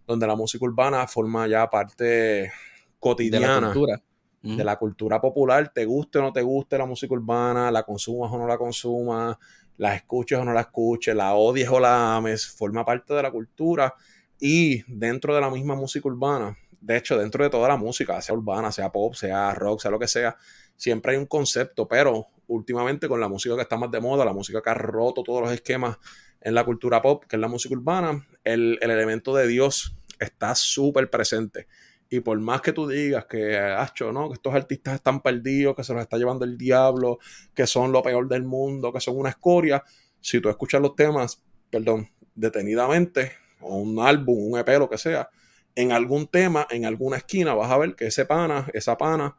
donde 0.05 0.27
la 0.27 0.35
música 0.35 0.63
urbana 0.63 1.07
forma 1.07 1.47
ya 1.47 1.69
parte 1.69 2.51
cotidiana. 2.99 3.55
De 3.55 3.61
la 3.61 3.67
cultura. 3.67 4.01
De 4.41 4.63
la 4.63 4.75
cultura 4.77 5.19
popular, 5.19 5.73
te 5.73 5.85
guste 5.85 6.19
o 6.19 6.21
no 6.21 6.31
te 6.31 6.43
guste 6.43 6.77
la 6.77 6.85
música 6.85 7.11
urbana, 7.15 7.71
la 7.71 7.81
consumas 7.81 8.31
o 8.31 8.37
no 8.37 8.45
la 8.45 8.59
consumas, 8.59 9.37
la 9.77 9.95
escuches 9.95 10.37
o 10.37 10.45
no 10.45 10.53
la 10.53 10.61
escuches, 10.61 11.15
la 11.15 11.33
odies 11.33 11.69
o 11.69 11.79
la 11.79 12.15
ames, 12.15 12.47
forma 12.47 12.85
parte 12.85 13.13
de 13.13 13.23
la 13.23 13.31
cultura 13.31 13.93
y 14.39 14.83
dentro 14.87 15.33
de 15.33 15.41
la 15.41 15.49
misma 15.49 15.75
música 15.75 16.07
urbana, 16.07 16.57
de 16.81 16.97
hecho, 16.97 17.17
dentro 17.17 17.43
de 17.43 17.49
toda 17.49 17.67
la 17.67 17.77
música, 17.77 18.21
sea 18.21 18.35
urbana, 18.35 18.71
sea 18.71 18.91
pop, 18.91 19.15
sea 19.15 19.53
rock, 19.53 19.81
sea 19.81 19.91
lo 19.91 19.99
que 19.99 20.07
sea, 20.07 20.37
siempre 20.75 21.13
hay 21.13 21.17
un 21.17 21.25
concepto, 21.25 21.87
pero 21.87 22.27
últimamente 22.47 23.07
con 23.07 23.19
la 23.19 23.27
música 23.27 23.55
que 23.55 23.63
está 23.63 23.77
más 23.77 23.89
de 23.89 23.99
moda, 23.99 24.23
la 24.23 24.33
música 24.33 24.61
que 24.61 24.69
ha 24.69 24.75
roto 24.75 25.23
todos 25.23 25.41
los 25.41 25.51
esquemas 25.51 25.97
en 26.41 26.53
la 26.53 26.63
cultura 26.63 27.01
pop, 27.01 27.23
que 27.27 27.37
es 27.37 27.39
la 27.39 27.47
música 27.47 27.73
urbana, 27.73 28.27
el, 28.43 28.77
el 28.81 28.91
elemento 28.91 29.35
de 29.35 29.47
Dios 29.47 29.95
está 30.19 30.53
súper 30.53 31.09
presente. 31.09 31.67
Y 32.09 32.19
por 32.19 32.39
más 32.39 32.61
que 32.61 32.71
tú 32.71 32.87
digas 32.87 33.25
que, 33.25 33.57
Acho, 33.57 34.11
¿no? 34.11 34.29
que 34.29 34.35
estos 34.35 34.53
artistas 34.53 34.95
están 34.95 35.21
perdidos, 35.21 35.75
que 35.75 35.83
se 35.83 35.93
los 35.93 36.01
está 36.01 36.17
llevando 36.17 36.45
el 36.45 36.57
diablo, 36.57 37.19
que 37.53 37.65
son 37.65 37.91
lo 37.91 38.03
peor 38.03 38.27
del 38.27 38.43
mundo, 38.43 38.93
que 38.93 38.99
son 38.99 39.17
una 39.17 39.29
escoria, 39.29 39.83
si 40.21 40.39
tú 40.39 40.49
escuchas 40.49 40.81
los 40.81 40.95
temas, 40.95 41.43
perdón, 41.69 42.09
detenidamente, 42.35 43.33
o 43.59 43.77
un 43.77 43.99
álbum, 43.99 44.51
un 44.51 44.59
EP, 44.59 44.67
lo 44.79 44.89
que 44.89 44.97
sea, 44.97 45.29
en 45.75 45.91
algún 45.91 46.27
tema, 46.27 46.67
en 46.69 46.85
alguna 46.85 47.17
esquina, 47.17 47.53
vas 47.53 47.71
a 47.71 47.77
ver 47.77 47.95
que 47.95 48.07
ese 48.07 48.25
pana, 48.25 48.67
esa 48.73 48.97
pana, 48.97 49.37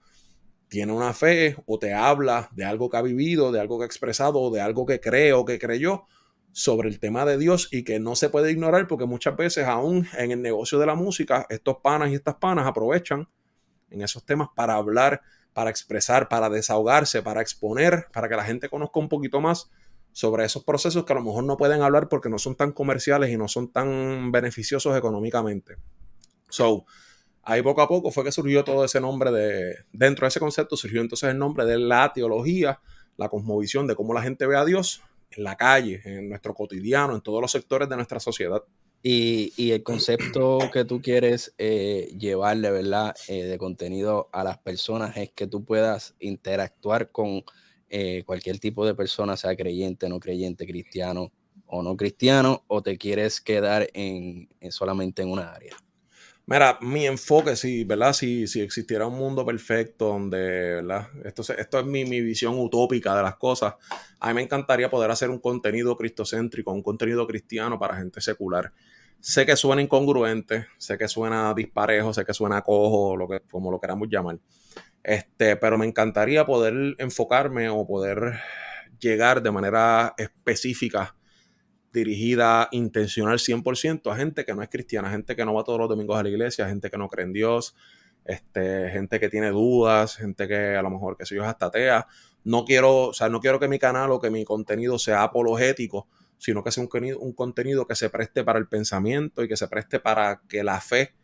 tiene 0.68 0.92
una 0.92 1.12
fe 1.12 1.56
o 1.66 1.78
te 1.78 1.94
habla 1.94 2.50
de 2.52 2.64
algo 2.64 2.90
que 2.90 2.96
ha 2.96 3.02
vivido, 3.02 3.52
de 3.52 3.60
algo 3.60 3.78
que 3.78 3.84
ha 3.84 3.86
expresado, 3.86 4.50
de 4.50 4.60
algo 4.60 4.84
que 4.84 5.00
cree 5.00 5.32
o 5.32 5.44
que 5.44 5.58
creyó, 5.58 6.04
sobre 6.56 6.88
el 6.88 6.98
tema 6.98 7.26
de 7.26 7.36
Dios 7.36 7.68
y 7.70 7.84
que 7.84 8.00
no 8.00 8.16
se 8.16 8.30
puede 8.30 8.50
ignorar 8.50 8.88
porque 8.88 9.04
muchas 9.04 9.36
veces 9.36 9.66
aún 9.66 10.08
en 10.16 10.30
el 10.30 10.40
negocio 10.40 10.78
de 10.78 10.86
la 10.86 10.94
música 10.94 11.44
estos 11.50 11.76
panas 11.82 12.10
y 12.10 12.14
estas 12.14 12.36
panas 12.36 12.66
aprovechan 12.66 13.28
en 13.90 14.00
esos 14.00 14.24
temas 14.24 14.48
para 14.56 14.76
hablar, 14.76 15.20
para 15.52 15.68
expresar, 15.68 16.30
para 16.30 16.48
desahogarse, 16.48 17.20
para 17.20 17.42
exponer, 17.42 18.06
para 18.10 18.26
que 18.30 18.36
la 18.36 18.42
gente 18.42 18.70
conozca 18.70 18.98
un 18.98 19.10
poquito 19.10 19.42
más 19.42 19.70
sobre 20.12 20.46
esos 20.46 20.64
procesos 20.64 21.04
que 21.04 21.12
a 21.12 21.16
lo 21.16 21.24
mejor 21.24 21.44
no 21.44 21.58
pueden 21.58 21.82
hablar 21.82 22.08
porque 22.08 22.30
no 22.30 22.38
son 22.38 22.56
tan 22.56 22.72
comerciales 22.72 23.28
y 23.28 23.36
no 23.36 23.48
son 23.48 23.70
tan 23.70 24.32
beneficiosos 24.32 24.96
económicamente. 24.96 25.76
So, 26.48 26.86
ahí 27.42 27.60
poco 27.60 27.82
a 27.82 27.88
poco 27.88 28.10
fue 28.10 28.24
que 28.24 28.32
surgió 28.32 28.64
todo 28.64 28.82
ese 28.82 28.98
nombre 28.98 29.30
de, 29.30 29.74
dentro 29.92 30.24
de 30.24 30.28
ese 30.28 30.40
concepto 30.40 30.74
surgió 30.74 31.02
entonces 31.02 31.28
el 31.28 31.38
nombre 31.38 31.66
de 31.66 31.78
la 31.78 32.14
teología, 32.14 32.80
la 33.18 33.28
cosmovisión 33.28 33.86
de 33.86 33.94
cómo 33.94 34.14
la 34.14 34.22
gente 34.22 34.46
ve 34.46 34.56
a 34.56 34.64
Dios 34.64 35.02
en 35.30 35.44
la 35.44 35.56
calle, 35.56 36.00
en 36.04 36.28
nuestro 36.28 36.54
cotidiano, 36.54 37.14
en 37.14 37.20
todos 37.20 37.40
los 37.40 37.50
sectores 37.50 37.88
de 37.88 37.96
nuestra 37.96 38.20
sociedad. 38.20 38.62
Y, 39.02 39.70
el 39.70 39.84
concepto 39.84 40.58
que 40.72 40.84
tú 40.84 41.00
quieres 41.00 41.54
eh, 41.58 42.12
llevarle, 42.18 42.70
¿verdad? 42.70 43.14
Eh, 43.28 43.44
de 43.44 43.58
contenido 43.58 44.28
a 44.32 44.42
las 44.42 44.58
personas 44.58 45.16
es 45.16 45.30
que 45.30 45.46
tú 45.46 45.64
puedas 45.64 46.16
interactuar 46.18 47.12
con 47.12 47.44
eh, 47.88 48.24
cualquier 48.26 48.58
tipo 48.58 48.84
de 48.84 48.96
persona, 48.96 49.36
sea 49.36 49.54
creyente, 49.54 50.08
no 50.08 50.18
creyente, 50.18 50.66
cristiano 50.66 51.30
o 51.66 51.82
no 51.82 51.96
cristiano, 51.96 52.64
o 52.66 52.82
te 52.82 52.98
quieres 52.98 53.40
quedar 53.40 53.88
en 53.92 54.48
solamente 54.70 55.22
en 55.22 55.30
una 55.30 55.52
área. 55.52 55.76
Mira, 56.48 56.78
mi 56.80 57.04
enfoque, 57.06 57.56
sí, 57.56 57.82
¿verdad? 57.82 58.12
Si, 58.12 58.46
si 58.46 58.60
existiera 58.60 59.08
un 59.08 59.16
mundo 59.18 59.44
perfecto 59.44 60.06
donde, 60.06 60.76
¿verdad? 60.76 61.08
Esto, 61.24 61.42
esto 61.52 61.80
es 61.80 61.86
mi, 61.86 62.04
visión 62.04 62.56
utópica 62.56 63.16
de 63.16 63.22
las 63.24 63.34
cosas. 63.34 63.74
A 64.20 64.28
mí 64.28 64.34
me 64.34 64.42
encantaría 64.42 64.88
poder 64.88 65.10
hacer 65.10 65.28
un 65.28 65.40
contenido 65.40 65.96
cristocéntrico, 65.96 66.70
un 66.70 66.84
contenido 66.84 67.26
cristiano 67.26 67.80
para 67.80 67.96
gente 67.96 68.20
secular. 68.20 68.72
Sé 69.18 69.44
que 69.44 69.56
suena 69.56 69.82
incongruente, 69.82 70.68
sé 70.78 70.96
que 70.96 71.08
suena 71.08 71.52
disparejo, 71.52 72.14
sé 72.14 72.24
que 72.24 72.32
suena 72.32 72.62
cojo, 72.62 73.16
lo 73.16 73.26
que, 73.26 73.40
como 73.50 73.72
lo 73.72 73.80
queramos 73.80 74.06
llamar. 74.08 74.38
Este, 75.02 75.56
pero 75.56 75.76
me 75.78 75.86
encantaría 75.86 76.46
poder 76.46 76.94
enfocarme 76.98 77.68
o 77.70 77.84
poder 77.84 78.38
llegar 79.00 79.42
de 79.42 79.50
manera 79.50 80.14
específica 80.16 81.16
dirigida 81.96 82.68
intencional 82.72 83.38
100% 83.38 84.12
a 84.12 84.16
gente 84.16 84.44
que 84.44 84.54
no 84.54 84.62
es 84.62 84.68
cristiana, 84.68 85.10
gente 85.10 85.34
que 85.34 85.44
no 85.44 85.54
va 85.54 85.64
todos 85.64 85.78
los 85.78 85.88
domingos 85.88 86.18
a 86.18 86.22
la 86.22 86.28
iglesia, 86.28 86.68
gente 86.68 86.90
que 86.90 86.98
no 86.98 87.08
cree 87.08 87.24
en 87.24 87.32
Dios, 87.32 87.74
este, 88.24 88.90
gente 88.90 89.18
que 89.18 89.28
tiene 89.28 89.50
dudas, 89.50 90.16
gente 90.16 90.46
que 90.46 90.76
a 90.76 90.82
lo 90.82 90.90
mejor 90.90 91.16
que 91.16 91.24
soy 91.24 91.38
yo 91.38 91.44
hasta 91.44 91.66
atea. 91.66 92.06
No 92.44 92.64
quiero, 92.64 93.08
o 93.08 93.12
sea, 93.12 93.28
no 93.28 93.40
quiero 93.40 93.58
que 93.58 93.68
mi 93.68 93.78
canal 93.78 94.12
o 94.12 94.20
que 94.20 94.30
mi 94.30 94.44
contenido 94.44 94.98
sea 94.98 95.22
apologético, 95.22 96.06
sino 96.38 96.62
que 96.62 96.70
sea 96.70 96.84
un, 96.84 97.16
un 97.18 97.32
contenido 97.32 97.86
que 97.86 97.94
se 97.94 98.10
preste 98.10 98.44
para 98.44 98.58
el 98.58 98.68
pensamiento 98.68 99.42
y 99.42 99.48
que 99.48 99.56
se 99.56 99.66
preste 99.68 99.98
para 99.98 100.42
que 100.48 100.62
la 100.62 100.80
fe, 100.80 101.14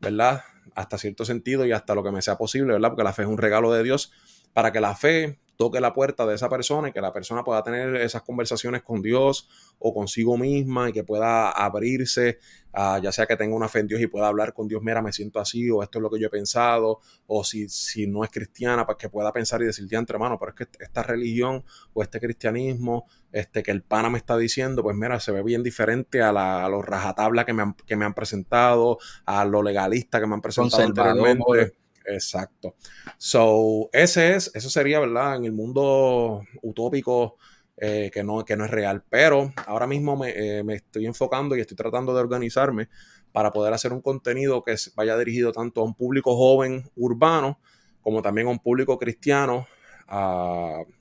¿verdad? 0.00 0.42
Hasta 0.74 0.98
cierto 0.98 1.24
sentido 1.24 1.64
y 1.66 1.72
hasta 1.72 1.94
lo 1.94 2.04
que 2.04 2.12
me 2.12 2.22
sea 2.22 2.36
posible, 2.36 2.74
¿verdad? 2.74 2.90
Porque 2.90 3.04
la 3.04 3.12
fe 3.12 3.22
es 3.22 3.28
un 3.28 3.38
regalo 3.38 3.72
de 3.72 3.82
Dios, 3.82 4.12
para 4.52 4.70
que 4.70 4.80
la 4.80 4.94
fe 4.94 5.40
toque 5.60 5.78
la 5.78 5.92
puerta 5.92 6.24
de 6.24 6.36
esa 6.36 6.48
persona 6.48 6.88
y 6.88 6.92
que 6.92 7.02
la 7.02 7.12
persona 7.12 7.44
pueda 7.44 7.62
tener 7.62 7.94
esas 7.96 8.22
conversaciones 8.22 8.82
con 8.82 9.02
Dios 9.02 9.46
o 9.78 9.92
consigo 9.92 10.38
misma 10.38 10.88
y 10.88 10.92
que 10.94 11.04
pueda 11.04 11.50
abrirse, 11.50 12.38
ya 12.72 13.12
sea 13.12 13.26
que 13.26 13.36
tenga 13.36 13.54
una 13.54 13.68
fe 13.68 13.80
en 13.80 13.86
Dios 13.86 14.00
y 14.00 14.06
pueda 14.06 14.28
hablar 14.28 14.54
con 14.54 14.68
Dios, 14.68 14.80
mira, 14.82 15.02
me 15.02 15.12
siento 15.12 15.38
así 15.38 15.70
o 15.70 15.82
esto 15.82 15.98
es 15.98 16.02
lo 16.02 16.08
que 16.08 16.18
yo 16.18 16.28
he 16.28 16.30
pensado, 16.30 17.00
o 17.26 17.44
si, 17.44 17.68
si 17.68 18.06
no 18.06 18.24
es 18.24 18.30
cristiana, 18.30 18.86
pues 18.86 18.96
que 18.96 19.10
pueda 19.10 19.34
pensar 19.34 19.60
y 19.60 19.66
decir, 19.66 19.86
ya 19.86 19.98
entre 19.98 20.14
hermano, 20.14 20.38
pero 20.38 20.52
es 20.52 20.56
que 20.56 20.82
esta 20.82 21.02
religión 21.02 21.62
o 21.92 22.02
este 22.02 22.20
cristianismo, 22.20 23.04
este 23.30 23.62
que 23.62 23.70
el 23.70 23.82
pana 23.82 24.08
me 24.08 24.16
está 24.16 24.38
diciendo, 24.38 24.82
pues 24.82 24.96
mira, 24.96 25.20
se 25.20 25.30
ve 25.30 25.42
bien 25.42 25.62
diferente 25.62 26.22
a, 26.22 26.32
la, 26.32 26.64
a 26.64 26.70
los 26.70 26.86
rajatabla 26.86 27.44
que 27.44 27.52
me, 27.52 27.60
han, 27.60 27.74
que 27.74 27.96
me 27.96 28.06
han 28.06 28.14
presentado, 28.14 28.96
a 29.26 29.44
lo 29.44 29.62
legalista 29.62 30.20
que 30.20 30.26
me 30.26 30.36
han 30.36 30.40
presentado 30.40 30.84
anteriormente. 30.84 31.79
Exacto. 32.04 32.74
So, 33.18 33.90
ese 33.92 34.34
es, 34.34 34.50
eso 34.54 34.70
sería, 34.70 35.00
¿verdad? 35.00 35.36
En 35.36 35.44
el 35.44 35.52
mundo 35.52 36.42
utópico 36.62 37.36
eh, 37.76 38.10
que, 38.12 38.22
no, 38.22 38.44
que 38.44 38.56
no 38.56 38.64
es 38.64 38.70
real. 38.70 39.04
Pero 39.08 39.52
ahora 39.66 39.86
mismo 39.86 40.22
eh, 40.24 40.62
me, 40.64 40.74
estoy 40.74 41.06
enfocando 41.06 41.56
y 41.56 41.60
estoy 41.60 41.76
tratando 41.76 42.14
de 42.14 42.20
organizarme 42.20 42.88
para 43.32 43.52
poder 43.52 43.72
hacer 43.72 43.92
un 43.92 44.02
contenido 44.02 44.62
que 44.62 44.74
vaya 44.94 45.16
dirigido 45.16 45.52
tanto 45.52 45.80
a 45.80 45.84
un 45.84 45.94
público 45.94 46.36
joven 46.36 46.90
urbano 46.96 47.60
como 48.02 48.22
también 48.22 48.48
a 48.48 48.50
un 48.50 48.58
público 48.58 48.98
cristiano 48.98 49.66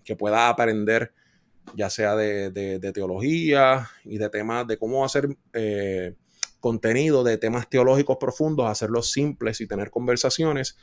que 0.04 0.16
pueda 0.16 0.50
aprender 0.50 1.12
ya 1.76 1.89
sea 1.89 2.16
de, 2.16 2.91
teología 2.93 3.89
y 4.04 4.18
de 4.18 4.30
temas 4.30 4.68
de 4.68 4.78
cómo 4.78 5.04
hacer 5.04 5.36
eh, 5.54 6.16
contenido 6.60 7.24
de 7.24 7.38
temas 7.38 7.70
teológicos 7.70 8.18
profundos, 8.20 8.70
hacerlos 8.70 9.12
simples 9.12 9.62
y 9.62 9.68
tener 9.68 9.89
conversaciones 9.89 10.78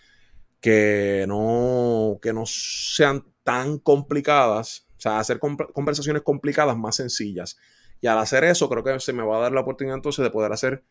que 0.61 1.24
no, 1.29 2.18
que 2.22 2.33
no 2.33 2.45
sean 2.47 3.24
tan 3.45 3.79
complicadas, 3.79 4.87
o 4.97 5.01
sea, 5.01 5.18
hacer 5.18 5.39
conversaciones 5.39 6.22
complicadas 6.22 6.77
más 6.77 6.97
sencillas. 6.97 7.57
Y 8.01 8.09
al 8.09 8.18
hacer 8.18 8.45
eso, 8.45 8.68
creo 8.68 8.83
que 8.83 8.99
se 9.01 9.12
me 9.12 9.22
va 9.22 9.37
a 9.37 9.41
dar 9.41 9.53
la 9.53 9.61
oportunidad 9.61 9.97
entonces 9.97 10.22
de 10.22 10.31
poder 10.31 10.53
hacer 10.53 10.85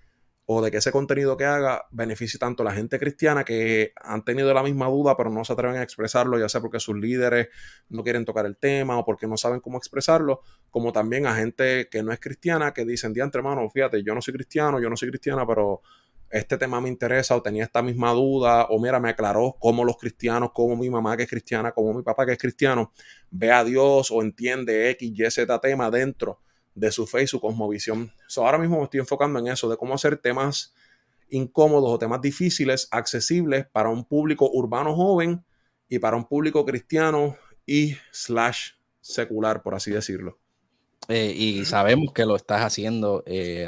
o 0.47 0.61
de 0.61 0.69
que 0.69 0.77
ese 0.77 0.91
contenido 0.91 1.37
que 1.37 1.45
haga 1.45 1.85
beneficie 1.91 2.39
tanto 2.39 2.61
a 2.61 2.65
la 2.65 2.73
gente 2.73 2.99
cristiana 2.99 3.43
que 3.43 3.93
han 3.95 4.23
tenido 4.23 4.53
la 4.53 4.61
misma 4.61 4.87
duda 4.87 5.17
pero 5.17 5.31
no 5.31 5.43
se 5.43 5.53
atreven 5.53 5.77
a 5.77 5.83
expresarlo, 5.83 6.37
ya 6.37 6.47
sea 6.47 6.61
porque 6.61 6.79
sus 6.79 6.95
líderes 6.95 7.47
no 7.89 8.03
quieren 8.03 8.25
tocar 8.25 8.45
el 8.45 8.55
tema 8.57 8.97
o 8.99 9.05
porque 9.05 9.27
no 9.27 9.37
saben 9.37 9.59
cómo 9.59 9.77
expresarlo, 9.77 10.41
como 10.69 10.91
también 10.91 11.25
a 11.25 11.35
gente 11.35 11.89
que 11.89 12.03
no 12.03 12.11
es 12.11 12.19
cristiana 12.19 12.73
que 12.73 12.85
dicen, 12.85 13.13
diante 13.13 13.37
hermano, 13.39 13.67
fíjate, 13.69 14.03
yo 14.03 14.13
no 14.13 14.21
soy 14.21 14.35
cristiano, 14.35 14.79
yo 14.79 14.89
no 14.89 14.95
soy 14.95 15.09
cristiana, 15.09 15.47
pero 15.47 15.81
este 16.29 16.57
tema 16.57 16.81
me 16.81 16.89
interesa 16.89 17.35
o 17.35 17.41
tenía 17.41 17.63
esta 17.63 17.81
misma 17.81 18.11
duda 18.11 18.65
o 18.69 18.79
mira, 18.79 18.99
me 18.99 19.09
aclaró 19.09 19.55
cómo 19.59 19.83
los 19.83 19.97
cristianos, 19.97 20.51
como 20.53 20.75
mi 20.75 20.89
mamá 20.89 21.17
que 21.17 21.23
es 21.23 21.29
cristiana, 21.29 21.71
como 21.71 21.93
mi 21.93 22.03
papá 22.03 22.25
que 22.25 22.33
es 22.33 22.37
cristiano, 22.37 22.91
ve 23.31 23.51
a 23.51 23.63
Dios 23.63 24.11
o 24.11 24.21
entiende 24.21 24.91
X, 24.91 25.11
Y, 25.11 25.31
Z 25.31 25.59
tema 25.59 25.89
dentro 25.89 26.41
de 26.76 26.91
su 26.91 27.07
fe 27.07 27.23
y 27.23 27.28
su 27.28 27.39
cosmovisión. 27.39 28.11
ahora 28.38 28.57
mismo 28.57 28.78
me 28.78 28.84
estoy 28.84 28.99
enfocando 28.99 29.39
en 29.39 29.47
eso, 29.47 29.69
de 29.69 29.78
cómo 29.78 29.95
hacer 29.95 30.17
temas 30.17 30.73
incómodos 31.30 31.89
o 31.89 31.97
temas 31.97 32.21
difíciles, 32.21 32.88
accesibles 32.91 33.65
para 33.71 33.89
un 33.89 34.05
público 34.05 34.49
urbano 34.51 34.95
joven 34.95 35.43
y 35.89 35.99
para 35.99 36.17
un 36.17 36.26
público 36.26 36.65
cristiano 36.65 37.36
y 37.65 37.95
slash 38.11 38.71
secular, 39.01 39.63
por 39.63 39.73
así 39.73 39.91
decirlo. 39.91 40.38
Eh, 41.07 41.34
y 41.36 41.65
sabemos 41.65 42.13
que 42.13 42.26
lo 42.26 42.36
estás 42.36 42.61
haciendo, 42.61 43.23
eh, 43.28 43.67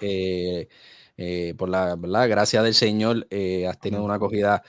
eh, 0.00 0.68
eh, 1.16 1.54
por 1.56 1.68
la 1.68 1.96
¿verdad? 1.96 2.28
gracia 2.28 2.62
del 2.62 2.74
Señor, 2.74 3.26
has 3.68 3.80
tenido 3.80 4.04
una 4.04 4.14
acogida 4.14 4.62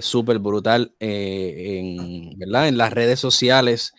súper 0.00 0.38
brutal 0.38 0.94
en, 1.00 2.38
¿verdad? 2.38 2.68
en 2.68 2.78
las 2.78 2.92
redes 2.92 3.18
sociales. 3.18 3.92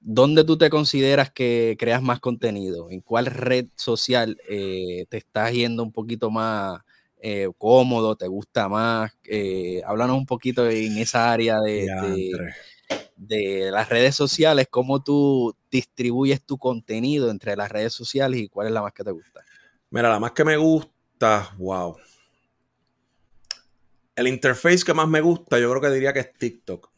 ¿Dónde 0.00 0.44
tú 0.44 0.56
te 0.56 0.70
consideras 0.70 1.30
que 1.30 1.76
creas 1.78 2.02
más 2.02 2.20
contenido? 2.20 2.90
¿En 2.90 3.00
cuál 3.00 3.26
red 3.26 3.66
social 3.76 4.38
te 4.48 5.16
estás 5.16 5.52
yendo 5.52 5.82
un 5.82 5.92
poquito 5.92 6.30
más 6.30 6.80
cómodo? 7.58 8.16
¿Te 8.16 8.26
gusta 8.26 8.68
más? 8.68 9.12
háblanos 9.84 10.16
un 10.16 10.26
poquito 10.26 10.68
en 10.68 10.96
esa 10.98 11.30
área 11.30 11.60
de, 11.60 11.86
de 13.20 13.70
las 13.70 13.90
redes 13.90 14.16
sociales, 14.16 14.66
cómo 14.70 15.02
tú 15.02 15.54
distribuyes 15.70 16.42
tu 16.42 16.56
contenido 16.56 17.30
entre 17.30 17.54
las 17.54 17.70
redes 17.70 17.92
sociales 17.92 18.40
y 18.40 18.48
cuál 18.48 18.68
es 18.68 18.72
la 18.72 18.80
más 18.80 18.94
que 18.94 19.04
te 19.04 19.10
gusta. 19.10 19.44
Mira, 19.90 20.08
la 20.08 20.18
más 20.18 20.32
que 20.32 20.44
me 20.44 20.56
gusta, 20.56 21.54
wow. 21.58 21.96
El 24.16 24.26
interface 24.26 24.84
que 24.84 24.94
más 24.94 25.06
me 25.06 25.20
gusta, 25.20 25.58
yo 25.58 25.68
creo 25.70 25.82
que 25.82 25.90
diría 25.90 26.14
que 26.14 26.20
es 26.20 26.32
TikTok. 26.32 26.90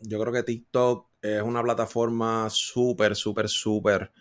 Yo 0.00 0.20
creo 0.20 0.32
que 0.32 0.42
TikTok 0.44 1.08
es 1.24 1.42
una 1.42 1.62
plataforma 1.62 2.48
súper, 2.50 3.16
súper, 3.16 3.48
súper. 3.48 4.12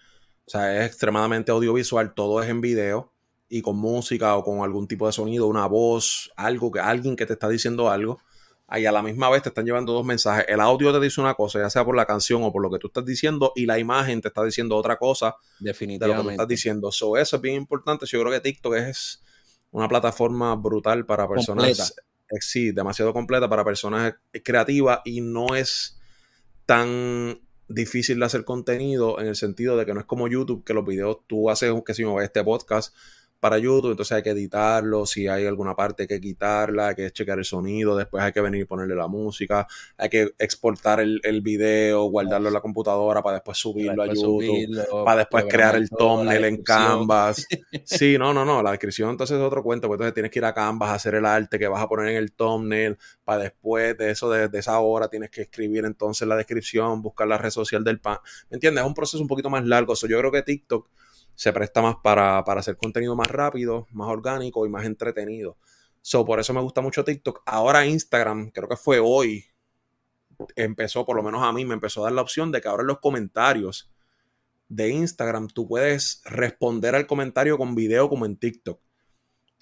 O 0.46 0.50
sea, 0.50 0.80
es 0.82 0.88
extremadamente 0.88 1.52
audiovisual, 1.52 2.14
todo 2.14 2.42
es 2.42 2.50
en 2.50 2.62
video 2.62 3.12
y 3.50 3.62
con 3.62 3.78
música 3.78 4.36
o 4.36 4.44
con 4.44 4.64
algún 4.64 4.88
tipo 4.88 5.06
de 5.06 5.14
sonido, 5.14 5.48
una 5.48 5.68
voz, 5.68 6.32
algo 6.36 6.72
que 6.72 6.80
alguien 6.80 7.16
que 7.16 7.26
te 7.26 7.34
está 7.34 7.50
diciendo 7.50 7.90
algo 7.90 8.20
y 8.78 8.86
a 8.86 8.92
la 8.92 9.04
misma 9.04 9.30
vez 9.30 9.44
te 9.44 9.50
están 9.50 9.66
llevando 9.66 9.94
dos 9.94 10.06
mensajes. 10.06 10.46
El 10.48 10.60
audio 10.60 10.92
te 10.92 11.00
dice 11.00 11.22
una 11.22 11.34
cosa, 11.36 11.60
ya 11.60 11.70
sea 11.70 11.86
por 11.86 11.96
la 11.96 12.06
canción 12.06 12.44
o 12.44 12.52
por 12.52 12.62
lo 12.62 12.72
que 12.72 12.80
tú 12.80 12.88
estás 12.88 13.06
diciendo, 13.06 13.52
y 13.56 13.66
la 13.66 13.78
imagen 13.78 14.22
te 14.22 14.30
está 14.30 14.44
diciendo 14.44 14.76
otra 14.76 14.98
cosa 14.98 15.36
Definitivamente. 15.60 16.18
de 16.18 16.24
lo 16.24 16.30
que 16.30 16.34
estás 16.34 16.48
diciendo. 16.48 16.90
eso 16.90 17.18
es 17.18 17.42
bien 17.42 17.56
importante. 17.56 18.06
Yo 18.06 18.20
creo 18.22 18.32
que 18.32 18.40
TikTok 18.40 18.76
es 18.76 19.24
una 19.72 19.88
plataforma 19.88 20.56
brutal 20.56 21.06
para 21.06 21.28
personas. 21.28 21.96
Eh, 22.30 22.38
sí, 22.40 22.72
demasiado 22.72 23.14
completa 23.14 23.48
para 23.48 23.64
personas 23.64 24.16
creativas 24.44 25.02
y 25.06 25.22
no 25.22 25.56
es 25.56 26.00
tan 26.74 27.40
difícil 27.68 28.18
de 28.18 28.26
hacer 28.26 28.46
contenido 28.46 29.20
en 29.20 29.28
el 29.28 29.36
sentido 29.36 29.78
de 29.78 29.86
que 29.86 29.94
no 29.94 30.00
es 30.00 30.08
como 30.08 30.28
YouTube, 30.28 30.64
que 30.64 30.74
los 30.74 30.84
videos 30.84 31.20
tú 31.28 31.52
haces, 31.52 31.72
que 31.86 31.94
si 31.94 32.04
me 32.04 32.24
este 32.24 32.44
podcast, 32.44 32.96
para 33.44 33.58
YouTube, 33.58 33.92
entonces 33.92 34.16
hay 34.16 34.24
que 34.24 34.30
editarlo, 34.30 35.06
si 35.06 35.28
hay 35.28 35.46
alguna 35.46 35.76
parte 35.76 36.08
que 36.08 36.22
quitarla, 36.22 36.88
hay 36.88 36.96
que 36.96 37.12
checar 37.12 37.40
el 37.40 37.44
sonido, 37.44 37.94
después 37.94 38.24
hay 38.24 38.32
que 38.32 38.40
venir 38.40 38.62
y 38.62 38.64
ponerle 38.64 38.96
la 38.96 39.10
música, 39.10 39.68
hay 39.98 40.08
que 40.08 40.34
exportar 40.40 41.02
el, 41.02 41.20
el 41.26 41.42
video, 41.42 42.06
guardarlo 42.06 42.48
en 42.48 42.54
la 42.54 42.62
computadora 42.62 43.22
para 43.22 43.40
después 43.40 43.58
subirlo 43.58 44.02
a 44.02 44.08
YouTube, 44.08 45.04
para 45.04 45.18
después 45.18 45.44
crear 45.50 45.76
el 45.76 45.90
thumbnail 45.90 46.46
en 46.46 46.64
Canvas. 46.64 47.46
Sí, 47.84 48.18
no, 48.18 48.34
no, 48.34 48.46
no, 48.46 48.64
la 48.64 48.72
descripción 48.72 49.10
entonces 49.10 49.38
es 49.38 49.44
otro 49.44 49.62
cuento, 49.62 49.88
pues 49.88 49.98
entonces 49.98 50.14
tienes 50.14 50.32
que 50.32 50.40
ir 50.40 50.46
a 50.46 50.54
Canvas 50.54 50.92
a 50.92 50.94
hacer 50.94 51.16
el 51.16 51.26
arte 51.26 51.60
que 51.60 51.68
vas 51.68 51.84
a 51.84 51.90
poner 51.90 52.10
en 52.10 52.16
el 52.16 52.32
thumbnail, 52.32 52.98
para 53.26 53.44
después 53.44 53.98
de 53.98 54.12
eso, 54.12 54.30
de, 54.30 54.58
esa 54.58 54.80
hora, 54.80 55.10
tienes 55.10 55.30
que 55.30 55.42
escribir 55.42 55.84
entonces 55.84 56.26
la 56.26 56.38
descripción, 56.38 57.02
buscar 57.02 57.28
la 57.28 57.38
red 57.38 57.50
social 57.50 57.84
del 57.84 58.00
pan, 58.00 58.20
¿me 58.50 58.56
entiendes? 58.56 58.84
Es 58.84 58.88
un 58.88 58.94
proceso 58.94 59.22
un 59.22 59.28
poquito 59.28 59.50
más 59.50 59.66
largo, 59.66 59.94
yo 59.96 60.18
creo 60.18 60.32
que 60.32 60.44
TikTok 60.44 60.88
se 61.36 61.54
presta 61.54 61.82
más 61.82 61.96
para, 62.04 62.40
hacer 62.40 62.78
contenido 62.78 63.16
más 63.16 63.28
rápido, 63.28 63.88
más 63.92 64.08
orgánico 64.08 64.66
y 64.66 64.70
más 64.70 64.86
entretenido. 64.86 65.58
So, 66.02 66.26
por 66.26 66.40
eso 66.40 66.54
me 66.54 66.62
gusta 66.62 66.82
mucho 66.82 67.04
TikTok. 67.04 67.44
Ahora 67.46 67.86
Instagram, 67.86 68.52
creo 68.52 68.68
que 68.68 68.76
fue 68.76 69.00
hoy, 69.00 69.46
empezó, 70.56 71.06
por 71.06 71.16
lo 71.16 71.24
menos 71.24 71.42
a 71.44 71.52
mí, 71.52 71.66
me 71.66 71.74
empezó 71.74 72.02
a 72.02 72.04
dar 72.06 72.14
la 72.14 72.22
opción 72.22 72.52
de 72.52 72.62
que 72.62 72.68
ahora 72.68 72.82
en 72.82 72.88
los 72.88 73.00
comentarios 73.00 73.92
de 74.68 74.90
Instagram 74.90 75.48
tú 75.48 75.68
puedes 75.68 76.22
responder 76.26 76.96
al 76.96 77.08
comentario 77.08 77.58
con 77.58 77.76
video 77.76 78.10
como 78.10 78.26
en 78.26 78.38
TikTok. 78.38 78.80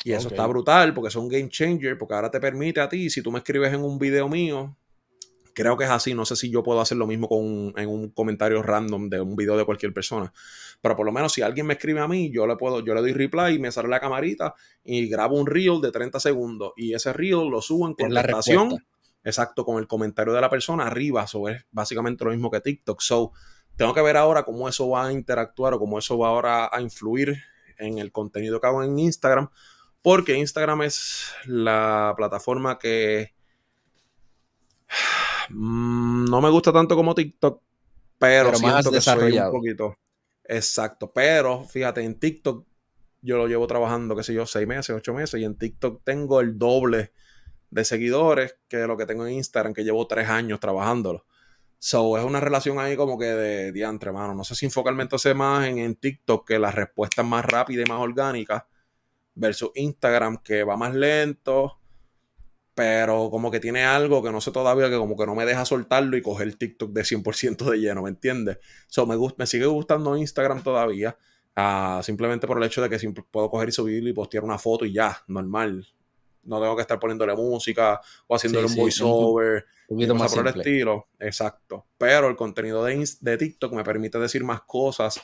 Y 0.04 0.14
eso 0.14 0.30
está 0.30 0.48
brutal 0.48 0.94
porque 0.94 1.10
es 1.10 1.16
un 1.16 1.30
game 1.30 1.50
changer, 1.50 1.98
porque 1.98 2.16
ahora 2.16 2.32
te 2.32 2.40
permite 2.40 2.82
a 2.82 2.90
ti, 2.90 3.10
si 3.10 3.22
tú 3.22 3.32
me 3.32 3.40
escribes 3.40 3.72
en 3.72 3.84
un 3.84 4.00
video 4.00 4.28
mío, 4.28 4.76
Creo 5.54 5.78
que 5.78 5.84
es 5.84 5.90
así. 5.90 6.14
No 6.14 6.26
sé 6.26 6.36
si 6.36 6.50
yo 6.50 6.64
puedo 6.64 6.82
hacer 6.82 6.98
lo 6.98 7.08
mismo 7.08 7.28
con, 7.28 7.74
en 7.76 7.90
un 7.90 8.10
comentario 8.12 8.62
random 8.62 9.10
de 9.10 9.22
un 9.22 9.36
video 9.36 9.58
de 9.58 9.66
cualquier 9.66 9.94
persona. 9.94 10.32
Pero 10.82 10.96
por 10.96 11.06
lo 11.06 11.12
menos 11.12 11.34
si 11.34 11.42
alguien 11.42 11.68
me 11.68 11.74
escribe 11.74 12.00
a 12.00 12.08
mí, 12.08 12.32
yo 12.32 12.48
le 12.48 12.56
puedo, 12.56 12.84
yo 12.84 12.94
le 12.94 13.02
doy 13.02 13.14
reply 13.14 13.56
y 13.56 13.60
me 13.60 13.72
sale 13.72 13.90
la 13.90 14.00
camarita 14.00 14.54
y 14.84 15.08
grabo 15.08 15.38
un 15.38 15.48
reel 15.48 15.82
de 15.82 15.92
30 15.92 16.20
segundos. 16.20 16.74
Y 16.76 16.94
ese 16.94 17.14
reel 17.14 17.50
lo 17.50 17.62
subo 17.62 17.88
en 17.88 17.94
contestación. 17.94 18.78
Exacto, 19.24 19.64
con 19.64 19.78
el 19.78 19.88
comentario 19.88 20.34
de 20.34 20.42
la 20.42 20.50
persona 20.50 20.88
arriba. 20.88 21.24
Eso 21.24 21.48
es 21.48 21.64
básicamente 21.72 22.26
lo 22.26 22.32
mismo 22.32 22.50
que 22.50 22.62
TikTok. 22.62 23.02
So, 23.02 23.32
tengo 23.76 23.94
que 23.94 24.02
ver 24.02 24.18
ahora 24.18 24.44
cómo 24.44 24.68
eso 24.68 24.90
va 24.90 25.08
a 25.08 25.12
interactuar 25.12 25.74
o 25.74 25.80
cómo 25.80 26.00
eso 26.00 26.18
va 26.18 26.30
ahora 26.30 26.70
a 26.72 26.82
influir 26.82 27.38
en 27.78 28.00
el 28.00 28.12
contenido 28.12 28.60
que 28.60 28.68
hago 28.68 28.84
en 28.84 28.98
Instagram. 28.98 29.50
Porque 30.02 30.36
Instagram 30.36 30.82
es 30.82 31.32
la 31.46 32.14
plataforma 32.18 32.80
que 32.80 33.36
Mm, 35.54 36.26
no 36.26 36.42
me 36.42 36.50
gusta 36.50 36.72
tanto 36.72 36.96
como 36.96 37.16
TikTok, 37.16 37.62
pero, 38.18 38.56
siento 38.56 38.92
que 38.92 39.02
soy 39.02 39.38
un 39.38 39.52
poquito. 39.52 39.96
Exacto, 40.44 41.12
pero 41.14 41.64
fíjate, 41.64 42.04
en 42.04 42.20
TikTok 42.20 42.66
yo 43.22 43.38
lo 43.38 43.48
llevo 43.48 43.68
trabajando, 43.68 44.16
qué 44.16 44.24
sé 44.24 44.34
yo, 44.34 44.46
seis 44.46 44.68
meses, 44.68 44.96
ocho 44.96 45.14
meses, 45.14 45.40
y 45.40 45.46
en 45.46 45.58
TikTok 45.58 46.02
tengo 46.04 46.42
el 46.42 46.58
doble 46.58 47.12
de 47.70 47.86
seguidores 47.86 48.58
que 48.68 48.86
lo 48.88 48.98
que 48.98 49.06
tengo 49.06 49.26
en 49.26 49.34
Instagram, 49.34 49.74
que 49.74 49.84
llevo 49.84 50.06
tres 50.08 50.28
años 50.28 50.60
trabajándolo. 50.60 51.26
So, 51.80 52.18
es 52.18 52.24
una 52.24 52.40
relación 52.40 52.80
ahí 52.80 52.96
como 52.96 53.18
que 53.18 53.26
de 53.26 53.72
diantre, 53.72 54.12
mano. 54.12 54.36
No 54.36 54.44
sé 54.44 54.54
si 54.54 54.66
enfocarme 54.66 55.04
entonces 55.04 55.36
más 55.36 55.68
en, 55.68 55.80
en 55.80 55.96
TikTok, 55.96 56.48
que 56.48 56.60
la 56.60 56.70
respuesta 56.70 57.22
es 57.24 57.28
más 57.28 57.44
rápida 57.44 57.82
y 57.82 57.90
más 57.90 58.00
orgánica, 58.00 58.68
versus 59.34 59.72
Instagram, 59.76 60.44
que 60.44 60.64
va 60.64 60.78
más 60.78 60.94
lento, 60.94 61.81
pero 62.74 63.30
como 63.30 63.52
que 63.52 63.60
tiene 63.60 63.84
algo 63.84 64.24
que 64.24 64.32
no 64.32 64.40
sé 64.40 64.52
todavía, 64.52 64.90
que 64.90 64.98
como 64.98 65.18
que 65.18 65.26
no 65.26 65.36
me 65.36 65.46
deja 65.46 65.66
soltarlo 65.66 66.16
y 66.16 66.22
coger 66.22 66.56
TikTok 66.56 66.92
de 66.92 67.02
100% 67.02 67.70
de 67.70 67.78
lleno, 67.78 68.04
¿me 68.04 68.10
entiendes? 68.10 68.60
So, 68.88 69.06
me, 69.06 69.16
me 69.38 69.46
sigue 69.46 69.66
gustando 69.66 70.16
Instagram 70.16 70.64
todavía, 70.64 71.18
uh, 71.58 72.02
simplemente 72.02 72.48
por 72.48 72.58
el 72.58 72.64
hecho 72.64 72.82
de 72.82 72.90
que 72.90 73.00
siempre 73.00 73.24
puedo 73.30 73.50
coger 73.50 73.70
y 73.70 73.72
subir 73.74 74.08
y 74.08 74.14
postear 74.14 74.44
una 74.44 74.58
foto 74.58 74.86
y 74.86 74.94
ya, 74.94 75.18
normal. 75.28 75.86
No 76.44 76.60
tengo 76.60 76.76
que 76.76 76.82
estar 76.82 77.00
poniéndole 77.00 77.36
música 77.36 78.02
o 78.26 78.36
haciéndole 78.36 78.66
un 78.66 78.76
voiceover, 78.76 79.66
un 79.90 79.98
poquito 79.98 80.16
más 80.16 80.34
por 80.34 80.48
el 80.48 80.58
estilo. 80.58 81.08
Exacto. 81.20 81.86
Pero 82.00 82.30
el 82.30 82.36
contenido 82.36 82.84
de, 82.84 83.08
de 83.20 83.38
TikTok 83.38 83.74
me 83.74 83.84
permite 83.84 84.18
decir 84.18 84.44
más 84.44 84.62
cosas 84.62 85.22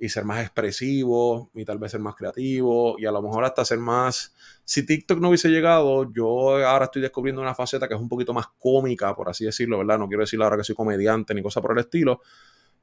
y 0.00 0.08
ser 0.08 0.24
más 0.24 0.40
expresivo 0.42 1.50
y 1.54 1.64
tal 1.64 1.78
vez 1.78 1.90
ser 1.90 2.00
más 2.00 2.14
creativo 2.14 2.96
y 2.98 3.06
a 3.06 3.10
lo 3.10 3.20
mejor 3.20 3.44
hasta 3.44 3.64
ser 3.64 3.78
más... 3.78 4.34
Si 4.64 4.86
TikTok 4.86 5.18
no 5.18 5.28
hubiese 5.28 5.48
llegado, 5.48 6.12
yo 6.12 6.64
ahora 6.66 6.84
estoy 6.84 7.02
descubriendo 7.02 7.42
una 7.42 7.54
faceta 7.54 7.88
que 7.88 7.94
es 7.94 8.00
un 8.00 8.08
poquito 8.08 8.32
más 8.32 8.46
cómica, 8.58 9.14
por 9.14 9.28
así 9.28 9.44
decirlo, 9.44 9.78
¿verdad? 9.78 9.98
No 9.98 10.06
quiero 10.06 10.22
decir 10.22 10.40
ahora 10.40 10.56
que 10.56 10.64
soy 10.64 10.74
comediante 10.74 11.34
ni 11.34 11.42
cosa 11.42 11.60
por 11.60 11.72
el 11.72 11.78
estilo, 11.78 12.20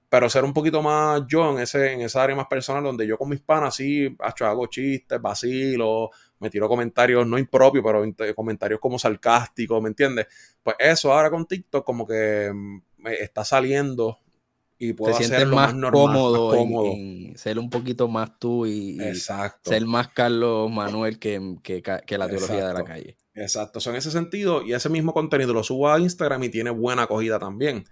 pero 0.09 0.29
ser 0.29 0.43
un 0.43 0.53
poquito 0.53 0.81
más 0.81 1.23
yo 1.27 1.51
en, 1.51 1.59
ese, 1.59 1.93
en 1.93 2.01
esa 2.01 2.23
área 2.23 2.35
más 2.35 2.47
personal 2.47 2.83
donde 2.83 3.07
yo 3.07 3.17
con 3.17 3.29
mis 3.29 3.41
panas 3.41 3.75
sí 3.75 4.15
hago 4.39 4.67
chistes, 4.67 5.21
vacilo, 5.21 6.09
me 6.39 6.49
tiro 6.49 6.67
comentarios 6.67 7.25
no 7.25 7.37
impropios, 7.37 7.83
pero 7.85 8.35
comentarios 8.35 8.79
como 8.79 8.99
sarcásticos, 8.99 9.81
¿me 9.81 9.89
entiendes? 9.89 10.27
Pues 10.61 10.75
eso 10.79 11.13
ahora 11.13 11.29
con 11.29 11.45
TikTok 11.45 11.85
como 11.85 12.05
que 12.05 12.51
me 12.97 13.13
está 13.15 13.45
saliendo 13.45 14.19
y 14.89 14.93
puedo 14.93 15.17
Te 15.17 15.45
más, 15.45 15.75
más, 15.75 15.91
cómodo, 15.91 16.55
En, 16.55 17.37
ser 17.37 17.59
un 17.59 17.69
poquito 17.69 18.07
más 18.07 18.37
tú 18.39 18.65
y, 18.65 18.99
ser 19.63 19.85
más 19.85 20.09
Carlos 20.09 20.71
Manuel 20.71 21.19
que, 21.19 21.57
que, 21.63 21.81
que 21.81 22.17
la 22.17 22.27
teología 22.27 22.67
de 22.67 22.73
la 22.73 22.83
calle. 22.83 23.17
Exacto, 23.33 23.79
son 23.81 23.93
en 23.93 23.99
ese 23.99 24.11
sentido, 24.11 24.63
y 24.63 24.73
ese 24.73 24.89
mismo 24.89 25.13
contenido 25.13 25.53
lo 25.53 25.63
subo 25.63 25.89
a 25.89 25.99
Instagram 25.99 26.43
y 26.43 26.49
tiene 26.49 26.69
buena 26.69 27.03
acogida 27.03 27.37
también. 27.37 27.85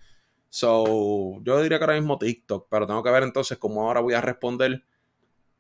So, 0.50 1.42
yo 1.44 1.62
diría 1.62 1.80
que 1.80 1.84
ahora 1.84 1.96
mismo 1.96 2.18
TikTok, 2.18 2.68
pero 2.70 2.88
tengo 2.88 3.04
que 3.04 3.10
ver 3.10 3.24
entonces 3.24 3.58
cómo 3.58 3.88
ahora 3.88 4.00
voy 4.00 4.14
a 4.14 4.22
responder 4.22 4.84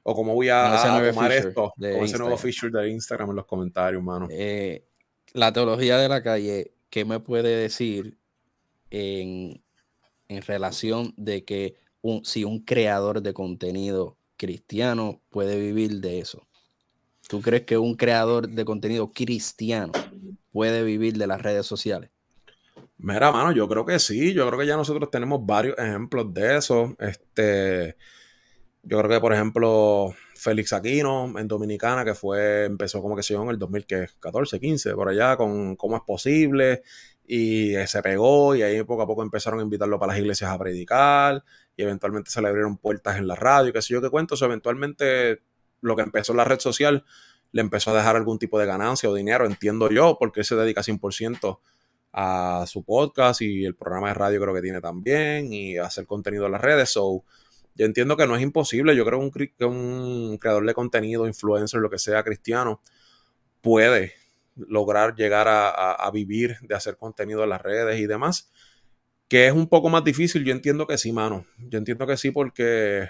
o 0.03 0.13
cómo 0.13 0.35
voy 0.35 0.49
a, 0.49 1.09
tomar 1.11 1.31
esto 1.31 1.73
con 1.75 2.03
ese 2.03 2.17
nuevo 2.17 2.37
feature 2.37 2.81
de 2.81 2.89
Instagram 2.89 3.31
en 3.31 3.35
los 3.37 3.45
comentarios, 3.45 4.03
mano. 4.03 4.27
Eh, 4.29 4.85
la 5.33 5.51
teología 5.51 5.97
de 5.97 6.09
la 6.09 6.21
calle, 6.21 6.75
¿qué 6.89 7.05
me 7.05 7.19
puede 7.19 7.55
decir 7.55 8.17
en, 8.91 9.62
en 10.27 10.41
relación 10.41 11.13
de 11.17 11.43
que 11.43 11.75
si 12.23 12.43
un 12.43 12.59
creador 12.59 13.21
de 13.21 13.33
contenido 13.33 14.17
cristiano 14.37 15.21
puede 15.29 15.59
vivir 15.59 16.01
de 16.01 16.19
eso? 16.19 16.47
¿Tú 17.27 17.41
crees 17.41 17.63
que 17.63 17.77
un 17.77 17.95
creador 17.95 18.49
de 18.49 18.65
contenido 18.65 19.11
cristiano 19.11 19.91
puede 20.51 20.83
vivir 20.83 21.17
de 21.17 21.27
las 21.27 21.41
redes 21.41 21.65
sociales? 21.65 22.09
Mira, 22.97 23.31
mano, 23.31 23.51
yo 23.51 23.67
creo 23.67 23.85
que 23.85 23.99
sí. 23.99 24.33
Yo 24.33 24.47
creo 24.47 24.59
que 24.59 24.67
ya 24.67 24.77
nosotros 24.77 25.09
tenemos 25.09 25.45
varios 25.45 25.77
ejemplos 25.77 26.33
de 26.33 26.57
eso. 26.57 26.95
Este, 26.99 27.97
yo 28.83 28.97
creo 28.99 29.09
que, 29.09 29.19
por 29.19 29.33
ejemplo, 29.33 30.13
Félix 30.35 30.73
Aquino 30.73 31.37
en 31.37 31.47
Dominicana, 31.47 32.03
que 32.05 32.13
fue, 32.13 32.65
empezó 32.65 33.01
como 33.01 33.15
que 33.15 33.23
se 33.23 33.33
en 33.33 33.49
el 33.49 33.57
2014, 33.57 34.59
15, 34.59 34.93
por 34.93 35.09
allá, 35.09 35.37
con 35.37 35.75
cómo 35.75 35.95
es 35.95 36.03
posible. 36.03 36.83
Y 37.35 37.73
se 37.87 38.03
pegó, 38.03 38.55
y 38.55 38.61
ahí 38.61 38.83
poco 38.83 39.01
a 39.01 39.07
poco 39.07 39.23
empezaron 39.23 39.59
a 39.59 39.63
invitarlo 39.63 39.97
para 39.97 40.13
las 40.13 40.21
iglesias 40.21 40.51
a 40.51 40.59
predicar. 40.59 41.43
Y 41.75 41.81
eventualmente 41.81 42.29
se 42.29 42.39
le 42.43 42.47
abrieron 42.47 42.77
puertas 42.77 43.17
en 43.17 43.27
la 43.27 43.33
radio, 43.33 43.73
qué 43.73 43.81
sé 43.81 43.91
yo 43.91 44.03
qué 44.03 44.11
cuento. 44.11 44.35
O 44.39 44.45
eventualmente 44.45 45.41
lo 45.81 45.95
que 45.95 46.03
empezó 46.03 46.35
la 46.35 46.43
red 46.43 46.59
social 46.59 47.03
le 47.51 47.61
empezó 47.61 47.89
a 47.89 47.97
dejar 47.97 48.17
algún 48.17 48.37
tipo 48.37 48.59
de 48.59 48.67
ganancia 48.67 49.09
o 49.09 49.15
dinero, 49.15 49.47
entiendo 49.47 49.89
yo, 49.89 50.15
porque 50.19 50.41
él 50.41 50.45
se 50.45 50.55
dedica 50.55 50.81
100% 50.83 51.59
a 52.11 52.65
su 52.67 52.83
podcast 52.83 53.41
y 53.41 53.65
el 53.65 53.73
programa 53.73 54.09
de 54.09 54.13
radio 54.13 54.39
creo 54.39 54.53
que 54.53 54.61
tiene 54.61 54.79
también 54.79 55.51
y 55.51 55.79
hacer 55.79 56.05
contenido 56.05 56.45
en 56.45 56.51
las 56.51 56.61
redes. 56.61 56.91
So, 56.91 57.23
yo 57.73 57.85
entiendo 57.87 58.15
que 58.15 58.27
no 58.27 58.35
es 58.35 58.43
imposible. 58.43 58.95
Yo 58.95 59.05
creo 59.05 59.31
que 59.57 59.65
un, 59.65 60.37
creador 60.37 60.67
de 60.67 60.75
contenido, 60.75 61.25
influencer, 61.25 61.79
lo 61.79 61.89
que 61.89 61.97
sea, 61.97 62.23
cristiano, 62.23 62.79
puede 63.59 64.13
lograr 64.55 65.15
llegar 65.15 65.47
a, 65.49 66.09
vivir 66.11 66.57
de 66.61 66.75
hacer 66.75 66.97
contenido 66.97 67.43
en 67.43 67.49
las 67.49 67.61
redes 67.61 67.99
y 67.99 68.05
demás. 68.05 68.51
Que 69.27 69.47
es 69.47 69.53
un 69.53 69.67
poco 69.67 69.89
más 69.89 70.03
difícil. 70.03 70.43
Yo 70.43 70.51
entiendo 70.51 70.85
que 70.85 70.97
sí, 70.97 71.11
mano. 71.11 71.45
Yo 71.57 71.77
entiendo 71.77 72.05
que 72.05 72.17
sí 72.17 72.31
porque 72.31 73.09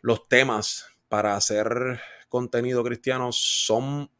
los 0.00 0.28
temas 0.28 0.86
para 1.08 1.36
hacer 1.36 2.00
contenido 2.28 2.84
cristiano 2.84 3.30
son 3.32 4.10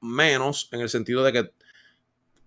menos 0.00 0.68
en 0.72 0.80
el 0.80 0.88
sentido 0.88 1.22
de 1.24 1.32
que 1.32 1.50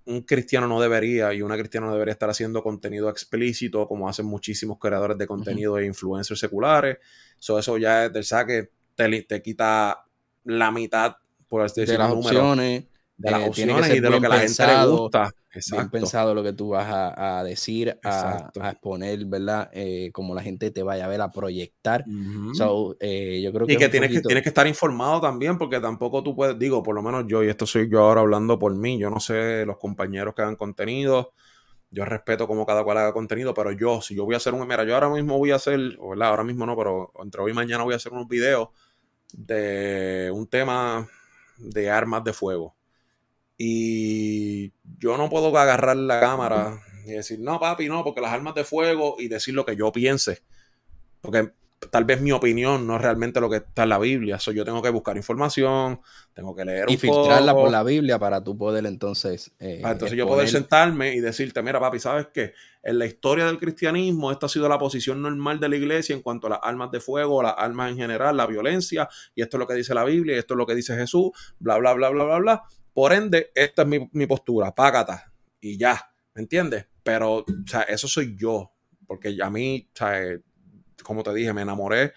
un 0.06 0.22
cristiano 0.22 0.68
no 0.68 0.82
debería 0.82 1.34
y 1.34 1.42
una 1.42 1.58
cristiana 1.58 1.88
no 1.88 1.94
debería 1.94 2.14
estar 2.14 2.30
haciendo 2.30 2.64
contenido 2.64 3.10
explícito 3.10 3.88
como 3.88 4.10
hacen 4.10 4.26
muchísimos 4.26 4.80
creadores 4.80 5.18
de 5.18 5.28
contenido 5.28 5.78
e 5.78 5.86
influencers 5.86 6.40
seculares. 6.40 6.98
eso 7.40 7.78
ya 7.78 8.06
es 8.06 8.14
del 8.14 8.24
saque, 8.24 8.72
te, 8.96 9.22
te 9.24 9.42
quita 9.42 10.06
la 10.46 10.72
mitad, 10.72 11.18
por 11.48 11.62
así 11.62 11.82
decirlo, 11.82 12.04
de 12.04 12.16
las 12.16 12.26
opciones 12.26 12.91
de 13.22 13.32
las 13.32 13.42
eh, 13.42 13.50
opciones 13.50 13.90
y 13.96 14.00
de 14.00 14.10
lo 14.10 14.20
que 14.20 14.28
la 14.28 14.40
gente 14.40 14.68
le 14.68 14.86
gusta. 14.86 15.32
Bien 15.72 15.90
pensado 15.90 16.34
lo 16.34 16.44
que 16.44 16.54
tú 16.54 16.70
vas 16.70 16.88
a, 16.90 17.44
decir, 17.44 18.00
a, 18.04 18.50
exponer, 18.72 19.26
¿verdad? 19.26 19.70
Eh, 19.74 20.10
como 20.14 20.34
la 20.34 20.42
gente 20.42 20.72
te 20.72 20.82
vaya 20.82 21.06
a 21.06 21.08
ver, 21.08 21.22
a 21.22 21.32
proyectar. 21.32 22.06
Eh, 23.00 23.42
yo 23.44 23.54
creo 23.54 23.68
que 23.68 23.74
y 23.74 23.78
que, 23.78 23.90
tienes 23.90 24.12
que 24.12 24.22
tienes 24.22 24.44
que 24.44 24.50
estar 24.50 24.66
informado 24.66 25.22
también, 25.22 25.58
porque 25.58 25.80
tampoco 25.80 26.24
tú 26.24 26.36
puedes, 26.36 26.58
digo, 26.58 26.82
por 26.82 26.96
lo 26.96 27.02
menos 27.02 27.26
yo, 27.28 27.44
y 27.44 27.50
esto 27.50 27.66
soy 27.66 27.90
yo 27.90 28.00
ahora 28.00 28.22
hablando 28.22 28.58
por 28.58 28.74
mí, 28.74 28.98
yo 28.98 29.10
no 29.10 29.20
sé 29.20 29.66
los 29.66 29.78
compañeros 29.78 30.34
que 30.34 30.42
hagan 30.42 30.56
contenido, 30.56 31.34
yo 31.92 32.06
respeto 32.06 32.48
como 32.48 32.66
cada 32.66 32.84
cual 32.84 32.98
haga 32.98 33.14
contenido, 33.14 33.54
pero 33.54 33.72
yo, 33.74 34.02
si 34.02 34.16
yo 34.16 34.24
voy 34.24 34.36
a 34.36 34.38
hacer 34.38 34.54
un, 34.54 34.66
mira, 34.66 34.86
yo 34.86 34.94
ahora 34.96 35.10
mismo 35.10 35.38
voy 35.38 35.52
a 35.52 35.56
hacer, 35.56 35.80
¿verdad? 36.10 36.30
Ahora 36.30 36.46
mismo 36.46 36.66
no, 36.66 36.78
pero 36.78 37.12
entre 37.22 37.42
hoy 37.42 37.52
y 37.52 37.56
mañana 37.56 37.84
voy 37.84 37.94
a 37.94 37.98
hacer 37.98 38.14
unos 38.14 38.30
videos 38.30 38.70
de 39.34 40.32
un 40.34 40.48
tema 40.48 41.08
de 41.58 41.90
armas 41.90 42.24
de 42.24 42.34
fuego 42.34 42.76
y 43.64 44.74
yo 44.98 45.18
no 45.18 45.30
puedo 45.30 45.56
agarrar 45.56 45.96
la 45.96 46.20
cámara 46.20 46.82
y 47.06 47.12
decir, 47.12 47.40
no, 47.40 47.60
papi, 47.60 47.90
no, 47.90 48.04
porque 48.04 48.20
las 48.20 48.34
armas 48.34 48.56
de 48.56 48.64
fuego 48.64 49.18
y 49.20 49.28
decir 49.28 49.54
lo 49.54 49.68
que 49.68 49.76
yo 49.76 49.92
piense. 49.92 50.40
Porque 51.22 51.52
tal 51.92 52.06
vez 52.06 52.22
mi 52.22 52.32
opinión 52.32 52.88
no 52.88 52.96
es 52.96 53.02
realmente 53.04 53.40
lo 53.40 53.52
que 53.52 53.58
está 53.58 53.84
en 53.84 53.90
la 53.90 54.00
Biblia. 54.00 54.40
So, 54.40 54.52
yo 54.52 54.66
tengo 54.66 54.82
que 54.82 54.90
buscar 54.90 55.16
información, 55.16 56.02
tengo 56.34 56.56
que 56.56 56.66
leer 56.66 56.90
y 56.90 56.98
filtrarla 56.98 57.54
por 57.54 57.70
la 57.70 57.84
Biblia 57.84 58.18
para 58.18 58.44
tú 58.44 58.58
poder 58.58 58.84
entonces. 58.88 59.52
Eh, 59.60 59.84
entonces 59.86 60.18
yo 60.18 60.26
poder 60.26 60.50
sentarme 60.50 61.14
y 61.14 61.20
decirte, 61.20 61.62
mira, 61.62 61.80
papi, 61.80 62.00
¿sabes 62.00 62.30
qué? 62.34 62.54
En 62.82 62.98
la 62.98 63.06
historia 63.06 63.46
del 63.46 63.60
cristianismo, 63.60 64.32
esta 64.32 64.48
ha 64.48 64.50
sido 64.50 64.68
la 64.70 64.80
posición 64.80 65.22
normal 65.22 65.60
de 65.60 65.70
la 65.70 65.76
iglesia 65.76 66.16
en 66.16 66.24
cuanto 66.24 66.48
a 66.48 66.50
las 66.50 66.60
armas 66.64 66.90
de 66.90 67.00
fuego, 67.00 67.44
las 67.44 67.54
armas 67.56 67.92
en 67.92 67.98
general, 67.98 68.38
la 68.38 68.48
violencia, 68.48 69.08
y 69.36 69.44
esto 69.44 69.58
es 69.58 69.60
lo 69.60 69.68
que 69.68 69.76
dice 69.76 69.94
la 69.94 70.04
Biblia, 70.04 70.36
y 70.36 70.40
esto 70.40 70.56
es 70.56 70.58
lo 70.58 70.66
que 70.66 70.74
dice 70.74 70.96
Jesús, 70.96 71.30
bla, 71.60 71.78
bla, 71.78 71.94
bla, 71.94 72.10
bla, 72.10 72.24
bla, 72.24 72.38
bla. 72.40 72.64
Por 72.94 73.14
ende, 73.14 73.52
esta 73.56 73.84
es 73.84 73.88
mi, 74.12 74.26
postura, 74.28 74.74
págata, 74.76 75.32
y 75.60 75.78
ya, 75.78 76.12
¿me 76.34 76.42
entiendes? 76.42 76.88
Pero, 77.04 77.38
o 77.38 77.46
sea, 77.66 77.82
eso 77.84 78.08
soy 78.08 78.36
yo, 78.38 78.72
porque 79.08 79.38
a 79.42 79.50
mí, 79.50 79.90
o 79.94 79.98
sea, 79.98 80.38
como 81.04 81.24
te 81.24 81.34
dije, 81.34 81.54
me 81.54 81.62
enamoré 81.62 82.14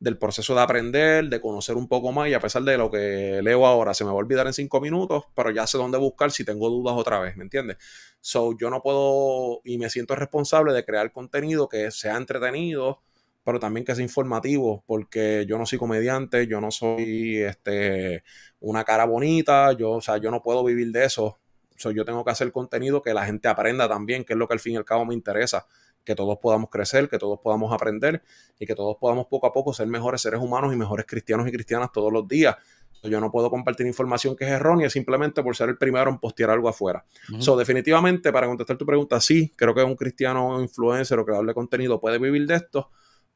del 0.00 0.18
proceso 0.18 0.54
de 0.54 0.60
aprender, 0.60 1.28
de 1.28 1.40
conocer 1.40 1.76
un 1.76 1.88
poco 1.88 2.10
más, 2.12 2.28
y 2.28 2.34
a 2.34 2.40
pesar 2.40 2.62
de 2.62 2.76
lo 2.78 2.90
que 2.90 3.40
leo 3.42 3.66
ahora, 3.66 3.94
se 3.94 4.04
me 4.04 4.10
va 4.10 4.16
a 4.16 4.18
olvidar 4.18 4.46
en 4.46 4.52
cinco 4.52 4.80
minutos, 4.80 5.24
pero 5.34 5.50
ya 5.50 5.66
sé 5.66 5.78
dónde 5.78 5.98
buscar 5.98 6.30
si 6.30 6.44
tengo 6.44 6.68
dudas 6.68 6.94
otra 6.96 7.20
vez, 7.20 7.36
¿me 7.36 7.44
entiendes? 7.44 7.76
So, 8.20 8.56
yo 8.58 8.70
no 8.70 8.82
puedo, 8.82 9.60
y 9.64 9.78
me 9.78 9.90
siento 9.90 10.14
responsable 10.14 10.72
de 10.72 10.84
crear 10.84 11.12
contenido 11.12 11.68
que 11.68 11.90
sea 11.90 12.16
entretenido, 12.16 13.02
pero 13.44 13.60
también 13.60 13.84
que 13.84 13.94
sea 13.94 14.02
informativo, 14.02 14.82
porque 14.86 15.44
yo 15.46 15.58
no 15.58 15.66
soy 15.66 15.78
comediante, 15.78 16.46
yo 16.46 16.60
no 16.60 16.70
soy 16.70 17.38
este, 17.38 18.24
una 18.60 18.84
cara 18.84 19.04
bonita, 19.04 19.72
yo, 19.72 19.92
o 19.92 20.00
sea, 20.00 20.16
yo 20.16 20.30
no 20.30 20.42
puedo 20.42 20.64
vivir 20.64 20.90
de 20.90 21.04
eso. 21.04 21.38
yo 21.76 22.04
tengo 22.04 22.24
que 22.24 22.30
hacer 22.30 22.50
contenido 22.50 23.02
que 23.02 23.12
la 23.12 23.26
gente 23.26 23.48
aprenda 23.48 23.88
también, 23.88 24.24
que 24.24 24.32
es 24.32 24.38
lo 24.38 24.48
que 24.48 24.54
al 24.54 24.60
fin 24.60 24.74
y 24.74 24.76
al 24.76 24.84
cabo 24.84 25.04
me 25.04 25.14
interesa, 25.14 25.66
que 26.04 26.14
todos 26.14 26.38
podamos 26.38 26.70
crecer, 26.70 27.08
que 27.08 27.18
todos 27.18 27.38
podamos 27.40 27.72
aprender 27.72 28.22
y 28.58 28.66
que 28.66 28.74
todos 28.74 28.96
podamos 28.98 29.26
poco 29.26 29.46
a 29.46 29.52
poco 29.52 29.74
ser 29.74 29.86
mejores 29.88 30.22
seres 30.22 30.40
humanos 30.40 30.72
y 30.72 30.76
mejores 30.76 31.04
cristianos 31.06 31.46
y 31.46 31.52
cristianas 31.52 31.92
todos 31.92 32.12
los 32.12 32.26
días. 32.26 32.56
Yo 33.02 33.20
no 33.20 33.30
puedo 33.30 33.50
compartir 33.50 33.86
información 33.86 34.34
que 34.34 34.44
es 34.44 34.50
errónea 34.50 34.88
simplemente 34.88 35.42
por 35.42 35.54
ser 35.54 35.68
el 35.68 35.76
primero 35.76 36.10
en 36.10 36.18
postear 36.18 36.48
algo 36.48 36.70
afuera. 36.70 37.04
So, 37.38 37.54
definitivamente, 37.54 38.32
para 38.32 38.46
contestar 38.46 38.78
tu 38.78 38.86
pregunta, 38.86 39.20
sí, 39.20 39.52
creo 39.56 39.74
que 39.74 39.82
un 39.82 39.94
cristiano 39.94 40.58
influencer 40.62 41.18
o 41.18 41.24
creador 41.26 41.46
de 41.46 41.52
contenido 41.52 42.00
puede 42.00 42.18
vivir 42.18 42.46
de 42.46 42.54
esto, 42.54 42.90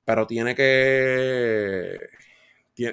pero 0.08 0.26
tiene 0.26 0.54
que. 0.54 1.98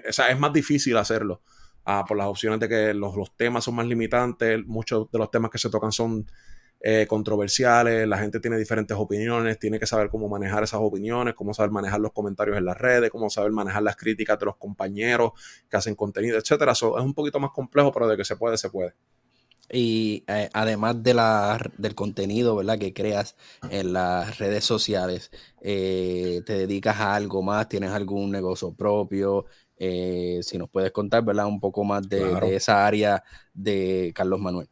o 0.05 0.11
sea, 0.11 0.27
es 0.27 0.37
más 0.37 0.51
difícil 0.51 0.97
hacerlo 0.97 1.43
ah, 1.85 2.03
por 2.05 2.17
las 2.17 2.27
opciones 2.27 2.59
de 2.59 2.67
que 2.67 2.93
los, 2.93 3.15
temas 3.37 3.63
son 3.63 3.75
más 3.75 3.87
limitantes, 3.87 4.65
muchos 4.65 5.09
de 5.09 5.17
los 5.17 5.31
temas 5.31 5.49
que 5.49 5.57
se 5.57 5.69
tocan 5.69 5.93
son 5.93 6.29
eh, 6.81 7.05
controversiales, 7.07 8.05
la 8.05 8.17
gente 8.17 8.41
tiene 8.41 8.57
diferentes 8.57 8.97
opiniones, 8.97 9.57
tiene 9.57 9.79
que 9.79 9.85
saber 9.85 10.09
cómo 10.09 10.27
manejar 10.27 10.63
esas 10.63 10.81
opiniones, 10.83 11.35
cómo 11.35 11.53
saber 11.53 11.71
manejar 11.71 12.01
los 12.01 12.11
comentarios 12.11 12.57
en 12.57 12.65
las 12.65 12.77
redes, 12.77 13.09
cómo 13.09 13.29
saber 13.29 13.53
manejar 13.53 13.83
las 13.83 13.95
críticas 13.95 14.37
de 14.37 14.47
los 14.47 14.57
compañeros 14.57 15.31
que 15.69 15.77
hacen 15.77 15.95
contenido, 15.95 16.37
etcétera. 16.37 16.73
es 16.73 16.81
un 16.81 17.13
poquito 17.13 17.39
más 17.39 17.51
complejo, 17.51 17.93
pero 17.93 18.09
de 18.09 18.17
que 18.17 18.25
se 18.25 18.35
puede, 18.35 18.57
se 18.57 18.69
puede. 18.69 18.93
Y 19.71 20.23
eh, 20.27 20.49
además 20.53 21.01
de 21.01 21.13
la, 21.13 21.59
del 21.77 21.95
contenido 21.95 22.55
¿verdad? 22.55 22.77
que 22.77 22.93
creas 22.93 23.35
en 23.69 23.93
las 23.93 24.37
redes 24.37 24.63
sociales, 24.63 25.31
eh, 25.61 26.41
te 26.45 26.53
dedicas 26.53 26.97
a 26.99 27.15
algo 27.15 27.41
más, 27.41 27.67
tienes 27.67 27.91
algún 27.91 28.31
negocio 28.31 28.73
propio. 28.73 29.45
Eh, 29.77 30.39
si 30.41 30.57
nos 30.57 30.69
puedes 30.69 30.91
contar 30.91 31.23
¿verdad? 31.25 31.47
un 31.47 31.59
poco 31.59 31.83
más 31.83 32.07
de, 32.07 32.55
esa 32.55 32.85
área 32.85 33.23
de 33.53 34.11
Carlos 34.15 34.39
Manuel. 34.39 34.69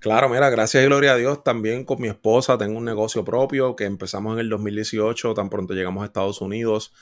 Claro, 0.00 0.28
mira, 0.28 0.50
gracias 0.50 0.82
y 0.82 0.86
gloria 0.86 1.12
a 1.12 1.16
Dios. 1.16 1.44
También 1.44 1.84
con 1.84 2.00
mi 2.00 2.08
esposa 2.08 2.58
tengo 2.58 2.78
un 2.78 2.84
negocio 2.84 3.24
propio 3.24 3.76
que 3.76 3.84
empezamos 3.84 4.34
en 4.34 4.40
el 4.40 4.48
2018, 4.50 5.34
tan 5.34 5.48
pronto 5.48 5.72
llegamos 5.74 6.02
a 6.02 6.06
Estados 6.06 6.40
Unidos. 6.40 6.92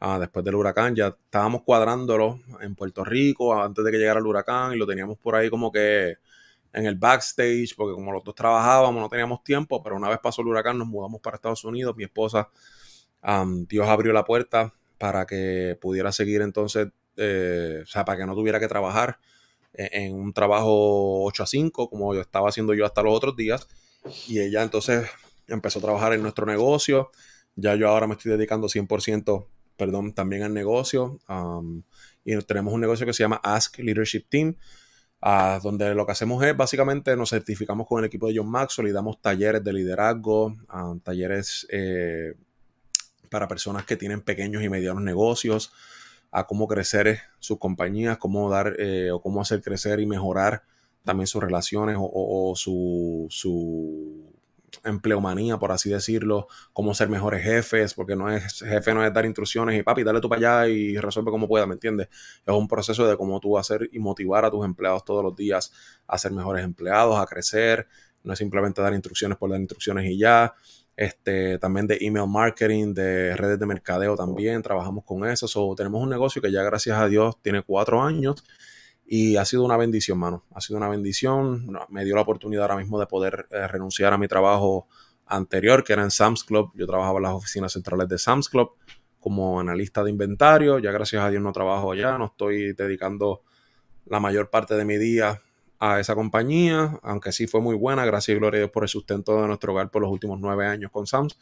Ah, 0.00 0.18
después 0.18 0.44
del 0.44 0.56
huracán, 0.56 0.94
ya 0.94 1.08
estábamos 1.08 1.62
cuadrándolo 1.62 2.40
en 2.60 2.74
Puerto 2.74 3.04
Rico 3.04 3.58
antes 3.60 3.84
de 3.84 3.90
que 3.90 3.98
llegara 3.98 4.20
el 4.20 4.26
huracán 4.26 4.74
y 4.74 4.76
lo 4.76 4.86
teníamos 4.86 5.18
por 5.18 5.34
ahí 5.34 5.48
como 5.48 5.72
que 5.72 6.18
en 6.74 6.86
el 6.86 6.96
backstage, 6.96 7.74
porque 7.76 7.94
como 7.94 8.12
los 8.12 8.24
dos 8.24 8.34
trabajábamos, 8.34 9.00
no 9.00 9.08
teníamos 9.08 9.42
tiempo, 9.44 9.82
pero 9.82 9.96
una 9.96 10.08
vez 10.08 10.18
pasó 10.22 10.42
el 10.42 10.48
huracán, 10.48 10.76
nos 10.76 10.88
mudamos 10.88 11.20
para 11.20 11.36
Estados 11.36 11.64
Unidos, 11.64 11.96
mi 11.96 12.04
esposa, 12.04 12.50
Dios 13.68 13.88
abrió 13.88 14.12
la 14.12 14.24
puerta 14.24 14.74
para 14.98 15.24
que 15.24 15.78
pudiera 15.80 16.12
seguir 16.12 16.42
entonces, 16.42 16.88
eh, 17.16 17.80
o 17.82 17.86
sea, 17.86 18.04
para 18.04 18.18
que 18.18 18.26
no 18.26 18.34
tuviera 18.34 18.60
que 18.60 18.68
trabajar 18.68 19.18
en, 19.72 20.02
en 20.02 20.14
un 20.14 20.32
trabajo 20.34 21.24
8 21.24 21.44
a 21.44 21.46
5, 21.46 21.88
como 21.88 22.14
yo 22.14 22.20
estaba 22.20 22.48
haciendo 22.48 22.74
yo 22.74 22.84
hasta 22.84 23.02
los 23.02 23.14
otros 23.14 23.36
días, 23.36 23.68
y 24.28 24.40
ella 24.40 24.62
entonces 24.62 25.08
empezó 25.46 25.78
a 25.78 25.82
trabajar 25.82 26.12
en 26.12 26.22
nuestro 26.22 26.46
negocio, 26.46 27.10
Ya 27.56 27.76
yo 27.76 27.88
ahora 27.88 28.08
me 28.08 28.14
estoy 28.14 28.32
dedicando 28.32 28.68
100%, 28.68 29.46
perdón, 29.76 30.12
también 30.12 30.42
al 30.42 30.52
negocio. 30.54 31.18
y 32.24 32.36
tenemos 32.42 32.74
un 32.74 32.80
negocio 32.80 33.06
que 33.06 33.12
se 33.12 33.22
llama 33.22 33.40
Ask 33.44 33.78
Leadership 33.78 34.26
Team, 34.28 34.56
uh, 35.24 35.60
donde 35.62 35.94
lo 35.94 36.04
que 36.04 36.12
hacemos 36.12 36.42
es 36.44 36.56
básicamente 36.56 37.16
nos 37.16 37.30
certificamos 37.30 37.86
con 37.86 37.98
el 38.00 38.04
equipo 38.04 38.28
de 38.28 38.36
John 38.36 38.50
Maxwell 38.50 38.88
y 38.88 38.92
damos 38.92 39.20
talleres 39.20 39.64
de 39.64 39.72
liderazgo, 39.72 40.54
talleres 41.02 41.66
eh, 41.70 42.34
para 43.30 43.48
personas 43.48 43.84
que 43.84 43.96
tienen 43.96 44.20
pequeños 44.20 44.62
y 44.62 44.68
medianos 44.68 45.02
negocios, 45.02 45.72
a 46.30 46.46
cómo 46.46 46.68
crecer 46.68 47.20
sus 47.38 47.58
compañías, 47.58 48.18
cómo 48.18 48.50
dar 48.50 48.74
eh, 48.78 49.10
o 49.10 49.20
cómo 49.20 49.40
hacer 49.40 49.62
crecer 49.62 50.00
y 50.00 50.06
mejorar 50.06 50.62
también 51.04 51.26
sus 51.26 51.42
relaciones 51.42 51.96
o, 51.98 52.54
su, 52.56 53.26
su, 53.30 54.33
empleomanía, 54.84 55.58
por 55.58 55.72
así 55.72 55.90
decirlo, 55.90 56.48
cómo 56.72 56.94
ser 56.94 57.08
mejores 57.08 57.42
jefes, 57.42 57.94
porque 57.94 58.16
no 58.16 58.30
es 58.30 58.60
jefe 58.60 58.94
no 58.94 59.04
es 59.04 59.12
dar 59.12 59.24
instrucciones 59.26 59.78
y 59.78 59.82
papi, 59.82 60.02
dale 60.02 60.20
tú 60.20 60.28
para 60.28 60.62
allá 60.62 60.68
y 60.68 60.96
resuelve 60.96 61.30
como 61.30 61.48
pueda, 61.48 61.66
¿me 61.66 61.74
entiendes? 61.74 62.08
Es 62.46 62.54
un 62.54 62.68
proceso 62.68 63.06
de 63.06 63.16
cómo 63.16 63.40
tú 63.40 63.58
hacer 63.58 63.88
y 63.92 63.98
motivar 63.98 64.44
a 64.44 64.50
tus 64.50 64.64
empleados 64.64 65.04
todos 65.04 65.22
los 65.22 65.34
días 65.36 65.72
a 66.06 66.18
ser 66.18 66.32
mejores 66.32 66.64
empleados, 66.64 67.18
a 67.18 67.26
crecer, 67.26 67.88
no 68.22 68.32
es 68.32 68.38
simplemente 68.38 68.80
dar 68.80 68.92
instrucciones 68.94 69.38
por 69.38 69.50
dar 69.50 69.60
instrucciones 69.60 70.10
y 70.10 70.18
ya. 70.18 70.54
Este, 70.96 71.58
también 71.58 71.88
de 71.88 71.98
email 72.00 72.28
marketing, 72.28 72.94
de 72.94 73.34
redes 73.36 73.58
de 73.58 73.66
mercadeo 73.66 74.14
también, 74.14 74.62
trabajamos 74.62 75.04
con 75.04 75.28
eso. 75.28 75.48
So, 75.48 75.74
tenemos 75.76 76.00
un 76.00 76.08
negocio 76.08 76.40
que 76.40 76.52
ya 76.52 76.62
gracias 76.62 76.96
a 76.96 77.08
Dios 77.08 77.36
tiene 77.42 77.62
cuatro 77.62 78.00
años 78.00 78.44
y 79.06 79.36
ha 79.36 79.44
sido 79.44 79.64
una 79.64 79.76
bendición, 79.76 80.18
mano. 80.18 80.44
Ha 80.54 80.60
sido 80.60 80.78
una 80.78 80.88
bendición. 80.88 81.66
Me 81.90 82.04
dio 82.04 82.14
la 82.14 82.22
oportunidad 82.22 82.62
ahora 82.64 82.76
mismo 82.76 82.98
de 82.98 83.06
poder 83.06 83.46
eh, 83.50 83.68
renunciar 83.68 84.12
a 84.12 84.18
mi 84.18 84.28
trabajo 84.28 84.88
anterior, 85.26 85.84
que 85.84 85.92
era 85.92 86.02
en 86.02 86.10
Sam's 86.10 86.44
Club. 86.44 86.72
Yo 86.74 86.86
trabajaba 86.86 87.18
en 87.18 87.24
las 87.24 87.32
oficinas 87.32 87.72
centrales 87.72 88.08
de 88.08 88.18
Sam's 88.18 88.48
Club 88.48 88.72
como 89.20 89.60
analista 89.60 90.02
de 90.02 90.10
inventario. 90.10 90.78
Ya 90.78 90.90
gracias 90.90 91.22
a 91.22 91.30
Dios 91.30 91.42
no 91.42 91.52
trabajo 91.52 91.92
allá. 91.92 92.16
No 92.16 92.26
estoy 92.26 92.72
dedicando 92.72 93.42
la 94.06 94.20
mayor 94.20 94.48
parte 94.50 94.74
de 94.74 94.84
mi 94.84 94.96
día 94.96 95.40
a 95.78 96.00
esa 96.00 96.14
compañía, 96.14 96.98
aunque 97.02 97.32
sí 97.32 97.46
fue 97.46 97.60
muy 97.60 97.76
buena. 97.76 98.06
Gracias 98.06 98.34
y 98.34 98.38
gloria 98.38 98.58
a 98.58 98.62
Dios 98.62 98.70
por 98.70 98.84
el 98.84 98.88
sustento 98.88 99.40
de 99.40 99.46
nuestro 99.46 99.72
hogar 99.72 99.90
por 99.90 100.00
los 100.00 100.10
últimos 100.10 100.40
nueve 100.40 100.66
años 100.66 100.90
con 100.90 101.06
Sam's. 101.06 101.38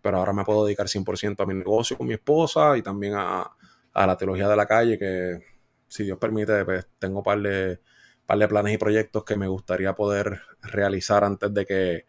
Pero 0.00 0.18
ahora 0.18 0.32
me 0.32 0.44
puedo 0.44 0.64
dedicar 0.64 0.86
100% 0.86 1.40
a 1.40 1.46
mi 1.46 1.54
negocio 1.54 1.96
con 1.96 2.08
mi 2.08 2.14
esposa 2.14 2.76
y 2.76 2.82
también 2.82 3.14
a, 3.14 3.48
a 3.92 4.06
la 4.06 4.16
teología 4.16 4.48
de 4.48 4.56
la 4.56 4.66
calle, 4.66 4.98
que 4.98 5.51
si 5.92 6.04
Dios 6.04 6.18
permite, 6.18 6.64
pues 6.64 6.86
tengo 6.98 7.18
un 7.18 7.24
par 7.24 7.40
de, 7.40 7.78
par 8.24 8.38
de 8.38 8.48
planes 8.48 8.74
y 8.74 8.78
proyectos 8.78 9.24
que 9.24 9.36
me 9.36 9.46
gustaría 9.46 9.94
poder 9.94 10.40
realizar 10.62 11.22
antes 11.22 11.52
de 11.52 11.66
que 11.66 12.06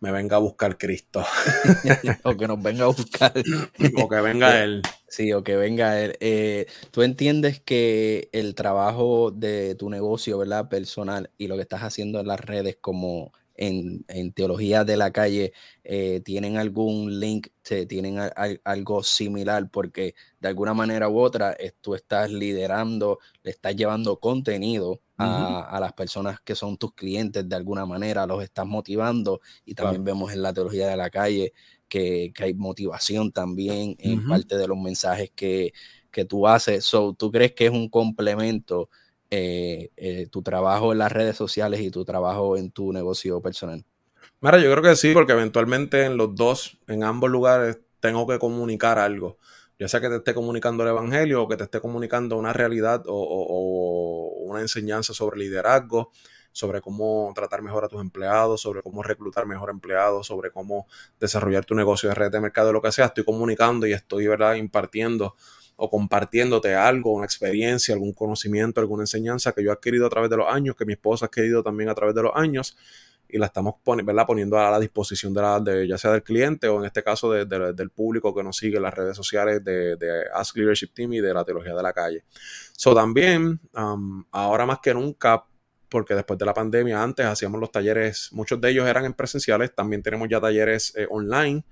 me 0.00 0.10
venga 0.10 0.36
a 0.36 0.40
buscar 0.40 0.76
Cristo. 0.76 1.24
o 2.24 2.36
que 2.36 2.48
nos 2.48 2.60
venga 2.60 2.84
a 2.84 2.88
buscar. 2.88 3.32
o 3.96 4.08
que 4.08 4.20
venga 4.20 4.60
Él. 4.64 4.82
Sí, 5.06 5.32
o 5.32 5.44
que 5.44 5.54
venga 5.56 6.00
Él. 6.00 6.16
Eh, 6.18 6.66
Tú 6.90 7.02
entiendes 7.02 7.60
que 7.60 8.28
el 8.32 8.56
trabajo 8.56 9.30
de 9.30 9.76
tu 9.76 9.88
negocio, 9.88 10.38
¿verdad? 10.38 10.68
Personal 10.68 11.30
y 11.38 11.46
lo 11.46 11.54
que 11.54 11.62
estás 11.62 11.82
haciendo 11.82 12.18
en 12.18 12.26
las 12.26 12.40
redes 12.40 12.76
como 12.80 13.32
en, 13.56 14.32
teología 14.32 14.84
de 14.84 14.96
la 14.96 15.10
calle 15.10 15.52
eh, 15.84 16.20
tienen 16.24 16.56
algún 16.56 17.20
link, 17.20 17.48
tienen 17.88 18.18
algo 18.64 19.02
similar, 19.02 19.70
porque 19.70 20.14
de 20.40 20.48
alguna 20.48 20.74
manera 20.74 21.08
u 21.08 21.18
otra 21.18 21.56
tú 21.80 21.94
estás 21.94 22.30
liderando, 22.30 23.18
le 23.42 23.50
estás 23.50 23.76
llevando 23.76 24.18
contenido 24.18 25.00
a, 25.16 25.78
las 25.80 25.92
personas 25.92 26.40
que 26.40 26.54
son 26.54 26.76
tus 26.76 26.94
clientes 26.94 27.48
de 27.48 27.56
alguna 27.56 27.86
manera, 27.86 28.26
los 28.26 28.42
estás 28.42 28.66
motivando 28.66 29.40
y 29.64 29.74
también 29.74 30.04
vemos 30.04 30.32
en 30.32 30.42
la 30.42 30.52
teología 30.52 30.88
de 30.88 30.96
la 30.96 31.10
calle 31.10 31.52
que, 31.88 32.32
hay 32.38 32.54
motivación 32.54 33.30
también 33.32 33.96
en 33.98 34.26
parte 34.26 34.56
de 34.56 34.66
los 34.66 34.78
mensajes 34.78 35.30
que, 35.34 35.72
que 36.10 36.24
tú 36.24 36.46
haces. 36.46 36.84
So, 36.84 37.14
¿Tú 37.14 37.30
crees 37.30 37.52
que 37.52 37.66
es 37.66 37.70
un 37.70 37.88
complemento? 37.88 38.88
Eh, 39.34 39.88
eh, 39.96 40.26
tu 40.30 40.42
trabajo 40.42 40.92
en 40.92 40.98
las 40.98 41.10
redes 41.10 41.36
sociales 41.36 41.80
y 41.80 41.90
tu 41.90 42.04
trabajo 42.04 42.58
en 42.58 42.70
tu 42.70 42.92
negocio 42.92 43.40
personal? 43.40 43.82
Mira, 44.42 44.58
yo 44.58 44.70
creo 44.70 44.82
que 44.82 44.94
sí, 44.94 45.14
porque 45.14 45.32
eventualmente 45.32 46.04
en 46.04 46.18
los 46.18 46.34
dos, 46.34 46.78
en 46.86 47.02
ambos 47.02 47.30
lugares, 47.30 47.78
tengo 47.98 48.26
que 48.26 48.38
comunicar 48.38 48.98
algo. 48.98 49.38
Ya 49.78 49.88
sea 49.88 50.02
que 50.02 50.10
te 50.10 50.16
esté 50.16 50.34
comunicando 50.34 50.82
el 50.82 50.90
evangelio 50.90 51.42
o 51.42 51.48
que 51.48 51.56
te 51.56 51.64
esté 51.64 51.80
comunicando 51.80 52.36
una 52.36 52.52
realidad 52.52 53.04
o, 53.06 54.34
una 54.44 54.60
enseñanza 54.60 55.14
sobre 55.14 55.38
liderazgo, 55.38 56.10
sobre 56.52 56.82
cómo 56.82 57.32
tratar 57.34 57.62
mejor 57.62 57.86
a 57.86 57.88
tus 57.88 58.02
empleados, 58.02 58.60
sobre 58.60 58.82
cómo 58.82 59.02
reclutar 59.02 59.46
mejor 59.46 59.70
empleados, 59.70 60.26
sobre 60.26 60.50
cómo 60.50 60.86
desarrollar 61.18 61.64
tu 61.64 61.74
negocio 61.74 62.10
de 62.10 62.16
red 62.16 62.30
de 62.30 62.40
mercado, 62.40 62.70
lo 62.70 62.82
que 62.82 62.92
sea, 62.92 63.06
estoy 63.06 63.24
comunicando 63.24 63.86
y 63.86 63.94
estoy, 63.94 64.26
¿verdad?, 64.26 64.56
impartiendo 64.56 65.36
o 65.84 65.90
compartiéndote 65.90 66.76
algo, 66.76 67.12
una 67.12 67.24
experiencia, 67.24 67.92
algún 67.92 68.12
conocimiento, 68.12 68.80
alguna 68.80 69.02
enseñanza 69.02 69.50
que 69.50 69.64
yo 69.64 69.70
he 69.70 69.72
adquirido 69.72 70.06
a 70.06 70.10
través 70.10 70.30
de 70.30 70.36
los 70.36 70.46
años, 70.48 70.76
que 70.76 70.84
mi 70.84 70.92
esposa 70.92 71.24
ha 71.24 71.26
adquirido 71.26 71.60
también 71.64 71.88
a 71.88 71.94
través 71.96 72.14
de 72.14 72.22
los 72.22 72.30
años, 72.36 72.76
y 73.28 73.36
la 73.36 73.46
estamos 73.46 73.74
poniendo 73.82 74.58
a 74.60 74.70
la 74.70 74.78
disposición 74.78 75.34
de, 75.34 75.42
la, 75.42 75.58
de, 75.58 75.88
ya 75.88 75.98
sea 75.98 76.12
del 76.12 76.22
cliente 76.22 76.68
o 76.68 76.78
en 76.78 76.84
este 76.84 77.02
caso 77.02 77.32
del 77.32 77.90
público 77.90 78.32
que 78.32 78.44
nos 78.44 78.58
sigue 78.58 78.76
en 78.76 78.84
las 78.84 78.94
redes 78.94 79.16
sociales 79.16 79.64
de, 79.64 79.96
Ask 80.32 80.56
Leadership 80.56 80.92
Team 80.94 81.14
y 81.14 81.20
de 81.20 81.34
la 81.34 81.44
teología 81.44 81.74
de 81.74 81.82
la 81.82 81.92
calle. 81.92 82.22
So 82.76 82.94
también, 82.94 83.58
um, 83.74 84.24
ahora 84.30 84.64
más 84.66 84.78
que 84.80 84.94
nunca, 84.94 85.44
porque 85.88 86.14
después 86.14 86.38
de 86.38 86.46
la 86.46 86.54
pandemia 86.54 87.02
antes 87.02 87.26
hacíamos 87.26 87.58
los 87.58 87.72
talleres, 87.72 88.28
muchos 88.30 88.60
de 88.60 88.70
ellos 88.70 88.86
eran 88.86 89.04
en 89.04 89.14
presenciales, 89.14 89.74
también 89.74 90.00
tenemos 90.00 90.28
ya 90.28 90.40
talleres 90.40 90.94
eh, 90.94 91.08
online, 91.10 91.64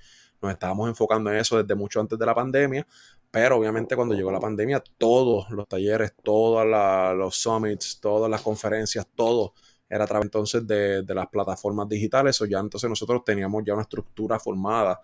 nos 0.42 0.50
estábamos 0.50 0.88
enfocando 0.88 1.30
en 1.30 1.36
eso 1.36 1.62
desde 1.62 1.76
mucho 1.76 2.00
antes 2.00 2.18
de 2.18 2.26
la 2.26 2.34
pandemia, 2.34 2.84
pero 3.31 3.57
obviamente 3.57 3.97
cuando 3.97 4.14
llegó 4.14 4.33
la 4.33 4.41
pandemia, 4.41 4.83
todos 4.99 5.51
los 5.51 5.68
talleres, 5.68 6.14
todos 6.22 6.66
los 7.16 7.37
summits, 7.37 8.01
todas 8.01 8.31
las 8.31 8.43
conferencias, 8.43 9.07
todo 9.14 9.55
era 9.91 10.05
a 10.05 10.07
través 10.07 10.26
entonces 10.26 10.64
de, 10.66 11.05
las 11.09 11.28
plataformas 11.28 11.89
digitales. 11.89 12.41
O 12.41 12.47
ya 12.47 12.61
entonces 12.61 12.89
nosotros 12.89 13.22
teníamos 13.24 13.64
ya 13.66 13.74
una 13.74 13.83
estructura 13.83 14.39
formada 14.39 15.03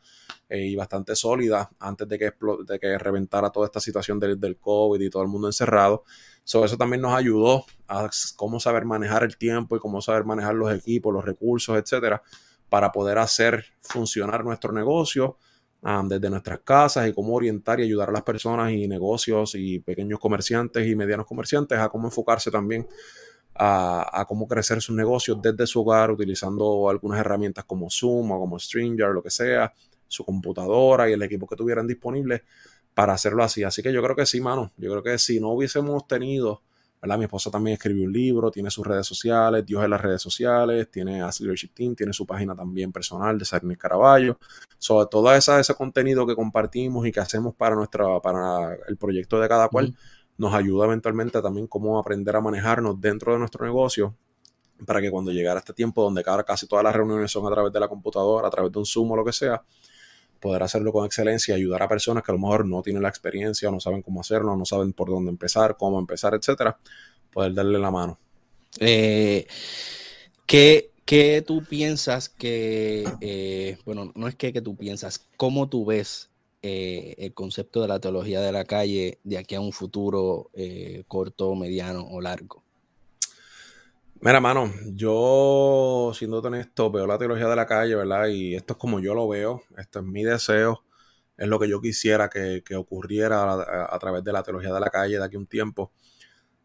eh, 0.49 0.64
y 0.66 0.77
bastante 0.77 1.16
sólida 1.16 1.68
antes 1.81 2.09
de 2.09 2.18
que, 2.18 2.33
de 2.66 2.79
que 2.79 2.97
reventara 2.97 3.51
toda 3.51 3.66
esta 3.66 3.81
situación 3.81 4.20
del, 4.20 4.39
del 4.39 4.59
COVID 4.59 5.01
y 5.01 5.11
todo 5.11 5.22
el 5.22 5.29
mundo 5.29 5.49
encerrado. 5.49 6.05
So, 6.45 6.64
eso 6.64 6.77
también 6.77 7.03
nos 7.03 7.14
ayudó 7.14 7.64
a 7.89 8.09
cómo 8.37 8.61
saber 8.61 8.85
manejar 8.85 9.24
el 9.24 9.37
tiempo 9.37 9.77
y 9.77 9.81
cómo 9.81 10.01
saber 10.01 10.24
manejar 10.24 10.55
los 10.55 10.72
equipos, 10.72 11.12
los 11.12 11.24
recursos, 11.24 11.77
etcétera, 11.77 12.22
para 12.68 12.93
poder 12.93 13.18
hacer 13.18 13.64
funcionar 13.83 14.45
nuestro 14.45 14.72
negocio 14.72 15.37
desde 16.09 16.30
nuestras 16.30 16.61
casas 16.61 17.09
y 17.09 17.12
cómo 17.12 17.34
orientar 17.34 17.78
y 17.78 17.84
ayudar 17.84 18.09
a 18.09 18.12
las 18.12 18.22
personas 18.22 18.72
y 18.72 18.89
negocios 18.89 19.55
y 19.55 19.78
pequeños 19.78 20.18
comerciantes 20.18 20.84
y 20.87 20.97
medianos 20.97 21.26
comerciantes 21.26 21.78
a 21.78 21.89
cómo 21.89 22.09
enfocarse 22.09 22.51
también 22.51 22.89
a, 23.55 24.24
cómo 24.28 24.49
crecer 24.49 24.82
sus 24.82 24.97
negocios 24.97 25.41
desde 25.41 25.66
su 25.66 25.80
hogar 25.80 26.11
utilizando 26.11 26.91
algunas 26.91 27.20
herramientas 27.20 27.64
como 27.64 27.89
Zoom 27.89 28.32
o 28.32 28.41
como 28.41 28.59
StreamYard, 28.59 29.14
lo 29.14 29.22
que 29.22 29.30
sea, 29.30 29.72
su 30.09 30.24
computadora 30.24 31.09
y 31.09 31.12
el 31.12 31.22
equipo 31.22 31.47
que 31.47 31.57
tuvieran 31.57 31.87
disponible 31.87 32.43
para 32.93 33.14
hacerlo 33.14 33.45
así. 33.45 33.62
Así 33.62 33.82
que 33.82 33.93
yo 33.93 34.03
creo 34.03 34.16
que 34.16 34.26
sí, 34.26 34.41
mano. 34.41 34.72
Yo 34.76 34.91
creo 34.91 35.03
que 35.03 35.18
si 35.18 35.41
no 35.41 35.51
hubiésemos 35.51 36.07
tenido 36.07 36.62
mi 37.03 37.24
esposa 37.24 37.51
también 37.51 37.74
escribió 37.74 38.05
un 38.05 38.12
libro, 38.12 38.51
tiene 38.51 38.70
sus 38.70 38.86
redes 38.86 39.07
sociales, 39.07 39.64
Dios 39.64 39.84
en 39.84 39.90
las 39.90 40.01
redes 40.01 40.20
sociales, 40.20 40.90
tiene 40.90 41.22
a 41.22 41.30
Leadership 41.38 41.70
Team, 41.72 41.94
tiene 41.94 42.12
su 42.12 42.26
página 42.26 42.55
también 42.55 42.92
personal 42.92 43.38
de 43.38 43.44
Sarni 43.44 43.76
Caraballo. 43.76 44.38
Sobre 44.78 45.07
todo 45.07 45.32
esa, 45.32 45.61
ese 45.61 45.74
contenido 45.74 46.26
que 46.26 46.34
compartimos 46.34 47.07
y 47.07 47.12
que 47.12 47.20
hacemos 47.20 47.55
para, 47.55 47.76
nuestra, 47.76 48.20
para 48.20 48.74
el 48.88 48.97
proyecto 48.97 49.40
de 49.40 49.49
cada 49.49 49.68
cual, 49.68 49.94
nos 50.38 50.53
ayuda 50.53 50.86
eventualmente 50.86 51.40
también 51.40 51.66
cómo 51.66 51.99
aprender 51.99 52.36
a 52.36 52.40
manejarnos 52.40 53.01
dentro 53.01 53.32
de 53.32 53.38
nuestro 53.38 53.64
negocio 53.64 54.14
para 54.84 55.01
que 55.01 55.11
cuando 55.11 55.30
llegara 55.30 55.61
este 55.61 55.72
tiempo 55.72 56.03
donde 56.03 56.22
casi 56.22 56.66
todas 56.66 56.84
las 56.84 56.94
reuniones 56.94 57.30
son 57.30 57.47
a 57.47 57.51
través 57.51 57.72
de 57.72 57.80
la 57.80 57.88
computadora, 57.88 58.49
a 58.49 58.51
través 58.51 58.70
de 58.70 58.78
un 58.78 58.84
Zoom 58.84 59.12
o 59.12 59.16
lo 59.16 59.24
que 59.24 59.32
sea, 59.32 59.62
poder 60.41 60.62
hacerlo 60.62 60.93
con 60.93 61.07
excelencia 61.07 61.55
y 61.55 61.59
ayudar 61.59 61.82
a 61.82 61.89
personas 61.89 62.22
que 62.22 62.32
a 62.32 62.34
lo 62.34 62.41
mejor 62.41 62.66
no 62.66 62.82
tienen 62.82 63.03
la 63.03 63.09
experiencia, 63.09 63.70
no 63.70 63.80
saben 63.80 64.03
cómo 64.03 64.20
hacerlo, 64.20 64.57
no 64.57 64.64
saben 64.64 64.93
por 64.93 65.09
dónde 65.09 65.30
empezar, 65.30 65.76
cómo 65.76 65.99
empezar, 65.99 66.34
etcétera, 66.34 66.78
poder 67.32 67.55
darle 67.55 67.78
la 67.78 67.91
mano. 67.91 68.18
Eh, 68.78 69.47
¿qué, 70.47 71.45
tú 71.47 71.64
piensas 71.64 72.28
que, 72.28 73.05
eh, 73.20 73.78
bueno, 73.84 74.12
no 74.14 74.28
es 74.28 74.34
que, 74.34 74.53
que, 74.53 74.61
tú 74.61 74.76
piensas, 74.76 75.26
cómo 75.37 75.68
tú 75.68 75.84
ves 75.84 76.30
eh, 76.62 77.14
el 77.18 77.32
concepto 77.34 77.80
de 77.82 77.89
la 77.89 78.01
teología 78.01 78.41
de 78.41 78.53
la 78.53 78.64
calle 78.64 79.18
de 79.24 79.39
aquí 79.39 79.55
a 79.55 79.61
un 79.61 79.72
futuro 79.72 80.51
corto, 81.09 81.55
mediano 81.55 82.07
o 82.11 82.20
largo? 82.20 82.65
Mira, 84.20 84.40
mano, 84.40 84.72
yo 84.86 86.10
siendo 86.14 86.38
honesto, 86.38 86.90
veo 86.90 87.06
la 87.06 87.18
teología 87.18 87.48
de 87.48 87.56
la 87.56 87.66
calle, 87.66 87.94
¿verdad? 87.94 88.26
Y 88.28 88.54
esto 88.54 88.72
es 88.72 88.78
como 88.78 88.98
yo 88.98 89.14
lo 89.14 89.28
veo, 89.28 89.62
esto 89.76 90.00
es 90.00 90.04
mi 90.04 90.24
deseo, 90.24 90.84
es 91.36 91.46
lo 91.46 91.60
que 91.60 91.68
yo 91.68 91.80
quisiera 91.80 92.28
que, 92.30 92.62
ocurriera 92.76 93.52
a, 93.52 93.98
través 93.98 94.24
de 94.24 94.32
la 94.32 94.42
teología 94.42 94.72
de 94.72 94.80
la 94.80 94.90
calle 94.90 95.18
de 95.18 95.24
aquí 95.24 95.36
un 95.36 95.46
tiempo, 95.46 95.92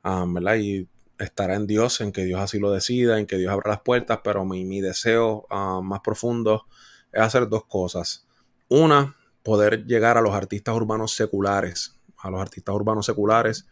ah, 0.04 0.26
¿verdad? 0.28 0.56
Y 0.56 0.88
estará 1.20 1.56
en 1.56 1.68
Dios, 1.68 2.02
en 2.02 2.12
que 2.12 2.24
Dios 2.24 2.40
así 2.40 2.58
lo 2.58 2.72
decida, 2.72 3.20
en 3.20 3.28
que 3.28 3.38
Dios 3.38 3.52
abra 3.52 3.72
las 3.72 3.82
puertas, 3.82 4.22
pero 4.24 4.46
mi, 4.46 4.66
mi 4.66 4.82
deseo 4.82 5.46
más 5.84 6.00
profundo 6.00 6.66
es 7.12 7.22
hacer 7.22 7.50
dos 7.50 7.66
cosas. 7.66 8.28
una, 8.70 9.18
poder 9.44 9.86
llegar 9.86 10.18
a 10.18 10.22
los 10.22 10.34
artistas 10.34 10.76
urbanos 10.76 11.14
seculares, 11.16 12.00
a 12.18 12.30
los 12.30 12.42
artistas 12.42 12.74
urbanos 12.74 13.06
seculares, 13.06 13.68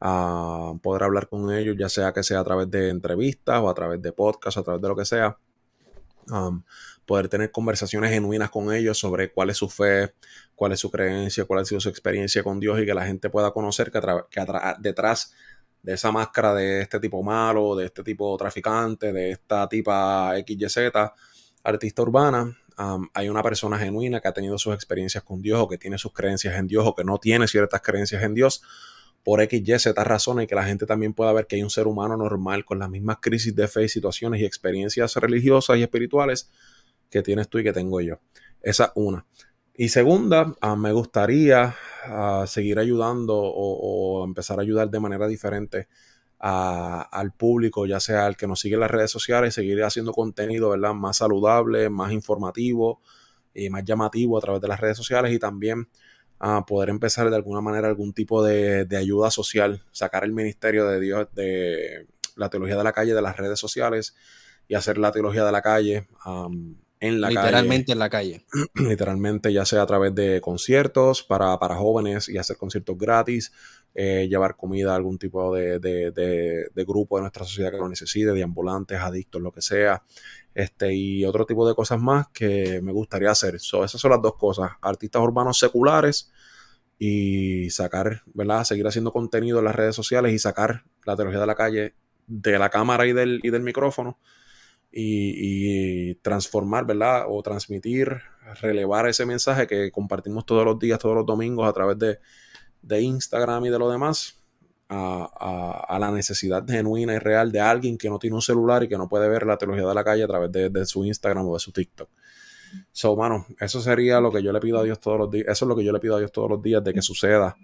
a 0.00 0.74
poder 0.82 1.04
hablar 1.04 1.28
con 1.28 1.52
ellos, 1.52 1.76
ya 1.78 1.88
sea 1.88 2.12
que 2.12 2.22
sea 2.22 2.40
a 2.40 2.44
través 2.44 2.70
de 2.70 2.90
entrevistas 2.90 3.60
o 3.60 3.68
a 3.68 3.74
través 3.74 4.02
de 4.02 4.12
podcasts, 4.12 4.58
a 4.58 4.62
través 4.62 4.82
de 4.82 4.88
lo 4.88 4.96
que 4.96 5.04
sea. 5.04 5.38
Um, 6.30 6.64
poder 7.06 7.28
tener 7.28 7.52
conversaciones 7.52 8.10
genuinas 8.10 8.50
con 8.50 8.72
ellos 8.74 8.98
sobre 8.98 9.30
cuál 9.32 9.50
es 9.50 9.56
su 9.56 9.68
fe, 9.68 10.14
cuál 10.56 10.72
es 10.72 10.80
su 10.80 10.90
creencia, 10.90 11.44
cuál 11.44 11.60
ha 11.60 11.64
sido 11.64 11.80
su 11.80 11.88
experiencia 11.88 12.42
con 12.42 12.58
Dios 12.58 12.80
y 12.80 12.84
que 12.84 12.94
la 12.94 13.06
gente 13.06 13.30
pueda 13.30 13.52
conocer 13.52 13.92
que, 13.92 14.00
detrás 14.80 15.32
de 15.82 15.94
esa 15.94 16.10
máscara 16.10 16.52
de 16.52 16.80
este 16.82 16.98
tipo 16.98 17.22
malo, 17.22 17.76
de 17.76 17.86
este 17.86 18.02
tipo 18.02 18.36
traficante, 18.36 19.12
de 19.12 19.30
esta 19.30 19.68
tipa 19.68 20.34
XYZ, 20.44 20.78
artista 21.62 22.02
urbana, 22.02 22.56
um, 22.76 23.08
hay 23.14 23.28
una 23.28 23.42
persona 23.42 23.78
genuina 23.78 24.20
que 24.20 24.26
ha 24.26 24.32
tenido 24.32 24.58
sus 24.58 24.74
experiencias 24.74 25.22
con 25.22 25.40
Dios 25.40 25.60
o 25.60 25.68
que 25.68 25.78
tiene 25.78 25.96
sus 25.96 26.12
creencias 26.12 26.56
en 26.56 26.66
Dios 26.66 26.84
o 26.86 26.94
que 26.94 27.04
no 27.04 27.18
tiene 27.18 27.46
ciertas 27.46 27.80
creencias 27.82 28.24
en 28.24 28.34
Dios 28.34 28.62
por 29.26 29.40
X, 29.40 29.60
Y, 29.60 29.78
Z 29.80 30.04
razones 30.04 30.44
y 30.44 30.46
que 30.46 30.54
la 30.54 30.62
gente 30.62 30.86
también 30.86 31.12
pueda 31.12 31.32
ver 31.32 31.48
que 31.48 31.56
hay 31.56 31.64
un 31.64 31.68
ser 31.68 31.88
humano 31.88 32.16
normal 32.16 32.64
con 32.64 32.78
las 32.78 32.88
mismas 32.88 33.16
crisis 33.20 33.56
de 33.56 33.66
fe 33.66 33.82
y 33.82 33.88
situaciones 33.88 34.40
y 34.40 34.44
experiencias 34.44 35.16
religiosas 35.16 35.78
y 35.78 35.82
espirituales 35.82 36.48
que 37.10 37.22
tienes 37.22 37.48
tú 37.48 37.58
y 37.58 37.64
que 37.64 37.72
tengo 37.72 38.00
yo. 38.00 38.20
Esa 38.62 38.92
una. 38.94 39.26
Y 39.74 39.88
segunda, 39.88 40.54
ah, 40.60 40.76
me 40.76 40.92
gustaría 40.92 41.74
ah, 42.04 42.44
seguir 42.46 42.78
ayudando 42.78 43.36
o, 43.36 44.24
empezar 44.24 44.60
a 44.60 44.62
ayudar 44.62 44.90
de 44.90 45.00
manera 45.00 45.26
diferente 45.26 45.88
al 46.38 47.32
público, 47.32 47.84
ya 47.84 47.98
sea 47.98 48.26
al 48.26 48.36
que 48.36 48.46
nos 48.46 48.60
sigue 48.60 48.74
en 48.74 48.80
las 48.82 48.92
redes 48.92 49.10
sociales, 49.10 49.54
seguir 49.54 49.82
haciendo 49.82 50.12
contenido 50.12 50.70
¿verdad? 50.70 50.94
más 50.94 51.16
saludable, 51.16 51.90
más 51.90 52.12
informativo 52.12 53.00
y 53.52 53.70
más 53.70 53.82
llamativo 53.84 54.38
a 54.38 54.40
través 54.40 54.62
de 54.62 54.68
las 54.68 54.78
redes 54.78 54.96
sociales 54.96 55.32
y 55.32 55.40
también 55.40 55.88
a 56.38 56.66
poder 56.66 56.90
empezar 56.90 57.30
de 57.30 57.36
alguna 57.36 57.60
manera 57.60 57.88
algún 57.88 58.12
tipo 58.12 58.42
de, 58.42 58.86
ayuda 58.96 59.30
social, 59.30 59.82
sacar 59.92 60.24
el 60.24 60.32
ministerio 60.32 60.86
de 60.86 61.00
Dios 61.00 61.28
de 61.34 62.06
la 62.36 62.50
teología 62.50 62.76
de 62.76 62.84
la 62.84 62.92
calle 62.92 63.14
de 63.14 63.22
las 63.22 63.36
redes 63.36 63.58
sociales 63.58 64.14
y 64.68 64.74
hacer 64.74 64.98
la 64.98 65.12
teología 65.12 65.44
de 65.44 65.52
la 65.52 65.62
calle 65.62 66.08
en 67.00 67.20
la 67.20 67.28
calle. 67.28 67.40
Literalmente 67.40 67.92
en 67.92 67.98
la 67.98 68.10
calle. 68.10 68.44
Literalmente, 68.74 69.52
ya 69.52 69.64
sea 69.64 69.82
a 69.82 69.86
través 69.86 70.14
de 70.14 70.40
conciertos 70.40 71.22
para, 71.22 71.58
para 71.58 71.76
jóvenes 71.76 72.28
y 72.28 72.38
hacer 72.38 72.56
conciertos 72.56 72.96
gratis, 72.98 73.52
eh, 73.94 74.26
llevar 74.28 74.56
comida 74.56 74.92
a 74.92 74.96
algún 74.96 75.18
tipo 75.18 75.54
de, 75.54 75.78
de, 75.78 76.84
grupo 76.84 77.16
de 77.16 77.22
nuestra 77.22 77.44
sociedad 77.44 77.70
que 77.70 77.78
lo 77.78 77.88
necesite, 77.88 78.32
de 78.32 78.42
ambulantes, 78.42 78.98
adictos, 78.98 79.40
lo 79.40 79.52
que 79.52 79.62
sea, 79.62 80.02
este, 80.56 80.94
y 80.94 81.22
otro 81.26 81.44
tipo 81.44 81.68
de 81.68 81.74
cosas 81.74 82.00
más 82.00 82.28
que 82.28 82.80
me 82.80 82.90
gustaría 82.90 83.30
hacer. 83.30 83.60
So, 83.60 83.84
esas 83.84 84.00
son 84.00 84.10
las 84.12 84.22
dos 84.22 84.36
cosas, 84.36 84.70
artistas 84.80 85.20
urbanos 85.20 85.58
seculares 85.58 86.32
y 86.98 87.68
sacar, 87.68 88.22
¿verdad? 88.32 88.64
Seguir 88.64 88.86
haciendo 88.86 89.12
contenido 89.12 89.58
en 89.58 89.66
las 89.66 89.76
redes 89.76 89.94
sociales 89.94 90.32
y 90.32 90.38
sacar 90.38 90.84
la 91.04 91.14
teología 91.14 91.40
de 91.40 91.46
la 91.46 91.54
calle 91.54 91.94
de 92.26 92.58
la 92.58 92.70
cámara 92.70 93.06
y 93.06 93.12
del, 93.12 93.40
y 93.42 93.50
del 93.50 93.62
micrófono 93.62 94.18
y, 94.90 96.10
y, 96.10 96.14
transformar, 96.16 96.86
¿verdad? 96.86 97.26
O 97.28 97.42
transmitir, 97.42 98.22
relevar 98.62 99.06
ese 99.08 99.26
mensaje 99.26 99.66
que 99.66 99.90
compartimos 99.90 100.46
todos 100.46 100.64
los 100.64 100.78
días, 100.78 100.98
todos 100.98 101.14
los 101.16 101.26
domingos 101.26 101.68
a 101.68 101.72
través 101.74 101.98
de 101.98 102.18
de 102.86 103.00
Instagram 103.02 103.66
y 103.66 103.70
de 103.70 103.78
lo 103.78 103.90
demás 103.90 104.35
a, 104.88 105.96
la 105.98 106.10
necesidad 106.10 106.66
genuina 106.66 107.14
y 107.14 107.18
real 107.18 107.50
de 107.50 107.60
alguien 107.60 107.98
que 107.98 108.08
no 108.08 108.18
tiene 108.18 108.36
un 108.36 108.42
celular 108.42 108.82
y 108.82 108.88
que 108.88 108.96
no 108.96 109.08
puede 109.08 109.28
ver 109.28 109.46
la 109.46 109.56
teología 109.56 109.86
de 109.86 109.94
la 109.94 110.04
calle 110.04 110.24
a 110.24 110.26
través 110.28 110.52
de, 110.52 110.86
su 110.86 111.04
Instagram 111.04 111.46
o 111.48 111.54
de 111.54 111.60
su 111.60 111.72
TikTok. 111.72 112.08
So, 112.92 113.16
mano, 113.16 113.46
eso 113.60 113.80
sería 113.80 114.20
lo 114.20 114.30
que 114.30 114.42
yo 114.42 114.52
le 114.52 114.60
pido 114.60 114.78
a 114.78 114.82
Dios 114.82 115.00
todos 115.00 115.18
los 115.18 115.30
días. 115.30 115.46
Eso 115.48 115.64
es 115.64 115.68
lo 115.68 115.76
que 115.76 115.84
yo 115.84 115.92
le 115.92 116.00
pido 116.00 116.16
a 116.16 116.18
Dios 116.18 116.32
todos 116.32 116.50
los 116.50 116.62
días 116.62 116.82
de 116.84 116.92
que 116.92 117.02
suceda. 117.02 117.56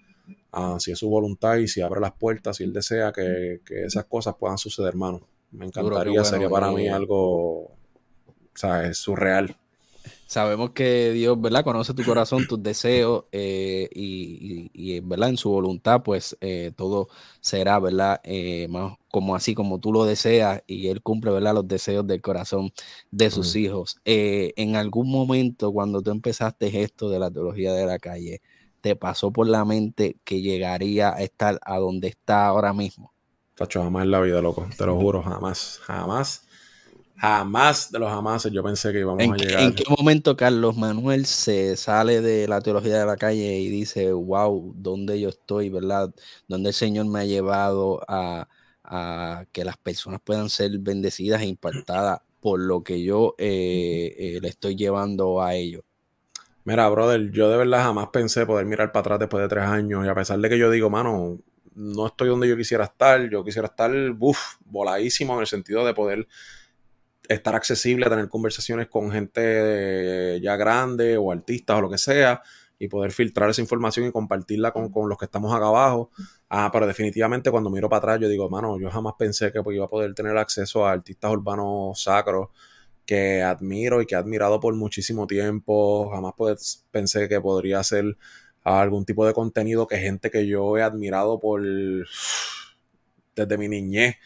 Ah, 0.52 0.76
si 0.78 0.92
es 0.92 0.98
su 0.98 1.08
voluntad 1.08 1.56
y 1.56 1.66
si 1.66 1.80
abre 1.80 2.00
las 2.00 2.12
puertas, 2.12 2.56
si 2.56 2.64
Él 2.64 2.72
desea 2.72 3.12
que, 3.12 3.60
esas 3.68 4.04
cosas 4.04 4.34
puedan 4.38 4.58
suceder, 4.58 4.90
hermano. 4.90 5.20
Me 5.50 5.66
encantaría, 5.66 6.24
sería 6.24 6.48
para 6.48 6.70
mí 6.70 6.88
algo, 6.88 7.64
o 7.64 7.76
sea, 8.54 8.86
es 8.86 8.98
surreal. 8.98 9.56
Sabemos 10.32 10.70
que 10.70 11.10
Dios, 11.10 11.38
¿verdad? 11.38 11.62
Conoce 11.62 11.92
tu 11.92 12.04
corazón, 12.04 12.46
tus 12.46 12.62
deseos 12.62 13.24
eh, 13.32 13.90
y, 13.92 14.98
¿verdad? 15.00 15.28
En 15.28 15.36
su 15.36 15.50
voluntad, 15.50 16.02
pues 16.02 16.38
eh, 16.40 16.72
todo 16.74 17.08
será, 17.42 17.78
¿verdad? 17.78 18.18
Eh, 18.24 18.66
más 18.70 18.96
como 19.10 19.36
así, 19.36 19.54
como 19.54 19.78
tú 19.78 19.92
lo 19.92 20.06
deseas 20.06 20.62
y 20.66 20.88
Él 20.88 21.02
cumple, 21.02 21.32
¿verdad? 21.32 21.52
Los 21.52 21.68
deseos 21.68 22.06
del 22.06 22.22
corazón 22.22 22.72
de 23.10 23.30
sus 23.30 23.54
hijos. 23.56 23.98
en 24.06 24.76
algún 24.76 25.10
momento, 25.10 25.70
cuando 25.70 26.00
tú 26.00 26.10
empezaste 26.10 26.82
esto 26.82 27.10
de 27.10 27.18
la 27.18 27.30
teología 27.30 27.74
de 27.74 27.84
la 27.84 27.98
calle, 27.98 28.40
¿te 28.80 28.96
pasó 28.96 29.32
por 29.32 29.46
la 29.46 29.66
mente 29.66 30.16
que 30.24 30.40
llegaría 30.40 31.12
a 31.12 31.20
estar 31.22 31.60
a 31.62 31.76
donde 31.76 32.08
está 32.08 32.46
ahora 32.46 32.72
mismo? 32.72 33.12
Tacho, 33.54 33.82
jamás 33.82 34.04
en 34.04 34.12
la 34.12 34.20
vida, 34.22 34.40
loco. 34.40 34.66
Te 34.78 34.86
lo 34.86 34.96
juro, 34.96 35.22
jamás, 35.22 35.78
jamás 35.82 36.46
Jamás 37.16 37.92
de 37.92 37.98
los 37.98 38.10
jamás 38.10 38.44
yo 38.50 38.62
pensé 38.64 38.92
que 38.92 39.00
íbamos 39.00 39.22
a 39.22 39.36
llegar. 39.36 39.62
¿En 39.62 39.74
qué 39.74 39.84
momento 39.88 40.36
Carlos 40.36 40.76
Manuel 40.76 41.26
se 41.26 41.76
sale 41.76 42.20
de 42.20 42.48
la 42.48 42.60
teología 42.60 42.98
de 42.98 43.06
la 43.06 43.16
calle 43.16 43.58
y 43.60 43.68
dice, 43.68 44.12
wow, 44.12 44.74
¿dónde 44.76 45.20
yo 45.20 45.28
estoy, 45.28 45.70
verdad? 45.70 46.12
¿Dónde 46.48 46.70
el 46.70 46.74
Señor 46.74 47.06
me 47.06 47.20
ha 47.20 47.24
llevado 47.24 48.00
a, 48.08 48.48
que 49.52 49.64
las 49.64 49.76
personas 49.78 50.20
puedan 50.22 50.50
ser 50.50 50.76
bendecidas 50.78 51.40
e 51.42 51.46
impactadas 51.46 52.20
por 52.40 52.60
lo 52.60 52.82
que 52.82 53.02
yo 53.02 53.34
eh, 53.38 54.14
eh, 54.18 54.38
le 54.42 54.48
estoy 54.48 54.74
llevando 54.74 55.40
a 55.40 55.54
ellos? 55.54 55.82
Mira, 56.64 56.88
brother, 56.88 57.30
yo 57.30 57.48
de 57.50 57.56
verdad 57.56 57.82
jamás 57.82 58.08
pensé 58.08 58.46
poder 58.46 58.66
mirar 58.66 58.92
para 58.92 59.00
atrás 59.00 59.18
después 59.20 59.42
de 59.42 59.48
tres 59.48 59.64
años 59.64 60.04
y 60.04 60.08
a 60.08 60.14
pesar 60.14 60.38
de 60.38 60.48
que 60.48 60.58
yo 60.58 60.70
digo, 60.70 60.90
mano, 60.90 61.38
no 61.74 62.06
estoy 62.06 62.28
donde 62.28 62.48
yo 62.48 62.56
quisiera 62.56 62.84
estar, 62.84 63.28
yo 63.28 63.44
quisiera 63.44 63.66
estar, 63.66 63.90
uff, 64.18 64.56
voladísimo 64.64 65.34
en 65.34 65.40
el 65.40 65.46
sentido 65.46 65.84
de 65.84 65.94
poder 65.94 66.28
estar 67.28 67.54
accesible 67.54 68.08
tener 68.08 68.28
conversaciones 68.28 68.88
con 68.88 69.10
gente 69.12 70.40
ya 70.42 70.56
grande 70.56 71.16
o 71.16 71.32
artistas 71.32 71.78
o 71.78 71.80
lo 71.80 71.90
que 71.90 71.98
sea 71.98 72.42
y 72.78 72.88
poder 72.88 73.12
filtrar 73.12 73.48
esa 73.48 73.60
información 73.60 74.06
y 74.06 74.12
compartirla 74.12 74.72
con, 74.72 74.90
los 75.08 75.16
que 75.16 75.26
estamos 75.26 75.54
acá 75.54 75.68
abajo. 75.68 76.10
Ah, 76.48 76.68
pero 76.72 76.86
definitivamente 76.86 77.50
cuando 77.50 77.70
miro 77.70 77.88
para 77.88 77.98
atrás 77.98 78.20
yo 78.20 78.28
digo, 78.28 78.50
mano, 78.50 78.78
yo 78.80 78.90
jamás 78.90 79.14
pensé 79.16 79.52
que 79.52 79.60
iba 79.72 79.84
a 79.84 79.88
poder 79.88 80.14
tener 80.14 80.36
acceso 80.36 80.84
a 80.84 80.90
artistas 80.92 81.30
urbanos 81.30 82.02
sacros 82.02 82.48
que 83.06 83.42
admiro 83.42 84.02
y 84.02 84.06
que 84.06 84.14
he 84.16 84.18
admirado 84.18 84.58
por 84.58 84.74
muchísimo 84.74 85.26
tiempo. 85.28 86.10
Jamás 86.10 86.34
pensé 86.90 87.28
que 87.28 87.40
podría 87.40 87.78
hacer 87.80 88.16
algún 88.64 89.04
tipo 89.04 89.26
de 89.26 89.32
contenido 89.32 89.86
que 89.86 89.98
gente 89.98 90.30
que 90.30 90.46
yo 90.46 90.76
he 90.76 90.82
admirado 90.82 91.38
por 91.38 91.62
desde 93.36 93.58
mi 93.58 93.68
niñez 93.68 94.16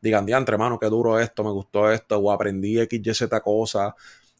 digan, 0.00 0.26
diantre, 0.26 0.54
hermano, 0.54 0.78
qué 0.78 0.86
duro 0.86 1.18
esto, 1.20 1.44
me 1.44 1.50
gustó 1.50 1.90
esto, 1.90 2.18
o 2.18 2.30
aprendí 2.32 2.78
X, 2.80 3.00
Y, 3.04 3.14
Z 3.14 3.40
cosa. 3.40 3.94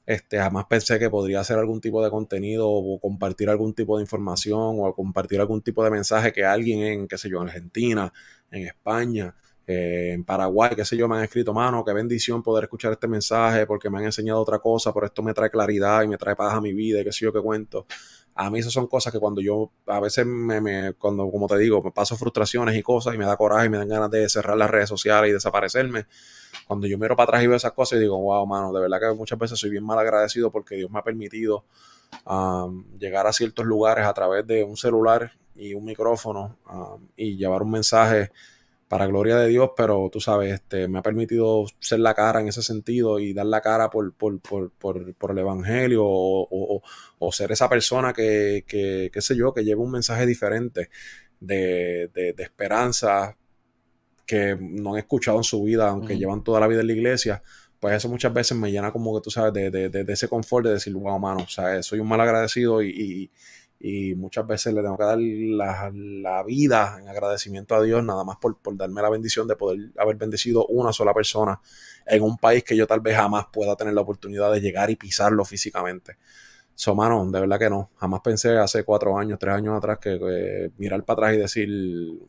Este, 0.07 0.39
jamás 0.39 0.65
pensé 0.67 0.99
que 0.99 1.09
podría 1.11 1.41
hacer 1.41 1.59
algún 1.59 1.81
tipo 1.81 2.03
de 2.03 2.11
contenido 2.11 2.69
o 2.69 2.99
compartir 3.01 3.49
algún 3.49 3.75
tipo 3.75 3.97
de 3.97 4.03
información 4.03 4.79
o 4.81 4.95
compartir 4.95 5.41
algún 5.41 5.63
tipo 5.63 5.85
de 5.85 5.91
mensaje 5.91 6.33
que 6.33 6.45
alguien 6.45 6.81
en, 6.81 7.09
qué 7.09 7.17
sé 7.19 7.31
yo, 7.31 7.41
en 7.43 7.49
Argentina, 7.49 8.13
en 8.51 8.67
España, 8.67 9.35
eh, 9.67 10.13
en 10.15 10.25
Paraguay, 10.25 10.73
qué 10.75 10.85
sé 10.85 10.97
yo, 10.97 11.07
me 11.07 11.17
han 11.17 11.25
escrito, 11.25 11.55
mano, 11.55 11.85
qué 11.85 11.93
bendición 11.93 12.43
poder 12.43 12.65
escuchar 12.65 12.93
este 12.93 13.07
mensaje 13.07 13.67
porque 13.67 13.89
me 13.89 13.99
han 13.99 14.07
enseñado 14.07 14.41
otra 14.41 14.59
cosa, 14.59 14.93
por 14.93 15.05
esto 15.05 15.23
me 15.23 15.33
trae 15.33 15.51
claridad 15.51 16.03
y 16.03 16.09
me 16.09 16.17
trae 16.17 16.35
paz 16.35 16.55
a 16.55 16.61
mi 16.61 16.73
vida 16.73 17.01
y 17.01 17.05
qué 17.05 17.13
sé 17.13 17.27
yo 17.27 17.33
qué 17.33 17.41
cuento 17.41 17.87
a 18.35 18.51
mí 18.51 18.59
esas 18.59 18.73
son 18.73 18.87
cosas 18.87 19.13
que 19.13 19.19
cuando 19.19 19.41
yo 19.41 19.71
a 19.87 20.01
veces 20.01 20.25
me, 20.27 20.93
cuando 20.95 21.31
como 21.31 21.47
te 21.47 21.59
digo 21.59 21.83
me 21.83 21.91
paso 21.91 22.17
frustraciones 22.17 22.77
y 22.77 22.83
cosas 22.83 23.15
y 23.15 23.19
me 23.19 23.27
da 23.27 23.37
coraje 23.37 23.67
y 23.67 23.69
me 23.69 23.79
dan 23.79 23.89
ganas 23.89 24.11
de 24.11 24.29
cerrar 24.29 24.57
las 24.57 24.71
redes 24.71 24.89
sociales 24.89 25.31
y 25.31 25.33
desaparecerme 25.33 26.07
cuando 26.67 26.87
yo 26.87 26.99
miro 26.99 27.17
para 27.17 27.25
atrás 27.25 27.45
y 27.45 27.47
veo 27.47 27.57
esas 27.57 27.73
cosas 27.73 27.99
y 27.99 28.03
digo 28.03 28.19
wow 28.19 28.47
mano 28.47 28.73
de 28.73 28.81
verdad 28.81 29.01
que 29.01 29.15
muchas 29.15 29.39
veces 29.39 29.59
soy 29.59 29.71
bien 29.71 29.85
mal 29.85 29.99
agradecido 29.99 30.51
porque 30.51 30.77
Dios 30.77 30.91
me 30.91 30.99
ha 30.99 31.03
permitido 31.03 31.65
llegar 32.99 33.27
a 33.27 33.33
ciertos 33.33 33.65
lugares 33.65 34.05
a 34.05 34.13
través 34.13 34.47
de 34.47 34.65
un 34.65 34.77
celular 34.77 35.33
y 35.55 35.75
un 35.75 35.85
micrófono 35.85 36.57
y 37.17 37.37
llevar 37.37 37.63
un 37.63 37.71
mensaje 37.73 38.31
para 38.91 39.07
gloria 39.07 39.37
de 39.37 39.47
Dios, 39.47 39.71
pero 39.77 40.11
tú 40.13 40.19
sabes, 40.21 40.53
este, 40.53 40.89
me 40.89 40.99
ha 40.99 41.03
permitido 41.03 41.65
ser 41.79 42.01
la 42.01 42.13
cara 42.13 42.41
en 42.41 42.49
ese 42.49 42.61
sentido 42.61 43.21
y 43.21 43.33
dar 43.33 43.47
la 43.47 43.61
cara 43.61 43.89
por, 43.89 44.13
por, 44.15 44.41
por, 44.41 44.73
por 45.15 45.31
el 45.31 45.39
Evangelio 45.39 46.03
o, 46.05 46.83
o, 47.21 47.33
ser 47.33 47.53
esa 47.53 47.69
persona 47.69 48.13
que, 48.13 48.65
que, 48.67 49.09
qué 49.15 49.21
sé 49.21 49.37
yo, 49.37 49.55
que 49.55 49.63
lleva 49.63 49.81
un 49.81 49.93
mensaje 49.93 50.27
diferente 50.27 50.91
de, 51.39 52.11
de, 52.13 52.33
de, 52.33 52.43
esperanza 52.43 53.37
que 54.27 54.57
no 54.61 54.95
han 54.95 54.99
escuchado 54.99 55.37
en 55.39 55.45
su 55.45 55.63
vida, 55.63 55.89
aunque 55.89 56.19
llevan 56.19 56.43
toda 56.43 56.59
la 56.59 56.67
vida 56.67 56.81
en 56.81 56.89
la 56.89 56.93
iglesia. 56.93 57.43
Pues 57.79 57.95
eso 57.95 58.09
muchas 58.09 58.35
veces 58.35 58.59
me 58.59 58.73
llena 58.73 58.91
como 58.91 59.15
que 59.15 59.23
tú 59.23 59.31
sabes 59.31 59.53
de, 59.53 59.71
de 59.71 60.13
ese 60.13 60.27
confort 60.27 60.67
de 60.67 60.73
decir, 60.73 60.93
wow, 60.95 61.17
mano, 61.17 61.45
o 61.45 61.49
sea, 61.49 61.81
soy 61.85 62.01
un 62.01 62.09
mal 62.09 62.21
agradecido 62.21 62.83
y 62.83 62.91
y 62.91 63.31
muchas 64.15 64.47
veces 64.47 64.75
le 64.75 64.83
tengo 64.83 64.97
que 64.99 65.05
dar 65.05 65.19
la, 65.19 66.43
vida 66.45 66.99
en 67.01 67.09
agradecimiento 67.09 67.75
a 67.75 67.83
Dios 67.83 68.05
nada 68.05 68.25
más 68.25 68.37
por, 68.37 68.59
darme 68.77 69.01
la 69.01 69.09
bendición 69.09 69.49
de 69.49 69.57
poder 69.57 69.91
haber 69.97 70.17
bendecido 70.17 70.67
una 70.67 70.93
sola 70.93 71.15
persona 71.15 71.61
en 72.07 72.23
un 72.23 72.37
país 72.37 72.63
que 72.63 72.77
yo 72.77 72.87
tal 72.87 73.01
vez 73.01 73.17
jamás 73.17 73.47
pueda 73.51 73.77
tener 73.77 73.95
la 73.95 74.03
oportunidad 74.03 74.53
de 74.53 74.61
llegar 74.61 74.91
y 74.91 74.97
pisarlo 74.97 75.45
físicamente. 75.45 76.17
So, 76.75 76.95
mano, 76.95 77.31
de 77.31 77.41
verdad 77.41 77.59
que 77.59 77.71
no. 77.71 77.91
Jamás 77.97 78.21
pensé 78.23 78.57
hace 78.57 78.85
cuatro 78.85 79.19
años, 79.19 79.39
tres 79.39 79.55
años 79.55 79.77
atrás 79.77 79.99
que 79.99 80.71
mirar 80.79 81.05
para 81.05 81.29
atrás 81.29 81.35
y 81.35 81.39
decir, 81.39 81.69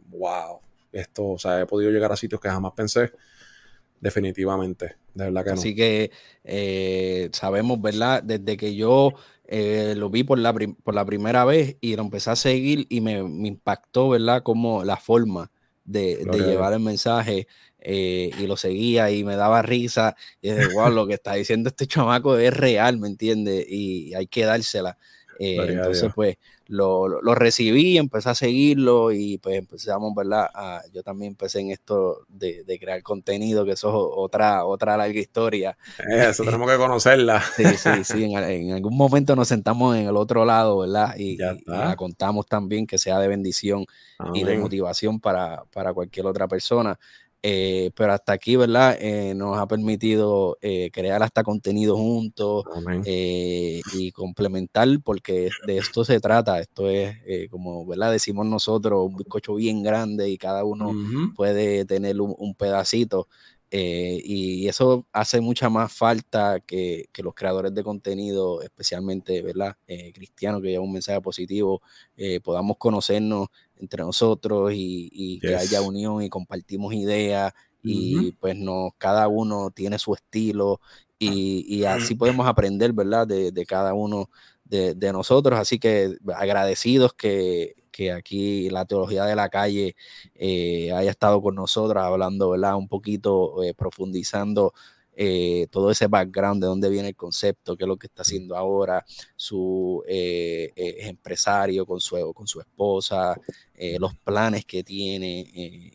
wow, 0.09 0.59
esto, 0.91 1.31
o 1.31 1.37
sea, 1.37 1.61
he 1.61 1.65
podido 1.65 1.91
llegar 1.91 2.11
a 2.11 2.17
sitios 2.17 2.39
que 2.39 2.49
jamás 2.49 2.73
pensé. 2.73 3.11
Definitivamente, 3.99 4.95
de 5.13 5.25
verdad 5.25 5.43
que 5.43 5.49
no. 5.51 5.55
Así 5.55 5.75
que 5.75 6.11
eh, 6.43 7.29
sabemos, 7.33 7.79
¿verdad? 7.81 8.23
Desde 8.23 8.57
que 8.57 8.75
yo 8.75 9.13
eh, 9.53 9.95
lo 9.97 10.09
vi 10.09 10.23
por 10.23 10.39
la, 10.39 10.53
por 10.53 10.95
la 10.95 11.03
primera 11.03 11.43
vez 11.43 11.75
y 11.81 11.97
lo 11.97 12.03
empecé 12.03 12.29
a 12.29 12.37
seguir 12.37 12.87
y 12.87 13.01
me, 13.01 13.17
impactó, 13.19 14.07
¿verdad? 14.07 14.43
Como 14.43 14.85
la 14.85 14.95
forma 14.95 15.51
de, 15.83 16.23
de 16.23 16.39
llevar 16.39 16.71
el 16.71 16.79
mensaje 16.79 17.47
eh, 17.79 18.31
y 18.39 18.47
lo 18.47 18.55
seguía 18.55 19.11
y 19.11 19.25
me 19.25 19.35
daba 19.35 19.61
risa. 19.61 20.15
Y 20.41 20.51
dije, 20.51 20.67
wow, 20.73 20.89
lo 20.89 21.05
que 21.05 21.15
está 21.15 21.33
diciendo 21.33 21.67
este 21.67 21.85
chamaco 21.85 22.37
es 22.37 22.53
real, 22.53 22.97
¿me 22.97 23.09
entiendes? 23.09 23.65
Y 23.67 24.13
hay 24.13 24.27
que 24.27 24.45
dársela. 24.45 24.97
Eh, 25.39 25.57
entonces, 25.59 26.11
pues 26.13 26.37
lo, 26.67 27.07
lo, 27.07 27.35
recibí, 27.35 27.97
empecé 27.97 28.29
a 28.29 28.35
seguirlo 28.35 29.11
y 29.11 29.37
pues 29.39 29.57
empezamos, 29.57 30.13
¿verdad? 30.15 30.47
yo 30.93 31.03
también 31.03 31.31
empecé 31.31 31.59
en 31.59 31.71
esto 31.71 32.25
de, 32.29 32.63
de, 32.63 32.79
crear 32.79 33.01
contenido, 33.03 33.65
que 33.65 33.71
eso 33.71 33.89
es 33.89 33.95
otra, 33.95 34.65
otra 34.65 34.95
larga 34.95 35.19
historia. 35.19 35.77
Eso 36.09 36.43
tenemos 36.43 36.69
que 36.69 36.77
conocerla. 36.77 37.43
Sí, 37.55 37.65
sí, 37.77 38.03
sí. 38.03 38.23
En, 38.23 38.71
algún 38.71 38.95
momento 38.95 39.35
nos 39.35 39.47
sentamos 39.47 39.95
en 39.97 40.07
el 40.07 40.15
otro 40.15 40.45
lado, 40.45 40.79
¿verdad? 40.79 41.15
Y, 41.17 41.37
la 41.65 41.95
contamos 41.95 42.45
también 42.45 42.87
que 42.87 42.97
sea 42.97 43.19
de 43.19 43.27
bendición 43.27 43.85
y 44.33 44.43
de 44.43 44.57
motivación 44.57 45.19
para, 45.19 45.63
para 45.73 45.93
cualquier 45.93 46.25
otra 46.25 46.47
persona. 46.47 46.97
Eh, 47.43 47.89
pero 47.95 48.13
hasta 48.13 48.33
aquí, 48.33 48.55
¿verdad? 48.55 48.95
Eh, 48.99 49.33
nos 49.33 49.57
ha 49.57 49.67
permitido 49.67 50.59
eh, 50.61 50.91
crear 50.93 51.23
hasta 51.23 51.43
contenido 51.43 51.97
juntos 51.97 52.65
y 53.05 54.11
complementar, 54.11 54.87
porque 55.03 55.49
de 55.65 55.77
esto 55.77 56.05
se 56.05 56.19
trata. 56.19 56.59
Esto 56.59 56.87
es, 56.89 57.17
como, 57.49 57.85
¿verdad? 57.85 58.11
Decimos 58.11 58.45
nosotros, 58.45 59.07
un 59.07 59.17
bizcocho 59.17 59.55
bien 59.55 59.81
grande 59.81 60.29
y 60.29 60.37
cada 60.37 60.63
uno 60.63 60.91
puede 61.35 61.85
tener 61.85 62.21
un, 62.21 62.55
pedacito. 62.55 63.27
y 63.71 64.67
eso 64.67 65.07
hace 65.11 65.41
mucha 65.41 65.69
más 65.69 65.91
falta 65.91 66.59
que, 66.59 67.05
que, 67.11 67.23
los 67.23 67.33
creadores 67.33 67.73
de 67.73 67.83
contenido, 67.83 68.61
especialmente, 68.61 69.41
¿verdad? 69.41 69.77
cristianos 70.13 70.61
que 70.61 70.67
llevan 70.69 70.85
un 70.87 70.93
mensaje 70.93 71.21
positivo, 71.21 71.81
podamos 72.43 72.77
conocernos 72.77 73.47
entre 73.81 74.03
nosotros 74.03 74.71
y, 74.73 75.39
que 75.39 75.55
haya 75.55 75.81
unión 75.81 76.21
y 76.21 76.29
compartimos 76.29 76.93
ideas 76.93 77.53
y 77.83 78.33
pues 78.33 78.55
no, 78.55 78.93
cada 78.97 79.27
uno 79.27 79.71
tiene 79.71 79.97
su 79.97 80.13
estilo 80.13 80.79
y, 81.19 81.83
así 81.85 82.15
podemos 82.15 82.47
aprender, 82.47 82.93
¿verdad? 82.93 83.27
De, 83.27 83.65
cada 83.65 83.93
uno 83.93 84.29
de, 84.65 84.95
nosotros. 85.11 85.59
Así 85.59 85.79
que 85.79 86.17
agradecidos 86.35 87.13
que, 87.13 87.75
aquí 88.15 88.67
la 88.71 88.85
teología 88.85 89.25
de 89.25 89.35
la 89.35 89.49
calle 89.49 89.95
eh, 90.33 90.91
haya 90.91 91.11
estado 91.11 91.39
con 91.39 91.53
nosotros 91.53 92.01
hablando, 92.03 92.49
¿verdad? 92.49 92.75
Un 92.75 92.87
poquito, 92.87 93.61
eh, 93.63 93.75
profundizando 93.75 94.73
eh, 95.13 95.67
todo 95.69 95.91
ese 95.91 96.07
background 96.07 96.61
de 96.61 96.67
dónde 96.67 96.89
viene 96.89 97.09
el 97.09 97.15
concepto, 97.15 97.75
qué 97.75 97.83
es 97.83 97.87
lo 97.87 97.97
que 97.97 98.07
está 98.07 98.21
haciendo 98.21 98.55
ahora, 98.55 99.05
su 99.35 100.03
eh, 100.07 100.71
eh, 100.75 100.95
empresario 101.01 101.85
con 101.85 101.99
su, 101.99 102.33
con 102.33 102.47
su 102.47 102.61
esposa, 102.61 103.35
los 103.99 104.15
planes 104.15 104.63
que 104.63 104.83
tiene 104.83 105.43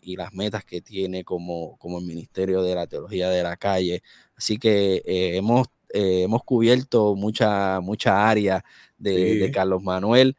y 0.01 0.17
las 0.17 0.33
metas 0.33 0.65
que 0.65 0.81
tiene 0.81 1.23
como, 1.23 1.77
como 1.77 1.99
el 1.99 2.05
Ministerio 2.05 2.61
de 2.61 2.75
la 2.75 2.85
Teología 2.85 3.29
de 3.29 3.43
la 3.43 3.55
Calle. 3.55 4.03
Así 4.35 4.57
que 4.57 5.01
hemos, 5.05 5.67
hemos 5.89 6.43
cubierto 6.43 7.15
mucha, 7.15 7.79
mucha 7.79 8.29
área 8.29 8.61
de, 8.97 9.35
de 9.37 9.51
Carlos 9.51 9.81
Manuel. 9.81 10.35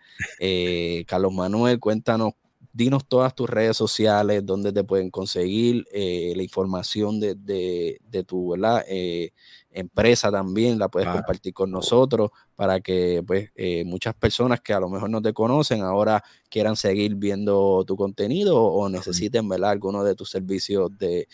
Carlos 1.07 1.33
Manuel, 1.33 1.81
cuéntanos 1.81 2.35
dinos 2.73 3.07
todas 3.07 3.35
tus 3.35 3.49
redes 3.49 3.77
sociales, 3.77 4.45
donde 4.45 4.73
te 4.73 4.85
pueden 4.85 5.11
conseguir 5.11 5.87
eh, 5.93 6.33
la 6.37 6.43
información 6.43 7.19
de, 7.21 7.35
de, 7.35 8.25
tu 8.25 8.55
eh, 8.87 9.33
empresa 9.71 10.31
también, 10.31 10.79
la 10.79 10.89
puedes 10.89 11.09
compartir 11.09 11.55
con 11.55 11.71
nosotros 11.71 12.31
para 12.57 12.81
que 12.81 13.23
pues, 13.27 13.51
eh, 13.55 13.85
muchas 13.85 14.15
personas 14.15 14.61
que 14.61 14.73
a 14.73 14.81
lo 14.81 14.89
mejor 14.89 15.11
no 15.11 15.23
te 15.23 15.33
conocen 15.33 15.83
ahora 15.83 16.23
quieran 16.49 16.77
seguir 16.77 17.15
viendo 17.15 17.85
tu 17.87 17.97
contenido 17.97 18.63
o 18.63 18.89
necesiten 18.89 19.49
¿verdad? 19.49 19.71
alguno 19.71 20.05
de 20.05 20.15
tus 20.15 20.31
servicios 20.31 20.91
de 20.99 21.29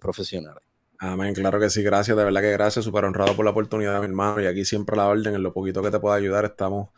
profesionales. 0.00 0.62
Amén, 1.02 1.32
claro 1.32 1.58
que 1.58 1.70
sí, 1.70 1.82
gracias, 1.82 2.14
de 2.14 2.24
verdad 2.24 2.42
que 2.42 2.52
gracias, 2.52 2.84
súper 2.84 3.06
honrado 3.06 3.34
por 3.34 3.46
la 3.46 3.52
oportunidad, 3.52 3.98
mi 4.00 4.04
hermano, 4.04 4.42
y 4.42 4.46
aquí 4.46 4.66
siempre 4.66 4.98
la 4.98 5.06
orden, 5.06 5.34
en 5.34 5.42
lo 5.42 5.54
poquito 5.54 5.82
que 5.82 5.90
te 5.90 5.98
pueda 5.98 6.16
ayudar, 6.16 6.44
estamos 6.44 6.90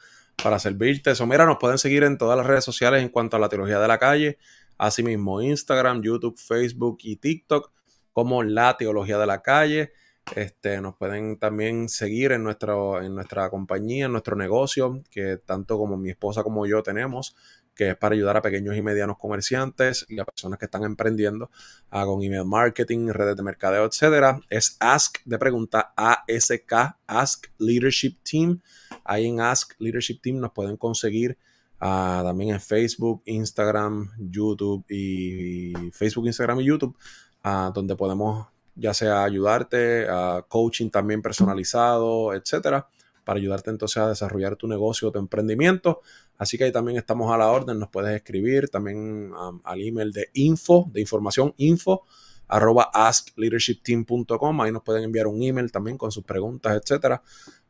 para 0.43 0.59
servirte. 0.59 1.11
Eso, 1.11 1.27
mira, 1.27 1.47
nos 1.47 1.59
pueden 1.59 1.79
seguir 1.79 2.03
en 2.05 2.19
todas 2.19 2.37
las 2.37 2.47
redes 2.47 2.65
sociales 2.65 3.03
en 3.03 3.09
cuanto 3.09 3.37
a 3.37 3.41
la 3.41 3.49
teología 3.49 3.81
de 3.81 3.89
la 3.89 3.99
calle. 3.99 4.39
Asimismo, 4.79 5.41
Instagram, 5.41 6.03
YouTube, 6.03 6.39
Facebook 6.39 6.99
y 7.03 7.17
TikTok 7.17 7.73
como 8.13 8.43
la 8.43 8.77
teología 8.77 9.19
de 9.19 9.27
la 9.27 9.43
calle. 9.43 9.93
Este, 10.37 10.81
nos 10.81 10.97
pueden 10.97 11.39
también 11.39 11.89
seguir 11.89 12.33
en, 12.33 12.47
en 12.47 13.15
nuestra 13.15 13.51
compañía, 13.51 14.07
en 14.07 14.13
nuestro 14.13 14.37
negocio, 14.37 15.03
que 15.11 15.37
tanto 15.39 15.79
como 15.79 15.97
mi 15.97 16.11
esposa 16.11 16.43
como 16.43 16.67
yo 16.67 16.83
tenemos, 16.83 17.37
que 17.75 17.91
es 17.91 17.97
para 17.97 18.15
ayudar 18.15 18.37
a 18.37 18.43
pequeños 18.43 18.77
y 18.77 18.83
medianos 18.83 19.19
comerciantes 19.19 20.07
y 20.09 20.19
a 20.19 20.25
personas 20.25 20.59
que 20.59 20.67
están 20.67 20.85
emprendiendo 20.85 21.51
ah, 21.91 22.05
con 22.05 22.23
email 22.23 22.45
marketing, 22.45 23.09
redes 23.09 23.37
de 23.37 23.43
mercadeo, 23.43 23.85
etcétera. 23.85 24.41
Es 24.51 24.77
Ask 24.81 25.19
de 25.25 25.39
pregunta 25.39 25.93
ASK, 25.97 26.73
Ask 27.07 27.47
Leadership 27.59 28.19
Team. 28.23 28.61
Ahí 29.05 29.27
en 29.27 29.41
Ask 29.41 29.73
Leadership 29.79 30.21
Team 30.21 30.39
nos 30.39 30.53
pueden 30.53 30.77
conseguir 30.77 31.39
ah, 31.81 32.23
también 32.25 32.55
en 32.55 32.61
Facebook, 32.61 33.23
Instagram, 33.25 34.11
YouTube 34.19 34.85
y, 34.89 35.73
Facebook, 35.93 36.27
Instagram 36.27 36.61
y 36.61 36.65
YouTube, 36.65 36.97
ah, 37.43 37.73
donde 37.75 37.97
podemos 37.97 38.47
ya 38.75 38.95
sea 38.95 39.25
ayudarte, 39.25 40.07
a 40.09 40.45
coaching 40.49 40.91
también 40.91 41.21
personalizado, 41.21 42.33
etcétera, 42.35 42.89
para 43.25 43.39
ayudarte 43.39 43.71
entonces 43.71 43.99
a 43.99 44.09
desarrollar 44.09 44.57
tu 44.57 44.67
negocio, 44.67 45.11
tu 45.11 45.19
emprendimiento. 45.19 46.01
Así 46.43 46.59
que 46.59 46.65
ahí 46.65 46.73
también 46.73 46.99
estamos 46.99 47.33
a 47.33 47.39
la 47.39 47.49
orden, 47.53 47.79
nos 47.79 47.89
puedes 47.89 48.17
escribir 48.17 48.69
también 48.69 49.31
al 49.63 49.81
email 49.81 50.11
de 50.11 50.29
info, 50.35 50.91
de 50.93 51.01
información 51.01 51.55
info, 51.57 52.03
arroba 52.49 52.91
askleadershipteam.com. 52.93 54.61
Ahí 54.61 54.73
nos 54.73 54.83
pueden 54.83 55.05
enviar 55.05 55.29
un 55.29 55.41
email 55.41 55.71
también 55.71 55.97
con 55.97 56.11
sus 56.11 56.25
preguntas, 56.25 56.77
etcétera, 56.77 57.23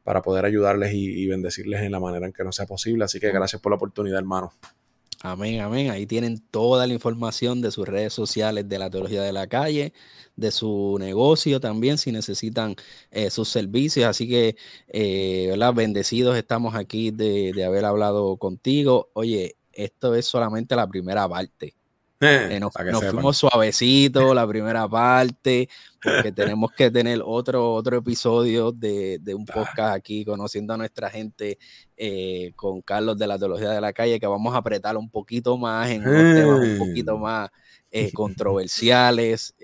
para 0.02 0.22
poder 0.22 0.46
ayudarles 0.46 0.94
y, 0.94 1.26
bendecirles 1.26 1.82
en 1.82 1.92
la 1.92 2.00
manera 2.00 2.24
en 2.24 2.32
que 2.32 2.44
nos 2.44 2.56
sea 2.56 2.64
posible. 2.64 3.04
Así 3.04 3.20
que 3.20 3.30
gracias 3.30 3.60
por 3.60 3.72
la 3.72 3.76
oportunidad, 3.76 4.16
hermano. 4.16 4.54
Amén, 5.24 5.60
amén. 5.60 5.88
Ahí 5.90 6.04
tienen 6.06 6.40
toda 6.50 6.84
la 6.86 6.94
información 6.94 7.60
de 7.60 7.70
sus 7.70 7.86
redes 7.86 8.12
sociales, 8.12 8.68
de 8.68 8.78
la 8.78 8.90
teología 8.90 9.22
de 9.22 9.32
la 9.32 9.46
calle, 9.46 9.92
de 10.34 10.50
su 10.50 10.96
negocio 10.98 11.60
también, 11.60 11.96
si 11.96 12.10
necesitan 12.10 12.74
eh, 13.12 13.30
sus 13.30 13.48
servicios. 13.48 14.06
Así 14.06 14.28
que, 14.28 14.56
eh, 14.88 15.46
¿verdad? 15.50 15.74
Bendecidos 15.74 16.36
estamos 16.36 16.74
aquí 16.74 17.12
de, 17.12 17.52
de 17.52 17.64
haber 17.64 17.84
hablado 17.84 18.36
contigo. 18.36 19.10
Oye, 19.14 19.56
esto 19.72 20.14
es 20.16 20.26
solamente 20.26 20.74
la 20.74 20.88
primera 20.88 21.28
parte. 21.28 21.76
Eh, 22.24 22.60
nos, 22.60 22.72
fuimos 23.10 23.36
suavecito 23.36 24.32
la 24.32 24.46
primera 24.46 24.88
parte, 24.88 25.68
porque 26.00 26.30
tenemos 26.30 26.70
que 26.70 26.88
tener 26.88 27.20
otro, 27.24 27.74
otro 27.74 27.96
episodio 27.96 28.70
de, 28.70 29.20
un 29.34 29.44
podcast 29.44 29.96
aquí, 29.96 30.24
conociendo 30.24 30.74
a 30.74 30.76
nuestra 30.76 31.10
gente 31.10 31.58
eh, 31.96 32.52
con 32.54 32.80
Carlos 32.82 33.18
de 33.18 33.26
la 33.26 33.38
Teología 33.38 33.70
de 33.70 33.80
la 33.80 33.92
Calle, 33.92 34.20
que 34.20 34.26
vamos 34.28 34.54
a 34.54 34.58
apretar 34.58 34.96
un 34.96 35.10
poquito 35.10 35.58
más 35.58 35.90
en 35.90 36.06
unos 36.06 36.34
temas 36.36 36.60
un 36.60 36.78
poquito 36.78 37.18
más 37.18 37.50
eh, 37.90 38.12
controversiales, 38.12 39.54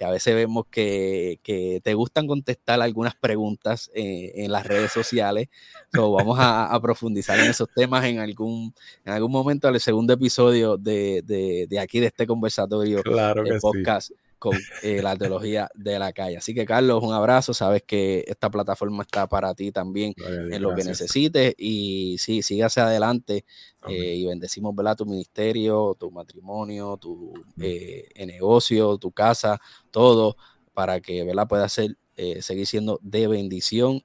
que 0.00 0.06
a 0.06 0.10
veces 0.10 0.34
vemos 0.34 0.64
que, 0.70 1.38
te 1.84 1.92
gustan 1.92 2.26
contestar 2.26 2.80
algunas 2.80 3.14
preguntas 3.14 3.90
en 3.92 4.50
las 4.50 4.66
redes 4.66 4.90
sociales. 4.92 5.48
vamos 5.92 6.38
a, 6.40 6.78
profundizar 6.80 7.38
en 7.38 7.50
esos 7.50 7.68
temas 7.76 8.06
en 8.06 8.18
algún, 8.18 8.74
en 9.04 9.12
algún 9.12 9.30
momento 9.30 9.68
el 9.68 9.78
segundo 9.78 10.14
episodio 10.14 10.78
de, 10.78 11.68
aquí, 11.78 12.00
de 12.00 12.06
este 12.06 12.26
conversatorio 12.26 13.02
claro 13.02 13.44
de 13.44 13.60
podcast 13.60 14.12
con 14.40 14.56
eh, 14.82 15.02
la 15.02 15.14
teología 15.16 15.70
de 15.74 15.98
la 15.98 16.12
calle. 16.12 16.38
Así 16.38 16.54
que, 16.54 16.64
Carlos, 16.64 17.04
un 17.04 17.12
abrazo. 17.12 17.54
Sabes 17.54 17.82
que 17.82 18.24
esta 18.26 18.50
plataforma 18.50 19.02
está 19.02 19.28
para 19.28 19.54
ti 19.54 19.70
también 19.70 20.14
en 20.16 20.62
lo 20.62 20.74
que 20.74 20.82
necesites. 20.82 21.54
Y 21.58 22.16
sí, 22.18 22.42
sígase 22.42 22.80
adelante 22.80 23.44
eh, 23.86 24.14
y 24.16 24.26
bendecimos 24.26 24.74
¿verdad? 24.74 24.96
tu 24.96 25.04
ministerio, 25.04 25.94
tu 26.00 26.10
matrimonio, 26.10 26.96
tu 26.96 27.34
eh, 27.60 28.08
negocio, 28.26 28.96
tu 28.96 29.12
casa, 29.12 29.60
todo 29.90 30.36
para 30.72 31.00
que 31.00 31.22
¿verdad? 31.22 31.46
pueda 31.46 31.68
ser 31.68 31.98
eh, 32.16 32.40
seguir 32.40 32.66
siendo 32.66 32.98
de 33.02 33.28
bendición 33.28 34.02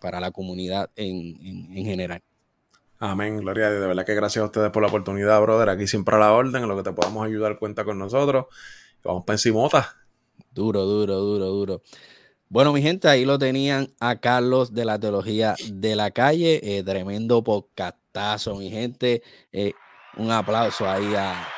para 0.00 0.18
la 0.18 0.32
comunidad 0.32 0.90
en, 0.96 1.72
general. 1.72 2.20
Amén, 2.98 3.38
gloria 3.38 3.66
a 3.66 3.70
Dios. 3.70 3.80
De 3.80 3.86
verdad 3.86 4.04
que 4.04 4.14
gracias 4.16 4.42
a 4.42 4.46
ustedes 4.46 4.70
por 4.70 4.82
la 4.82 4.88
oportunidad, 4.88 5.40
brother. 5.40 5.68
Aquí 5.68 5.86
siempre 5.86 6.16
a 6.16 6.18
la 6.18 6.32
orden, 6.32 6.64
en 6.64 6.68
lo 6.68 6.76
que 6.76 6.82
te 6.82 6.92
podamos 6.92 7.24
ayudar, 7.24 7.60
cuenta 7.60 7.84
con 7.84 7.98
nosotros. 7.98 8.46
Vamos 9.04 9.24
para 9.24 9.34
encimota. 9.34 9.96
Duro, 10.50 10.84
duro, 10.84 11.18
duro, 11.20 11.46
duro. 11.46 11.82
Bueno, 12.48 12.72
mi 12.72 12.82
gente, 12.82 13.08
ahí 13.08 13.24
lo 13.24 13.38
tenían 13.38 13.94
a 13.98 14.20
Carlos 14.20 14.74
de 14.74 14.84
la 14.84 15.00
Teología 15.00 15.56
de 15.72 15.96
la 15.96 16.10
Calle. 16.10 16.60
Eh, 16.62 16.82
tremendo 16.82 17.42
podcastazo, 17.42 18.56
mi 18.56 18.70
gente. 18.70 19.22
Eh, 19.52 19.72
un 20.18 20.30
aplauso 20.30 20.86
ahí 20.86 21.14
a, 21.14 21.48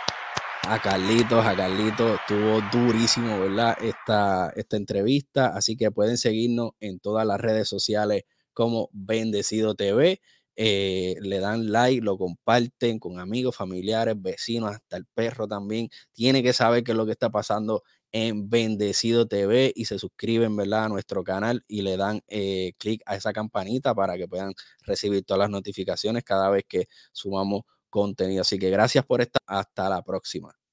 a 0.68 0.80
Carlitos, 0.80 1.44
a 1.44 1.56
Carlitos. 1.56 2.20
Estuvo 2.20 2.60
durísimo, 2.72 3.40
¿verdad? 3.40 3.76
Esta, 3.82 4.50
esta 4.54 4.76
entrevista. 4.76 5.48
Así 5.48 5.76
que 5.76 5.90
pueden 5.90 6.16
seguirnos 6.16 6.70
en 6.78 7.00
todas 7.00 7.26
las 7.26 7.40
redes 7.40 7.68
sociales 7.68 8.22
como 8.52 8.88
Bendecido 8.92 9.74
TV. 9.74 10.20
Eh, 10.56 11.16
le 11.20 11.40
dan 11.40 11.72
like, 11.72 12.00
lo 12.02 12.16
comparten 12.18 12.98
con 12.98 13.18
amigos, 13.18 13.56
familiares, 13.56 14.14
vecinos, 14.20 14.72
hasta 14.72 14.96
el 14.96 15.06
perro 15.06 15.48
también. 15.48 15.88
Tiene 16.12 16.42
que 16.42 16.52
saber 16.52 16.84
qué 16.84 16.92
es 16.92 16.96
lo 16.96 17.06
que 17.06 17.12
está 17.12 17.30
pasando 17.30 17.82
en 18.12 18.48
Bendecido 18.48 19.26
TV 19.26 19.72
y 19.74 19.86
se 19.86 19.98
suscriben, 19.98 20.54
¿verdad? 20.56 20.84
A 20.84 20.88
nuestro 20.88 21.24
canal 21.24 21.64
y 21.66 21.82
le 21.82 21.96
dan 21.96 22.20
eh, 22.28 22.72
clic 22.78 23.02
a 23.06 23.16
esa 23.16 23.32
campanita 23.32 23.94
para 23.94 24.16
que 24.16 24.28
puedan 24.28 24.52
recibir 24.82 25.24
todas 25.24 25.40
las 25.40 25.50
notificaciones 25.50 26.22
cada 26.24 26.48
vez 26.50 26.64
que 26.68 26.86
sumamos 27.12 27.62
contenido. 27.90 28.42
Así 28.42 28.58
que 28.58 28.70
gracias 28.70 29.04
por 29.04 29.20
estar. 29.20 29.42
Hasta 29.46 29.88
la 29.88 30.02
próxima. 30.02 30.63